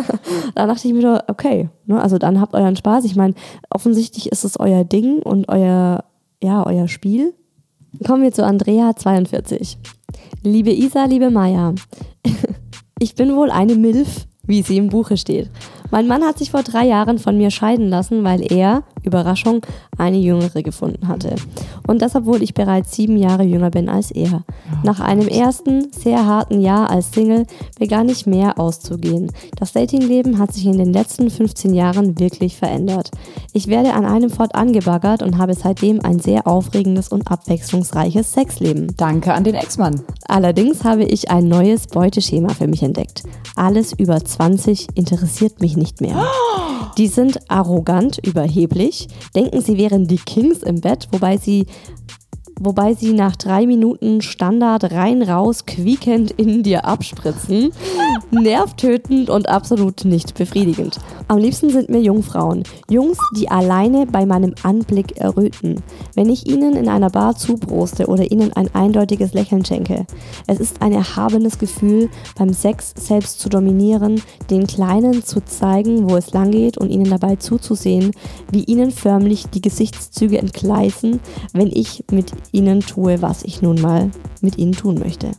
da 0.54 0.66
dachte 0.66 0.86
ich 0.86 0.92
mir, 0.92 1.00
so, 1.00 1.18
okay, 1.28 1.70
ne, 1.86 1.98
also 1.98 2.18
dann 2.18 2.42
habt 2.42 2.52
euren 2.52 2.76
Spaß. 2.76 3.06
Ich 3.06 3.16
meine, 3.16 3.32
offensichtlich 3.70 4.30
ist 4.30 4.44
es 4.44 4.60
euer 4.60 4.84
Ding 4.84 5.20
und 5.22 5.48
euer, 5.48 6.04
ja, 6.42 6.66
euer 6.66 6.88
Spiel. 6.88 7.32
Kommen 8.06 8.22
wir 8.22 8.32
zu 8.32 8.44
Andrea 8.44 8.94
42. 8.94 9.78
Liebe 10.42 10.72
Isa, 10.72 11.06
liebe 11.06 11.30
Maya, 11.30 11.74
ich 12.98 13.14
bin 13.14 13.34
wohl 13.36 13.50
eine 13.50 13.76
Milf, 13.76 14.26
wie 14.42 14.60
sie 14.60 14.76
im 14.76 14.88
Buche 14.90 15.16
steht. 15.16 15.50
Mein 15.90 16.06
Mann 16.06 16.22
hat 16.22 16.36
sich 16.36 16.50
vor 16.50 16.62
drei 16.62 16.86
Jahren 16.86 17.18
von 17.18 17.38
mir 17.38 17.50
scheiden 17.50 17.88
lassen, 17.88 18.24
weil 18.24 18.52
er, 18.52 18.82
Überraschung, 19.04 19.60
eine 19.98 20.18
jüngere 20.18 20.62
gefunden 20.62 21.08
hatte. 21.08 21.34
Und 21.86 22.02
das, 22.02 22.14
obwohl 22.14 22.42
ich 22.42 22.54
bereits 22.54 22.94
sieben 22.94 23.16
Jahre 23.16 23.42
jünger 23.42 23.70
bin 23.70 23.88
als 23.88 24.10
er. 24.10 24.42
Nach 24.82 25.00
einem 25.00 25.28
ersten, 25.28 25.92
sehr 25.92 26.26
harten 26.26 26.60
Jahr 26.60 26.90
als 26.90 27.12
Single 27.12 27.46
begann 27.78 28.08
ich 28.08 28.26
mehr 28.26 28.58
auszugehen. 28.58 29.32
Das 29.58 29.72
Datingleben 29.72 30.38
hat 30.38 30.52
sich 30.52 30.66
in 30.66 30.78
den 30.78 30.92
letzten 30.92 31.30
15 31.30 31.74
Jahren 31.74 32.18
wirklich 32.18 32.56
verändert. 32.56 33.10
Ich 33.52 33.66
werde 33.66 33.94
an 33.94 34.04
einem 34.04 34.30
Fort 34.30 34.54
angebaggert 34.54 35.22
und 35.22 35.38
habe 35.38 35.54
seitdem 35.54 36.00
ein 36.04 36.18
sehr 36.18 36.46
aufregendes 36.46 37.08
und 37.08 37.30
abwechslungsreiches 37.30 38.32
Sexleben. 38.32 38.94
Danke 38.96 39.34
an 39.34 39.44
den 39.44 39.54
Ex-Mann. 39.54 40.02
Allerdings 40.26 40.84
habe 40.84 41.04
ich 41.04 41.30
ein 41.30 41.48
neues 41.48 41.86
Beuteschema 41.86 42.50
für 42.50 42.68
mich 42.68 42.82
entdeckt. 42.82 43.24
Alles 43.56 43.92
über 43.92 44.24
20 44.24 44.88
interessiert 44.94 45.60
mich 45.60 45.76
nicht 45.76 46.00
mehr. 46.00 46.24
Die 46.98 47.08
sind 47.08 47.50
arrogant, 47.50 48.18
überheblich, 48.18 48.89
denken, 49.34 49.60
sie 49.60 49.76
wären 49.76 50.06
die 50.06 50.18
Kings 50.18 50.62
im 50.62 50.80
Bett, 50.80 51.08
wobei 51.10 51.36
sie 51.36 51.66
wobei 52.60 52.94
sie 52.94 53.12
nach 53.12 53.34
drei 53.34 53.66
Minuten 53.66 54.20
Standard 54.20 54.92
rein 54.92 55.22
raus 55.22 55.66
quiekend 55.66 56.30
in 56.30 56.62
dir 56.62 56.84
abspritzen. 56.84 57.72
Nervtötend 58.30 59.28
und 59.30 59.48
absolut 59.48 60.04
nicht 60.04 60.34
befriedigend. 60.34 60.98
Am 61.26 61.38
liebsten 61.38 61.70
sind 61.70 61.88
mir 61.88 62.00
Jungfrauen. 62.00 62.62
Jungs, 62.88 63.18
die 63.36 63.50
alleine 63.50 64.06
bei 64.06 64.26
meinem 64.26 64.54
Anblick 64.62 65.16
erröten. 65.16 65.82
Wenn 66.14 66.28
ich 66.28 66.46
ihnen 66.46 66.76
in 66.76 66.88
einer 66.88 67.10
Bar 67.10 67.36
zuproste 67.36 68.06
oder 68.06 68.30
ihnen 68.30 68.52
ein 68.52 68.72
eindeutiges 68.74 69.32
Lächeln 69.32 69.64
schenke. 69.64 70.06
Es 70.46 70.60
ist 70.60 70.82
ein 70.82 70.92
erhabenes 70.92 71.58
Gefühl, 71.58 72.10
beim 72.36 72.52
Sex 72.52 72.92
selbst 72.96 73.40
zu 73.40 73.48
dominieren, 73.48 74.20
den 74.50 74.66
Kleinen 74.66 75.24
zu 75.24 75.42
zeigen, 75.44 76.10
wo 76.10 76.16
es 76.16 76.32
langgeht 76.32 76.78
und 76.78 76.90
ihnen 76.90 77.08
dabei 77.08 77.36
zuzusehen, 77.36 78.12
wie 78.52 78.64
ihnen 78.64 78.90
förmlich 78.90 79.46
die 79.46 79.62
Gesichtszüge 79.62 80.38
entgleisen, 80.38 81.20
wenn 81.52 81.68
ich 81.68 82.04
mit 82.10 82.32
ihnen 82.52 82.80
tue, 82.80 83.22
was 83.22 83.42
ich 83.42 83.62
nun 83.62 83.80
mal 83.80 84.10
mit 84.40 84.58
ihnen 84.58 84.72
tun 84.72 84.98
möchte. 84.98 85.32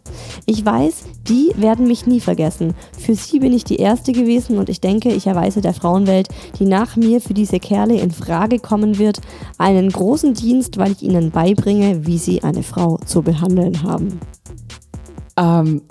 Ich 0.46 0.66
weiß, 0.66 1.04
die 1.28 1.52
werden 1.56 1.88
mich 1.88 2.06
nie 2.06 2.20
vergessen. 2.20 2.74
Für 2.98 3.16
sie 3.16 3.40
bin 3.40 3.54
ich 3.54 3.64
die 3.64 3.78
Erste 3.78 4.12
gewesen 4.12 4.58
und 4.58 4.70
ich 4.70 4.82
denke, 4.82 5.10
ich 5.10 5.28
erweise 5.28 5.62
der 5.62 5.74
Frauenwelt, 5.74 6.30
die 6.60 6.66
nach 6.66 6.96
mir 6.96 7.22
für 7.22 7.34
diese 7.34 7.60
Kerle 7.60 8.00
in 8.00 8.12
Frage 8.12 8.60
kommen 8.60 8.98
wird, 8.98 9.22
einen 9.58 9.90
großen 9.90 10.34
Dienst, 10.34 10.78
weil 10.78 10.92
ich 10.92 11.04
ihnen 11.04 11.32
beibringe, 11.32 12.06
wie 12.06 12.18
sie 12.18 12.44
eine 12.44 12.64
Frau 12.64 12.98
zu 13.06 13.22
behandeln 13.22 13.84
haben. 13.84 14.20
Ähm, 15.38 15.82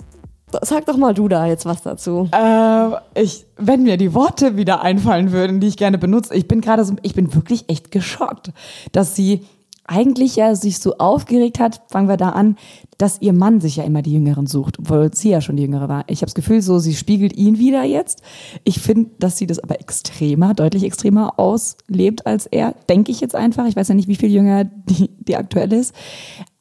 Sag 0.61 0.85
doch 0.85 0.97
mal 0.97 1.13
du 1.13 1.27
da 1.27 1.45
jetzt 1.45 1.65
was 1.65 1.81
dazu. 1.81 2.27
Äh, 2.33 3.21
ich, 3.21 3.45
wenn 3.57 3.83
mir 3.83 3.97
die 3.97 4.13
Worte 4.13 4.57
wieder 4.57 4.81
einfallen 4.81 5.31
würden, 5.31 5.59
die 5.61 5.67
ich 5.67 5.77
gerne 5.77 5.97
benutze, 5.97 6.35
ich 6.35 6.47
bin 6.47 6.61
gerade 6.61 6.83
so, 6.83 6.95
ich 7.03 7.15
bin 7.15 7.33
wirklich 7.33 7.69
echt 7.69 7.91
geschockt, 7.91 8.51
dass 8.91 9.15
sie 9.15 9.45
eigentlich 9.91 10.37
ja 10.37 10.55
sich 10.55 10.79
so 10.79 10.97
aufgeregt 10.97 11.59
hat, 11.59 11.81
fangen 11.89 12.07
wir 12.07 12.15
da 12.15 12.29
an, 12.29 12.55
dass 12.97 13.21
ihr 13.21 13.33
Mann 13.33 13.59
sich 13.59 13.75
ja 13.75 13.83
immer 13.83 14.01
die 14.01 14.13
Jüngeren 14.13 14.47
sucht, 14.47 14.79
obwohl 14.79 15.13
sie 15.13 15.29
ja 15.29 15.41
schon 15.41 15.57
die 15.57 15.63
Jüngere 15.63 15.89
war. 15.89 16.05
Ich 16.07 16.19
habe 16.19 16.27
das 16.27 16.35
Gefühl, 16.35 16.61
so 16.61 16.79
sie 16.79 16.95
spiegelt 16.95 17.35
ihn 17.35 17.59
wieder 17.59 17.83
jetzt. 17.83 18.21
Ich 18.63 18.79
finde, 18.79 19.09
dass 19.19 19.37
sie 19.37 19.47
das 19.47 19.59
aber 19.59 19.81
extremer, 19.81 20.53
deutlich 20.53 20.83
extremer 20.83 21.37
auslebt 21.37 22.25
als 22.25 22.45
er. 22.45 22.73
Denke 22.87 23.11
ich 23.11 23.19
jetzt 23.19 23.35
einfach. 23.35 23.67
Ich 23.67 23.75
weiß 23.75 23.89
ja 23.89 23.95
nicht, 23.95 24.07
wie 24.07 24.15
viel 24.15 24.31
jünger 24.31 24.63
die, 24.63 25.09
die 25.19 25.35
aktuell 25.35 25.73
ist. 25.73 25.93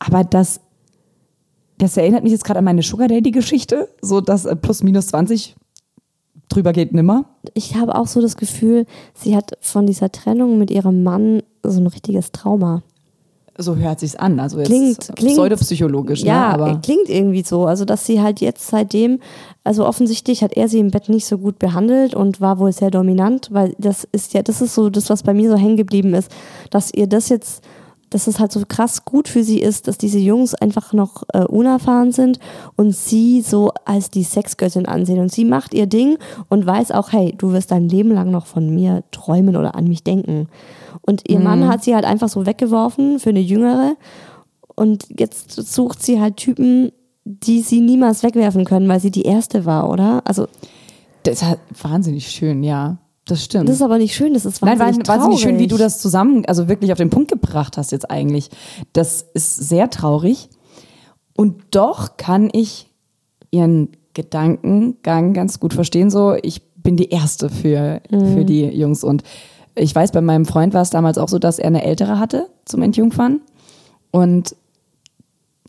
Aber 0.00 0.24
das 0.24 0.60
das 1.78 1.96
erinnert 1.96 2.24
mich 2.24 2.32
jetzt 2.32 2.44
gerade 2.44 2.58
an 2.58 2.64
meine 2.66 2.82
Sugar 2.82 3.08
Daddy-Geschichte, 3.08 3.88
so 4.02 4.20
dass 4.20 4.44
äh, 4.44 4.54
plus 4.54 4.82
minus 4.82 5.06
20 5.06 5.56
drüber 6.50 6.72
geht 6.74 6.92
nimmer. 6.92 7.24
Ich 7.54 7.74
habe 7.76 7.94
auch 7.94 8.06
so 8.06 8.20
das 8.20 8.36
Gefühl, 8.36 8.84
sie 9.14 9.34
hat 9.34 9.52
von 9.60 9.86
dieser 9.86 10.12
Trennung 10.12 10.58
mit 10.58 10.70
ihrem 10.70 11.02
Mann 11.02 11.42
so 11.62 11.80
ein 11.80 11.86
richtiges 11.86 12.32
Trauma. 12.32 12.82
So 13.62 13.76
hört 13.76 14.00
sich's 14.00 14.16
an. 14.16 14.40
Also 14.40 14.58
jetzt 14.58 14.68
Klingt- 14.68 15.10
klingt- 15.16 15.34
pseudopsychologisch, 15.34 16.22
Ja, 16.22 16.48
ne? 16.48 16.54
Aber 16.54 16.74
klingt 16.82 17.08
irgendwie 17.08 17.42
so. 17.44 17.66
Also, 17.66 17.84
dass 17.84 18.06
sie 18.06 18.20
halt 18.20 18.40
jetzt 18.40 18.66
seitdem, 18.66 19.20
also 19.64 19.86
offensichtlich 19.86 20.42
hat 20.42 20.54
er 20.56 20.68
sie 20.68 20.78
im 20.78 20.90
Bett 20.90 21.08
nicht 21.08 21.26
so 21.26 21.38
gut 21.38 21.58
behandelt 21.58 22.14
und 22.14 22.40
war 22.40 22.58
wohl 22.58 22.72
sehr 22.72 22.90
dominant, 22.90 23.48
weil 23.52 23.74
das 23.78 24.08
ist 24.12 24.32
ja, 24.34 24.42
das 24.42 24.60
ist 24.62 24.74
so 24.74 24.88
das, 24.90 25.10
was 25.10 25.22
bei 25.22 25.34
mir 25.34 25.50
so 25.50 25.56
hängen 25.56 25.76
geblieben 25.76 26.14
ist, 26.14 26.30
dass 26.70 26.92
ihr 26.94 27.06
das 27.06 27.28
jetzt, 27.28 27.62
dass 28.08 28.26
es 28.26 28.40
halt 28.40 28.50
so 28.50 28.62
krass 28.66 29.04
gut 29.04 29.28
für 29.28 29.44
sie 29.44 29.60
ist, 29.60 29.86
dass 29.86 29.96
diese 29.98 30.18
Jungs 30.18 30.54
einfach 30.54 30.92
noch 30.92 31.22
äh, 31.32 31.44
unerfahren 31.44 32.10
sind 32.10 32.40
und 32.76 32.96
sie 32.96 33.40
so 33.40 33.70
als 33.84 34.10
die 34.10 34.24
Sexgöttin 34.24 34.86
ansehen. 34.86 35.20
Und 35.20 35.30
sie 35.30 35.44
macht 35.44 35.74
ihr 35.74 35.86
Ding 35.86 36.16
und 36.48 36.66
weiß 36.66 36.90
auch, 36.90 37.12
hey, 37.12 37.34
du 37.38 37.52
wirst 37.52 37.70
dein 37.70 37.88
Leben 37.88 38.10
lang 38.12 38.30
noch 38.32 38.46
von 38.46 38.74
mir 38.74 39.04
träumen 39.12 39.56
oder 39.56 39.76
an 39.76 39.86
mich 39.86 40.02
denken. 40.02 40.48
Und 41.10 41.28
ihr 41.28 41.40
Mann 41.40 41.66
hat 41.66 41.82
sie 41.82 41.94
halt 41.94 42.04
einfach 42.04 42.28
so 42.28 42.46
weggeworfen 42.46 43.18
für 43.18 43.30
eine 43.30 43.40
Jüngere. 43.40 43.96
Und 44.76 45.06
jetzt 45.18 45.50
sucht 45.50 46.02
sie 46.02 46.20
halt 46.20 46.36
Typen, 46.36 46.92
die 47.24 47.62
sie 47.62 47.80
niemals 47.80 48.22
wegwerfen 48.22 48.64
können, 48.64 48.88
weil 48.88 49.00
sie 49.00 49.10
die 49.10 49.22
erste 49.22 49.64
war, 49.64 49.90
oder? 49.90 50.22
Also, 50.24 50.46
das 51.24 51.34
ist 51.34 51.44
halt 51.44 51.58
wahnsinnig 51.82 52.28
schön, 52.28 52.62
ja. 52.62 52.98
Das 53.26 53.44
stimmt. 53.44 53.68
das 53.68 53.76
ist 53.76 53.82
aber 53.82 53.98
nicht 53.98 54.14
schön, 54.14 54.34
das 54.34 54.44
ist 54.44 54.62
Nein, 54.62 54.78
wahnsinnig 54.78 55.08
war, 55.08 55.16
wahnsinnig 55.16 55.40
schön, 55.40 55.58
wie 55.58 55.66
du 55.66 55.76
das 55.76 56.00
zusammen, 56.00 56.44
also 56.46 56.68
wirklich 56.68 56.92
auf 56.92 56.98
den 56.98 57.10
Punkt 57.10 57.30
gebracht 57.30 57.76
hast 57.76 57.92
jetzt 57.92 58.08
eigentlich. 58.08 58.50
Das 58.92 59.26
ist 59.34 59.56
sehr 59.56 59.90
traurig. 59.90 60.48
Und 61.36 61.62
doch 61.72 62.16
kann 62.16 62.50
ich 62.52 62.88
ihren 63.50 63.90
Gedankengang 64.14 65.34
ganz 65.34 65.58
gut 65.58 65.74
verstehen. 65.74 66.10
So, 66.10 66.36
ich 66.40 66.62
bin 66.76 66.96
die 66.96 67.10
Erste 67.10 67.50
für, 67.50 68.00
für 68.08 68.44
die 68.44 68.64
Jungs. 68.66 69.04
Und 69.04 69.24
ich 69.80 69.94
weiß, 69.94 70.12
bei 70.12 70.20
meinem 70.20 70.44
Freund 70.44 70.74
war 70.74 70.82
es 70.82 70.90
damals 70.90 71.18
auch 71.18 71.28
so, 71.28 71.38
dass 71.38 71.58
er 71.58 71.68
eine 71.68 71.84
ältere 71.84 72.18
hatte 72.18 72.48
zum 72.64 72.82
Entjungfern. 72.82 73.40
Und 74.10 74.54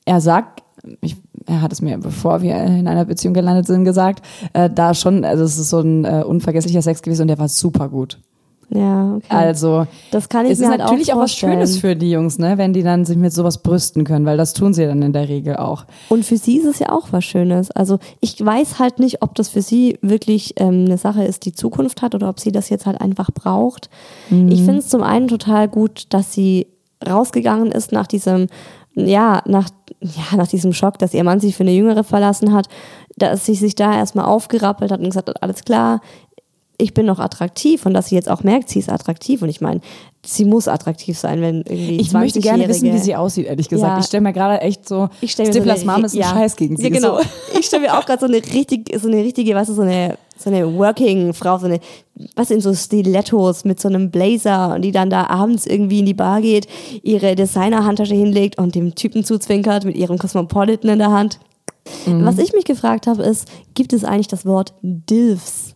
er 0.05 0.21
sagt, 0.21 0.63
ich, 1.01 1.15
er 1.45 1.61
hat 1.61 1.71
es 1.71 1.81
mir, 1.81 1.97
bevor 1.97 2.41
wir 2.41 2.55
in 2.63 2.87
einer 2.87 3.05
Beziehung 3.05 3.33
gelandet 3.33 3.67
sind, 3.67 3.85
gesagt, 3.85 4.25
äh, 4.53 4.69
da 4.69 4.93
schon, 4.93 5.23
also 5.23 5.43
es 5.43 5.57
ist 5.57 5.69
so 5.69 5.79
ein 5.79 6.05
äh, 6.05 6.23
unvergesslicher 6.25 6.81
Sex 6.81 7.01
gewesen 7.01 7.23
und 7.23 7.27
der 7.27 7.39
war 7.39 7.47
super 7.47 7.87
gut. 7.89 8.19
Ja, 8.73 9.15
okay. 9.15 9.25
Also 9.29 9.85
das 10.11 10.29
kann 10.29 10.45
ich 10.45 10.53
es 10.53 10.59
mir 10.59 10.65
ist 10.65 10.69
halt 10.71 10.79
natürlich 10.79 11.11
auch 11.11 11.17
auch, 11.17 11.23
was. 11.23 11.33
Schönes 11.33 11.77
für 11.77 11.95
die 11.95 12.09
Jungs, 12.11 12.39
ne, 12.39 12.57
wenn 12.57 12.71
die 12.71 12.83
dann 12.83 13.03
sich 13.03 13.17
mit 13.17 13.33
sowas 13.33 13.61
brüsten 13.61 14.05
können, 14.05 14.25
weil 14.25 14.37
das 14.37 14.53
tun 14.53 14.73
sie 14.73 14.85
dann 14.85 15.01
in 15.01 15.11
der 15.11 15.27
Regel 15.27 15.57
auch. 15.57 15.85
Und 16.07 16.25
für 16.25 16.37
sie 16.37 16.57
ist 16.57 16.65
es 16.65 16.79
ja 16.79 16.89
auch 16.91 17.09
was 17.11 17.25
Schönes. 17.25 17.69
Also 17.71 17.99
ich 18.21 18.43
weiß 18.43 18.79
halt 18.79 18.99
nicht, 18.99 19.21
ob 19.23 19.35
das 19.35 19.49
für 19.49 19.61
sie 19.61 19.99
wirklich 20.01 20.53
ähm, 20.57 20.85
eine 20.85 20.97
Sache 20.97 21.23
ist, 21.23 21.45
die 21.45 21.51
Zukunft 21.51 22.01
hat 22.01 22.15
oder 22.15 22.29
ob 22.29 22.39
sie 22.39 22.53
das 22.53 22.69
jetzt 22.69 22.85
halt 22.85 23.01
einfach 23.01 23.31
braucht. 23.31 23.89
Ich 24.29 24.63
finde 24.63 24.77
es 24.77 24.87
zum 24.87 25.03
einen 25.03 25.27
total 25.27 25.67
gut, 25.67 26.05
dass 26.09 26.33
sie 26.33 26.67
rausgegangen 27.07 27.71
ist 27.71 27.91
nach 27.91 28.07
diesem, 28.07 28.47
ja, 28.93 29.41
nach, 29.45 29.69
ja, 29.99 30.37
nach 30.37 30.47
diesem 30.47 30.71
Schock, 30.71 30.97
dass 30.99 31.13
ihr 31.13 31.23
Mann 31.23 31.39
sich 31.39 31.55
für 31.55 31.63
eine 31.63 31.73
Jüngere 31.73 32.03
verlassen 32.03 32.53
hat, 32.53 32.67
dass 33.17 33.45
sie 33.45 33.55
sich 33.55 33.75
da 33.75 33.93
erstmal 33.93 34.25
aufgerappelt 34.25 34.91
hat 34.91 34.99
und 34.99 35.07
gesagt 35.07 35.29
hat, 35.29 35.43
alles 35.43 35.65
klar, 35.65 36.01
ich 36.81 36.93
bin 36.93 37.05
noch 37.05 37.19
attraktiv 37.19 37.85
und 37.85 37.93
dass 37.93 38.07
sie 38.07 38.15
jetzt 38.15 38.29
auch 38.29 38.43
merkt, 38.43 38.69
sie 38.69 38.79
ist 38.79 38.89
attraktiv 38.89 39.41
und 39.41 39.49
ich 39.49 39.61
meine, 39.61 39.81
sie 40.25 40.45
muss 40.45 40.67
attraktiv 40.67 41.17
sein, 41.17 41.41
wenn 41.41 41.57
irgendwie 41.57 41.99
Ich 41.99 42.11
möchte 42.11 42.39
gerne 42.39 42.67
wissen, 42.67 42.83
wie 42.83 42.89
20-Jährige 42.89 43.03
sie 43.03 43.15
aussieht, 43.15 43.45
ehrlich 43.47 43.69
gesagt. 43.69 43.93
Ja. 43.93 43.99
Ich 43.99 44.05
stelle 44.05 44.21
mir 44.21 44.33
gerade 44.33 44.61
echt 44.61 44.87
so, 44.87 45.09
ich 45.21 45.31
stelle 45.31 45.49
mir 45.49 45.53
so 45.53 45.59
Stiflers 45.59 45.81
eine, 45.81 45.91
Mom 45.91 46.05
ist 46.05 46.13
ein 46.13 46.19
ja. 46.19 46.29
Scheiß 46.29 46.55
gegen 46.55 46.77
sie. 46.77 46.83
Ja, 46.83 46.89
genau. 46.89 47.17
So. 47.17 47.23
Ich 47.59 47.67
stelle 47.67 47.83
mir 47.83 47.97
auch 47.97 48.05
gerade 48.05 48.19
so 48.19 48.25
eine 48.25 48.37
richtig, 48.37 48.91
so 48.99 49.07
eine 49.07 49.17
richtige, 49.17 49.53
weißt 49.53 49.69
du, 49.69 49.73
so 49.73 49.83
eine, 49.83 50.17
so 50.37 50.49
eine 50.49 50.73
Working-Frau, 50.73 51.59
so 51.59 51.67
eine, 51.67 51.79
was 52.35 52.49
in 52.49 52.61
so 52.61 52.73
Stilettos 52.73 53.63
mit 53.65 53.79
so 53.79 53.87
einem 53.87 54.09
Blazer 54.09 54.75
und 54.75 54.81
die 54.81 54.91
dann 54.91 55.09
da 55.09 55.27
abends 55.27 55.67
irgendwie 55.67 55.99
in 55.99 56.05
die 56.05 56.13
Bar 56.13 56.41
geht, 56.41 56.67
ihre 57.03 57.35
Designer-Handtasche 57.35 58.15
hinlegt 58.15 58.57
und 58.57 58.73
dem 58.73 58.95
Typen 58.95 59.23
zuzwinkert 59.23 59.85
mit 59.85 59.95
ihrem 59.95 60.17
Cosmopolitan 60.17 60.89
in 60.89 60.99
der 60.99 61.11
Hand. 61.11 61.39
Was 62.05 62.37
ich 62.37 62.53
mich 62.53 62.65
gefragt 62.65 63.07
habe, 63.07 63.23
ist, 63.23 63.47
gibt 63.73 63.93
es 63.93 64.03
eigentlich 64.03 64.27
das 64.27 64.45
Wort 64.45 64.73
DILFs? 64.81 65.75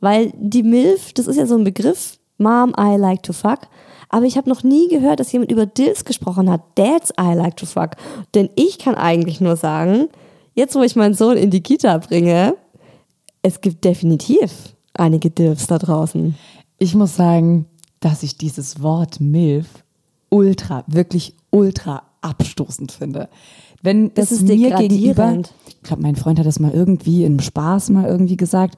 Weil 0.00 0.32
die 0.36 0.62
MILF, 0.62 1.12
das 1.12 1.26
ist 1.26 1.36
ja 1.36 1.46
so 1.46 1.56
ein 1.56 1.64
Begriff, 1.64 2.18
Mom, 2.38 2.74
I 2.78 2.96
like 2.96 3.22
to 3.22 3.32
fuck. 3.32 3.60
Aber 4.08 4.26
ich 4.26 4.36
habe 4.36 4.48
noch 4.48 4.64
nie 4.64 4.88
gehört, 4.88 5.20
dass 5.20 5.30
jemand 5.30 5.52
über 5.52 5.66
DILFs 5.66 6.04
gesprochen 6.04 6.50
hat. 6.50 6.62
Dads, 6.74 7.12
I 7.20 7.34
like 7.34 7.56
to 7.56 7.66
fuck. 7.66 7.90
Denn 8.34 8.50
ich 8.56 8.78
kann 8.78 8.96
eigentlich 8.96 9.40
nur 9.40 9.56
sagen, 9.56 10.08
jetzt 10.54 10.74
wo 10.74 10.82
ich 10.82 10.96
meinen 10.96 11.14
Sohn 11.14 11.36
in 11.36 11.50
die 11.50 11.62
Kita 11.62 11.98
bringe, 11.98 12.56
es 13.42 13.60
gibt 13.60 13.84
definitiv 13.84 14.74
einige 14.94 15.30
DILFs 15.30 15.66
da 15.68 15.78
draußen. 15.78 16.34
Ich 16.78 16.94
muss 16.94 17.14
sagen, 17.14 17.66
dass 18.00 18.22
ich 18.22 18.36
dieses 18.36 18.82
Wort 18.82 19.20
MILF 19.20 19.66
ultra, 20.30 20.84
wirklich 20.86 21.34
ultra 21.50 22.02
abstoßend 22.22 22.92
finde. 22.92 23.28
Wenn 23.82 24.12
das, 24.14 24.30
Das 24.30 24.32
ist 24.32 24.48
mir 24.48 24.74
gegenüber, 24.76 25.38
ich 25.68 25.82
glaube, 25.82 26.02
mein 26.02 26.16
Freund 26.16 26.38
hat 26.38 26.46
das 26.46 26.58
mal 26.58 26.72
irgendwie 26.72 27.24
im 27.24 27.40
Spaß 27.40 27.90
mal 27.90 28.06
irgendwie 28.06 28.36
gesagt. 28.36 28.76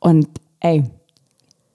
Und 0.00 0.28
ey, 0.64 0.82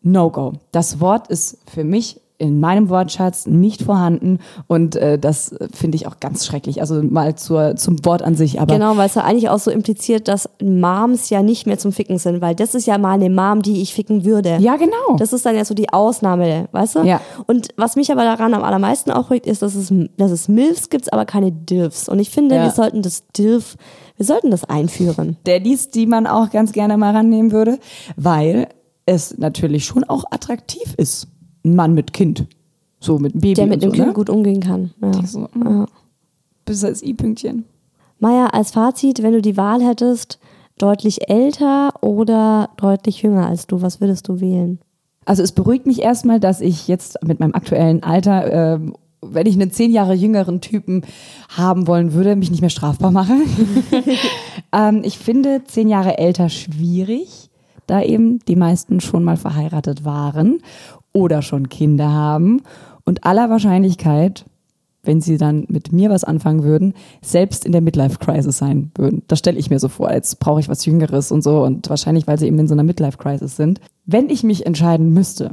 no 0.02 0.30
go. 0.30 0.54
Das 0.72 1.00
Wort 1.00 1.28
ist 1.28 1.58
für 1.72 1.84
mich 1.84 2.20
in 2.42 2.62
meinem 2.62 2.88
Wortschatz 2.88 3.48
nicht 3.48 3.82
vorhanden 3.82 4.40
und 4.68 4.96
äh, 4.96 5.20
das 5.20 5.54
finde 5.74 5.98
ich 5.98 6.08
auch 6.08 6.22
ganz 6.22 6.46
schrecklich. 6.46 6.80
Also 6.80 7.04
mal 7.04 7.36
zur, 7.36 7.76
zum 7.76 8.06
Wort 8.06 8.22
an 8.22 8.36
sich, 8.36 8.62
aber 8.62 8.76
Genau, 8.76 8.96
weil 8.96 9.08
es 9.08 9.16
ja 9.16 9.26
eigentlich 9.26 9.50
auch 9.50 9.60
so 9.60 9.70
impliziert, 9.70 10.30
dass 10.30 10.50
Moms 10.64 11.30
ja 11.30 11.44
nicht 11.44 11.68
mehr 11.68 11.78
zum 11.78 11.92
Ficken 11.92 12.18
sind, 12.18 12.40
weil 12.40 12.56
das 12.56 12.76
ist 12.76 12.88
ja 12.88 12.98
mal 12.98 13.16
eine 13.16 13.30
Mom, 13.30 13.62
die 13.62 13.82
ich 13.82 13.94
ficken 13.94 14.24
würde. 14.24 14.56
ja 14.62 14.78
genau. 14.78 15.18
Das 15.18 15.34
ist 15.34 15.46
dann 15.46 15.54
ja 15.58 15.66
so 15.66 15.74
die 15.74 15.90
Ausnahme, 15.92 16.70
weißt 16.72 16.96
du? 16.96 17.00
Ja. 17.04 17.20
Und 17.46 17.68
was 17.76 17.98
mich 17.98 18.10
aber 18.10 18.24
daran 18.24 18.54
am 18.54 18.64
allermeisten 18.64 19.12
aufregt, 19.12 19.46
ist, 19.46 19.62
dass 19.62 19.76
es, 19.76 19.94
dass 20.16 20.32
es 20.32 20.48
MILFs 20.48 20.90
gibt, 20.90 21.12
aber 21.12 21.26
keine 21.26 21.52
DILFs. 21.52 22.08
Und 22.08 22.20
ich 22.20 22.30
finde, 22.30 22.56
Ja. 22.56 22.64
wir 22.64 22.72
sollten 22.72 23.02
das 23.02 23.28
DILF, 23.36 23.76
wir 24.16 24.26
sollten 24.26 24.50
das 24.50 24.64
einführen. 24.64 25.36
Daddies, 25.44 25.90
die 25.90 26.06
man 26.06 26.26
auch 26.26 26.52
ganz 26.52 26.72
gerne 26.72 26.96
mal 26.96 27.14
rannehmen 27.14 27.52
würde, 27.52 27.80
weil 28.16 28.70
es 29.10 29.38
natürlich 29.38 29.86
schon 29.86 30.04
auch 30.04 30.24
attraktiv 30.30 30.94
ist. 30.98 31.28
Ein 31.66 31.76
Mann 31.76 31.94
mit 31.94 32.14
Kind. 32.14 32.46
So 33.00 33.18
mit 33.18 33.34
einem 33.34 33.42
Baby 33.42 33.54
Der 33.56 33.68
mit 33.68 33.82
dem 33.82 33.90
so, 33.90 33.96
Kind 33.96 34.08
ne? 34.08 34.14
gut 34.14 34.30
umgehen 34.30 34.60
kann. 34.62 34.92
Ja. 35.02 35.26
So, 35.26 35.50
mm, 35.54 35.86
Bis 36.66 36.84
als 36.84 37.02
I-Pünktchen. 37.02 37.66
Maja, 38.20 38.48
als 38.48 38.72
Fazit, 38.72 39.24
wenn 39.24 39.34
du 39.34 39.42
die 39.42 39.58
Wahl 39.58 39.82
hättest, 39.82 40.40
deutlich 40.78 41.30
älter 41.30 41.92
oder 42.02 42.70
deutlich 42.78 43.22
jünger 43.22 43.48
als 43.48 43.68
du, 43.68 43.82
was 43.82 44.02
würdest 44.02 44.28
du 44.28 44.42
wählen? 44.42 44.80
Also 45.26 45.44
es 45.44 45.52
beruhigt 45.52 45.86
mich 45.86 46.02
erstmal, 46.02 46.40
dass 46.40 46.62
ich 46.62 46.88
jetzt 46.88 47.24
mit 47.24 47.40
meinem 47.40 47.54
aktuellen 47.54 48.04
Alter, 48.04 48.76
ähm, 48.76 48.96
wenn 49.22 49.48
ich 49.48 49.56
einen 49.56 49.72
zehn 49.72 49.92
Jahre 49.92 50.14
jüngeren 50.14 50.62
Typen 50.62 51.04
haben 51.50 51.88
wollen 51.88 52.14
würde, 52.14 52.36
mich 52.36 52.52
nicht 52.52 52.62
mehr 52.62 52.70
strafbar 52.70 53.12
mache. 53.12 53.34
ähm, 54.74 55.02
ich 55.04 55.18
finde 55.18 55.64
zehn 55.66 55.88
Jahre 55.88 56.18
älter 56.18 56.50
schwierig, 56.50 57.49
da 57.90 58.02
eben 58.02 58.40
die 58.40 58.56
meisten 58.56 59.00
schon 59.00 59.24
mal 59.24 59.38
verheiratet 59.38 60.06
waren 60.06 60.60
oder 61.14 61.42
schon 61.42 61.70
Kinder 61.70 62.12
haben 62.12 62.62
und 63.06 63.26
aller 63.26 63.50
Wahrscheinlichkeit, 63.50 64.46
wenn 65.04 65.22
sie 65.22 65.38
dann 65.38 65.66
mit 65.70 65.92
mir 65.92 66.10
was 66.10 66.24
anfangen 66.24 66.64
würden, 66.64 66.94
selbst 67.22 67.66
in 67.66 67.72
der 67.72 67.82
Midlife-Crisis 67.82 68.58
sein 68.58 68.92
würden. 68.96 69.24
Das 69.28 69.40
stelle 69.40 69.58
ich 69.58 69.70
mir 69.70 69.80
so 69.80 69.88
vor. 69.88 70.12
Jetzt 70.12 70.40
brauche 70.40 70.60
ich 70.60 70.70
was 70.70 70.86
Jüngeres 70.86 71.32
und 71.32 71.42
so 71.42 71.64
und 71.64 71.90
wahrscheinlich, 71.90 72.28
weil 72.28 72.38
sie 72.38 72.48
eben 72.48 72.60
in 72.60 72.68
so 72.68 72.74
einer 72.74 72.84
Midlife-Crisis 72.84 73.56
sind. 73.56 73.80
Wenn 74.06 74.30
ich 74.30 74.44
mich 74.44 74.66
entscheiden 74.66 75.14
müsste, 75.14 75.52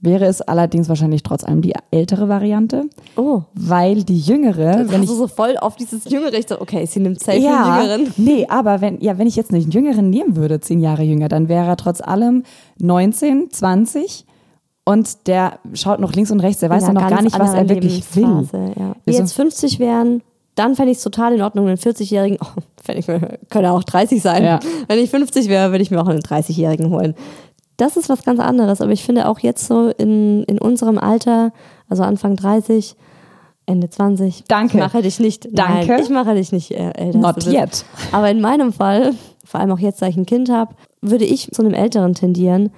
wäre 0.00 0.26
es 0.26 0.40
allerdings 0.40 0.88
wahrscheinlich 0.88 1.22
trotz 1.22 1.44
allem 1.44 1.60
die 1.60 1.74
ältere 1.90 2.28
Variante, 2.28 2.88
Oh, 3.16 3.42
weil 3.54 4.04
die 4.04 4.18
jüngere, 4.18 4.78
wenn 4.78 4.92
wenn 4.92 5.02
ich 5.02 5.08
du 5.08 5.16
so 5.16 5.26
voll 5.26 5.56
auf 5.56 5.76
dieses 5.76 6.04
Jüngere, 6.04 6.34
ich 6.34 6.46
so, 6.48 6.60
okay, 6.60 6.86
sie 6.86 7.00
nimmt 7.00 7.20
safe 7.20 7.38
ja, 7.38 7.80
den 7.80 7.82
Jüngeren. 7.82 8.14
nee, 8.16 8.46
aber 8.48 8.80
wenn 8.80 9.00
ja, 9.00 9.18
wenn 9.18 9.26
ich 9.26 9.36
jetzt 9.36 9.52
einen 9.52 9.70
Jüngeren 9.70 10.10
nehmen 10.10 10.36
würde, 10.36 10.60
zehn 10.60 10.80
Jahre 10.80 11.02
jünger, 11.02 11.28
dann 11.28 11.48
wäre 11.48 11.66
er 11.66 11.76
trotz 11.76 12.00
allem 12.00 12.44
19, 12.78 13.50
20 13.50 14.24
und 14.84 15.26
der 15.26 15.58
schaut 15.74 16.00
noch 16.00 16.14
links 16.14 16.30
und 16.30 16.40
rechts, 16.40 16.60
der 16.60 16.70
weiß 16.70 16.84
Ja, 16.84 16.92
noch 16.92 17.08
gar 17.08 17.22
nicht, 17.22 17.38
was 17.38 17.54
er 17.54 17.68
wirklich 17.68 18.04
will. 18.16 18.48
Ja. 18.78 18.94
Wenn 19.04 19.14
jetzt 19.14 19.34
50 19.34 19.78
wären, 19.80 20.22
dann 20.54 20.74
fände 20.74 20.90
ich 20.90 20.98
es 20.98 21.04
total 21.04 21.34
in 21.34 21.42
Ordnung, 21.42 21.68
einen 21.68 21.76
40-Jährigen, 21.76 22.38
oh, 22.42 22.92
ich, 22.92 23.06
könnte 23.06 23.70
auch 23.70 23.84
30 23.84 24.22
sein. 24.22 24.44
Ja. 24.44 24.60
Wenn 24.86 24.98
ich 24.98 25.10
50 25.10 25.48
wäre, 25.48 25.70
würde 25.72 25.82
ich 25.82 25.90
mir 25.90 26.00
auch 26.00 26.08
einen 26.08 26.20
30-Jährigen 26.20 26.90
holen. 26.90 27.14
Das 27.78 27.96
ist 27.96 28.08
was 28.08 28.24
ganz 28.24 28.40
anderes, 28.40 28.80
aber 28.80 28.90
ich 28.90 29.04
finde 29.04 29.28
auch 29.28 29.38
jetzt 29.38 29.66
so 29.66 29.88
in, 29.88 30.42
in 30.44 30.58
unserem 30.58 30.98
Alter, 30.98 31.52
also 31.88 32.02
Anfang 32.02 32.34
30, 32.34 32.96
Ende 33.66 33.88
20. 33.88 34.44
Danke. 34.48 34.76
Ich 34.76 34.82
mache 34.82 35.00
dich 35.00 35.20
nicht. 35.20 35.48
Danke. 35.52 35.86
Nein, 35.86 36.02
ich 36.02 36.08
mache 36.10 36.34
dich 36.34 36.50
nicht 36.50 36.72
äh, 36.72 36.90
älter. 36.90 37.18
Not 37.18 37.46
yet. 37.46 37.84
Aber 38.10 38.30
in 38.30 38.40
meinem 38.40 38.72
Fall, 38.72 39.14
vor 39.44 39.60
allem 39.60 39.70
auch 39.70 39.78
jetzt, 39.78 40.02
da 40.02 40.08
ich 40.08 40.16
ein 40.16 40.26
Kind 40.26 40.50
habe, 40.50 40.74
würde 41.00 41.24
ich 41.24 41.50
zu 41.52 41.62
einem 41.62 41.72
Älteren 41.72 42.14
tendieren. 42.14 42.70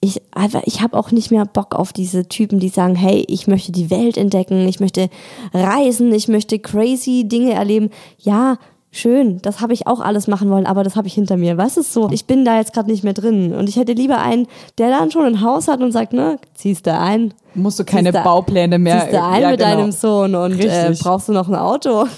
Ich, 0.00 0.22
ich 0.64 0.80
habe 0.80 0.98
auch 0.98 1.10
nicht 1.10 1.30
mehr 1.30 1.44
Bock 1.44 1.74
auf 1.74 1.92
diese 1.92 2.26
Typen, 2.26 2.60
die 2.60 2.70
sagen, 2.70 2.94
hey, 2.94 3.24
ich 3.28 3.46
möchte 3.46 3.72
die 3.72 3.90
Welt 3.90 4.16
entdecken, 4.16 4.66
ich 4.66 4.80
möchte 4.80 5.10
reisen, 5.52 6.12
ich 6.12 6.28
möchte 6.28 6.58
crazy 6.58 7.28
Dinge 7.28 7.52
erleben. 7.52 7.90
Ja, 8.18 8.56
schön, 8.94 9.40
das 9.42 9.60
habe 9.60 9.72
ich 9.72 9.86
auch 9.86 10.00
alles 10.00 10.28
machen 10.28 10.50
wollen, 10.50 10.66
aber 10.66 10.84
das 10.84 10.94
habe 10.96 11.08
ich 11.08 11.14
hinter 11.14 11.36
mir. 11.36 11.56
Was 11.56 11.76
ist 11.78 11.92
so? 11.92 12.10
Ich 12.12 12.26
bin 12.26 12.44
da 12.44 12.58
jetzt 12.58 12.72
gerade 12.74 12.90
nicht 12.90 13.02
mehr 13.02 13.14
drin. 13.14 13.54
Und 13.54 13.68
ich 13.68 13.76
hätte 13.76 13.94
lieber 13.94 14.18
einen, 14.20 14.46
der 14.78 14.90
dann 14.90 15.10
schon 15.10 15.24
ein 15.24 15.40
Haus 15.40 15.66
hat 15.66 15.80
und 15.80 15.90
sagt, 15.92 16.12
ne, 16.12 16.38
ziehst 16.54 16.86
du 16.86 16.92
ein. 16.96 17.32
Musst 17.54 17.78
du 17.80 17.84
keine 17.84 18.12
du- 18.12 18.22
Baupläne 18.22 18.78
mehr. 18.78 19.00
Ziehst 19.00 19.12
du 19.14 19.22
ein 19.22 19.42
ja, 19.42 19.50
mit 19.50 19.58
genau. 19.60 19.70
deinem 19.76 19.92
Sohn 19.92 20.34
und 20.34 20.60
äh, 20.60 20.94
brauchst 21.02 21.28
du 21.28 21.32
noch 21.32 21.48
ein 21.48 21.54
Auto? 21.56 22.04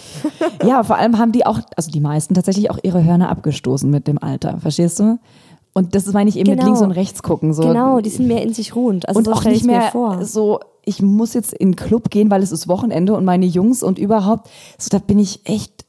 Ja, 0.66 0.82
vor 0.82 0.96
allem 0.96 1.18
haben 1.18 1.32
die 1.32 1.44
auch, 1.46 1.58
also 1.76 1.90
die 1.90 2.00
meisten 2.00 2.34
tatsächlich 2.34 2.70
auch 2.70 2.78
ihre 2.82 3.04
Hörner 3.04 3.28
abgestoßen 3.28 3.90
mit 3.90 4.06
dem 4.08 4.22
Alter. 4.22 4.58
Verstehst 4.60 4.98
du? 4.98 5.18
Und 5.74 5.94
das 5.94 6.06
meine 6.12 6.30
ich 6.30 6.36
eben 6.36 6.48
mit 6.50 6.60
Genau. 6.60 6.70
links 6.72 6.82
und 6.82 6.90
rechts 6.92 7.22
gucken. 7.22 7.52
So. 7.52 7.62
Genau, 7.62 8.00
die 8.00 8.08
sind 8.10 8.26
mehr 8.28 8.42
in 8.42 8.54
sich 8.54 8.74
ruhend. 8.74 9.06
Also 9.08 9.18
und 9.18 9.24
so 9.26 9.32
auch 9.32 9.44
nicht 9.44 9.64
mehr 9.66 9.82
vor. 9.92 10.24
so, 10.24 10.60
ich 10.84 11.02
muss 11.02 11.34
jetzt 11.34 11.52
in 11.52 11.72
den 11.72 11.76
Club 11.76 12.10
gehen, 12.10 12.30
weil 12.30 12.42
es 12.42 12.52
ist 12.52 12.68
Wochenende 12.68 13.14
und 13.14 13.24
meine 13.24 13.44
Jungs 13.46 13.82
und 13.82 13.98
überhaupt, 13.98 14.48
so 14.78 14.88
da 14.90 14.98
bin 14.98 15.18
ich 15.18 15.40
echt 15.44 15.83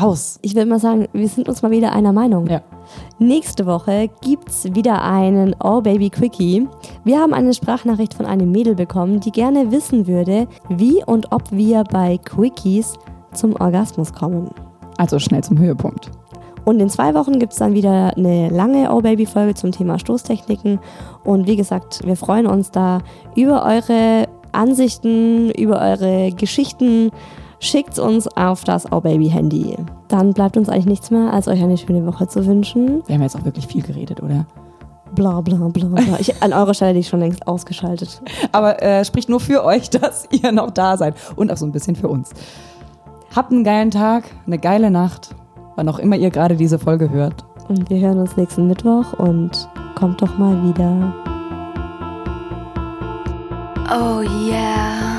raus. 0.00 0.38
Ich 0.42 0.54
will 0.54 0.66
mal 0.66 0.78
sagen, 0.78 1.08
wir 1.12 1.28
sind 1.28 1.48
uns 1.48 1.62
mal 1.62 1.70
wieder 1.70 1.92
einer 1.92 2.12
Meinung. 2.12 2.46
Ja. 2.46 2.62
Nächste 3.18 3.66
Woche 3.66 4.08
gibt's 4.20 4.64
wieder 4.74 5.02
einen 5.02 5.54
Oh 5.62 5.80
Baby 5.80 6.10
Quickie. 6.10 6.68
Wir 7.04 7.18
haben 7.18 7.34
eine 7.34 7.54
Sprachnachricht 7.54 8.14
von 8.14 8.26
einem 8.26 8.52
Mädel 8.52 8.74
bekommen, 8.74 9.20
die 9.20 9.32
gerne 9.32 9.72
wissen 9.72 10.06
würde, 10.06 10.46
wie 10.68 11.02
und 11.04 11.32
ob 11.32 11.50
wir 11.50 11.84
bei 11.84 12.18
Quickies 12.18 12.94
zum 13.32 13.56
Orgasmus 13.60 14.12
kommen. 14.12 14.50
Also 14.96 15.18
schnell 15.18 15.42
zum 15.42 15.58
Höhepunkt. 15.58 16.10
Und 16.64 16.80
in 16.80 16.88
zwei 16.88 17.14
Wochen 17.14 17.38
gibt's 17.38 17.56
dann 17.56 17.74
wieder 17.74 18.16
eine 18.16 18.48
lange 18.48 18.94
Oh 18.94 19.00
Baby 19.00 19.26
Folge 19.26 19.54
zum 19.54 19.72
Thema 19.72 19.98
Stoßtechniken. 19.98 20.78
Und 21.24 21.46
wie 21.46 21.56
gesagt, 21.56 22.00
wir 22.06 22.16
freuen 22.16 22.46
uns 22.46 22.70
da 22.70 23.00
über 23.34 23.64
eure 23.64 24.28
Ansichten, 24.52 25.50
über 25.50 25.80
eure 25.80 26.30
Geschichten. 26.32 27.10
Schickt's 27.64 27.98
uns 27.98 28.28
auf 28.36 28.62
das 28.64 28.92
Oh 28.92 29.00
Baby 29.00 29.30
Handy. 29.30 29.74
Dann 30.08 30.34
bleibt 30.34 30.58
uns 30.58 30.68
eigentlich 30.68 30.84
nichts 30.84 31.10
mehr, 31.10 31.32
als 31.32 31.48
euch 31.48 31.62
eine 31.62 31.78
schöne 31.78 32.04
Woche 32.04 32.28
zu 32.28 32.44
wünschen. 32.44 33.02
Wir 33.06 33.14
haben 33.14 33.22
jetzt 33.22 33.36
auch 33.36 33.44
wirklich 33.46 33.66
viel 33.66 33.80
geredet, 33.80 34.22
oder? 34.22 34.44
Bla 35.14 35.40
bla 35.40 35.56
bla 35.68 35.86
bla. 35.86 36.18
Ich, 36.20 36.42
an 36.42 36.52
eurer 36.52 36.74
Stelle 36.74 36.90
hätte 36.90 37.00
ich 37.00 37.08
schon 37.08 37.20
längst 37.20 37.48
ausgeschaltet. 37.48 38.20
Aber 38.52 38.82
äh, 38.82 39.02
spricht 39.02 39.30
nur 39.30 39.40
für 39.40 39.64
euch, 39.64 39.88
dass 39.90 40.28
ihr 40.30 40.52
noch 40.52 40.72
da 40.72 40.98
seid. 40.98 41.14
Und 41.36 41.50
auch 41.50 41.56
so 41.56 41.64
ein 41.64 41.72
bisschen 41.72 41.96
für 41.96 42.08
uns. 42.08 42.32
Habt 43.34 43.50
einen 43.50 43.64
geilen 43.64 43.90
Tag, 43.90 44.24
eine 44.46 44.58
geile 44.58 44.90
Nacht, 44.90 45.34
wann 45.74 45.88
auch 45.88 45.98
immer 45.98 46.16
ihr 46.16 46.28
gerade 46.28 46.56
diese 46.56 46.78
Folge 46.78 47.08
hört. 47.08 47.46
Und 47.68 47.88
wir 47.88 47.98
hören 47.98 48.18
uns 48.18 48.36
nächsten 48.36 48.68
Mittwoch 48.68 49.14
und 49.14 49.70
kommt 49.94 50.20
doch 50.20 50.36
mal 50.36 50.62
wieder. 50.64 51.14
Oh 53.90 54.20
yeah. 54.20 55.13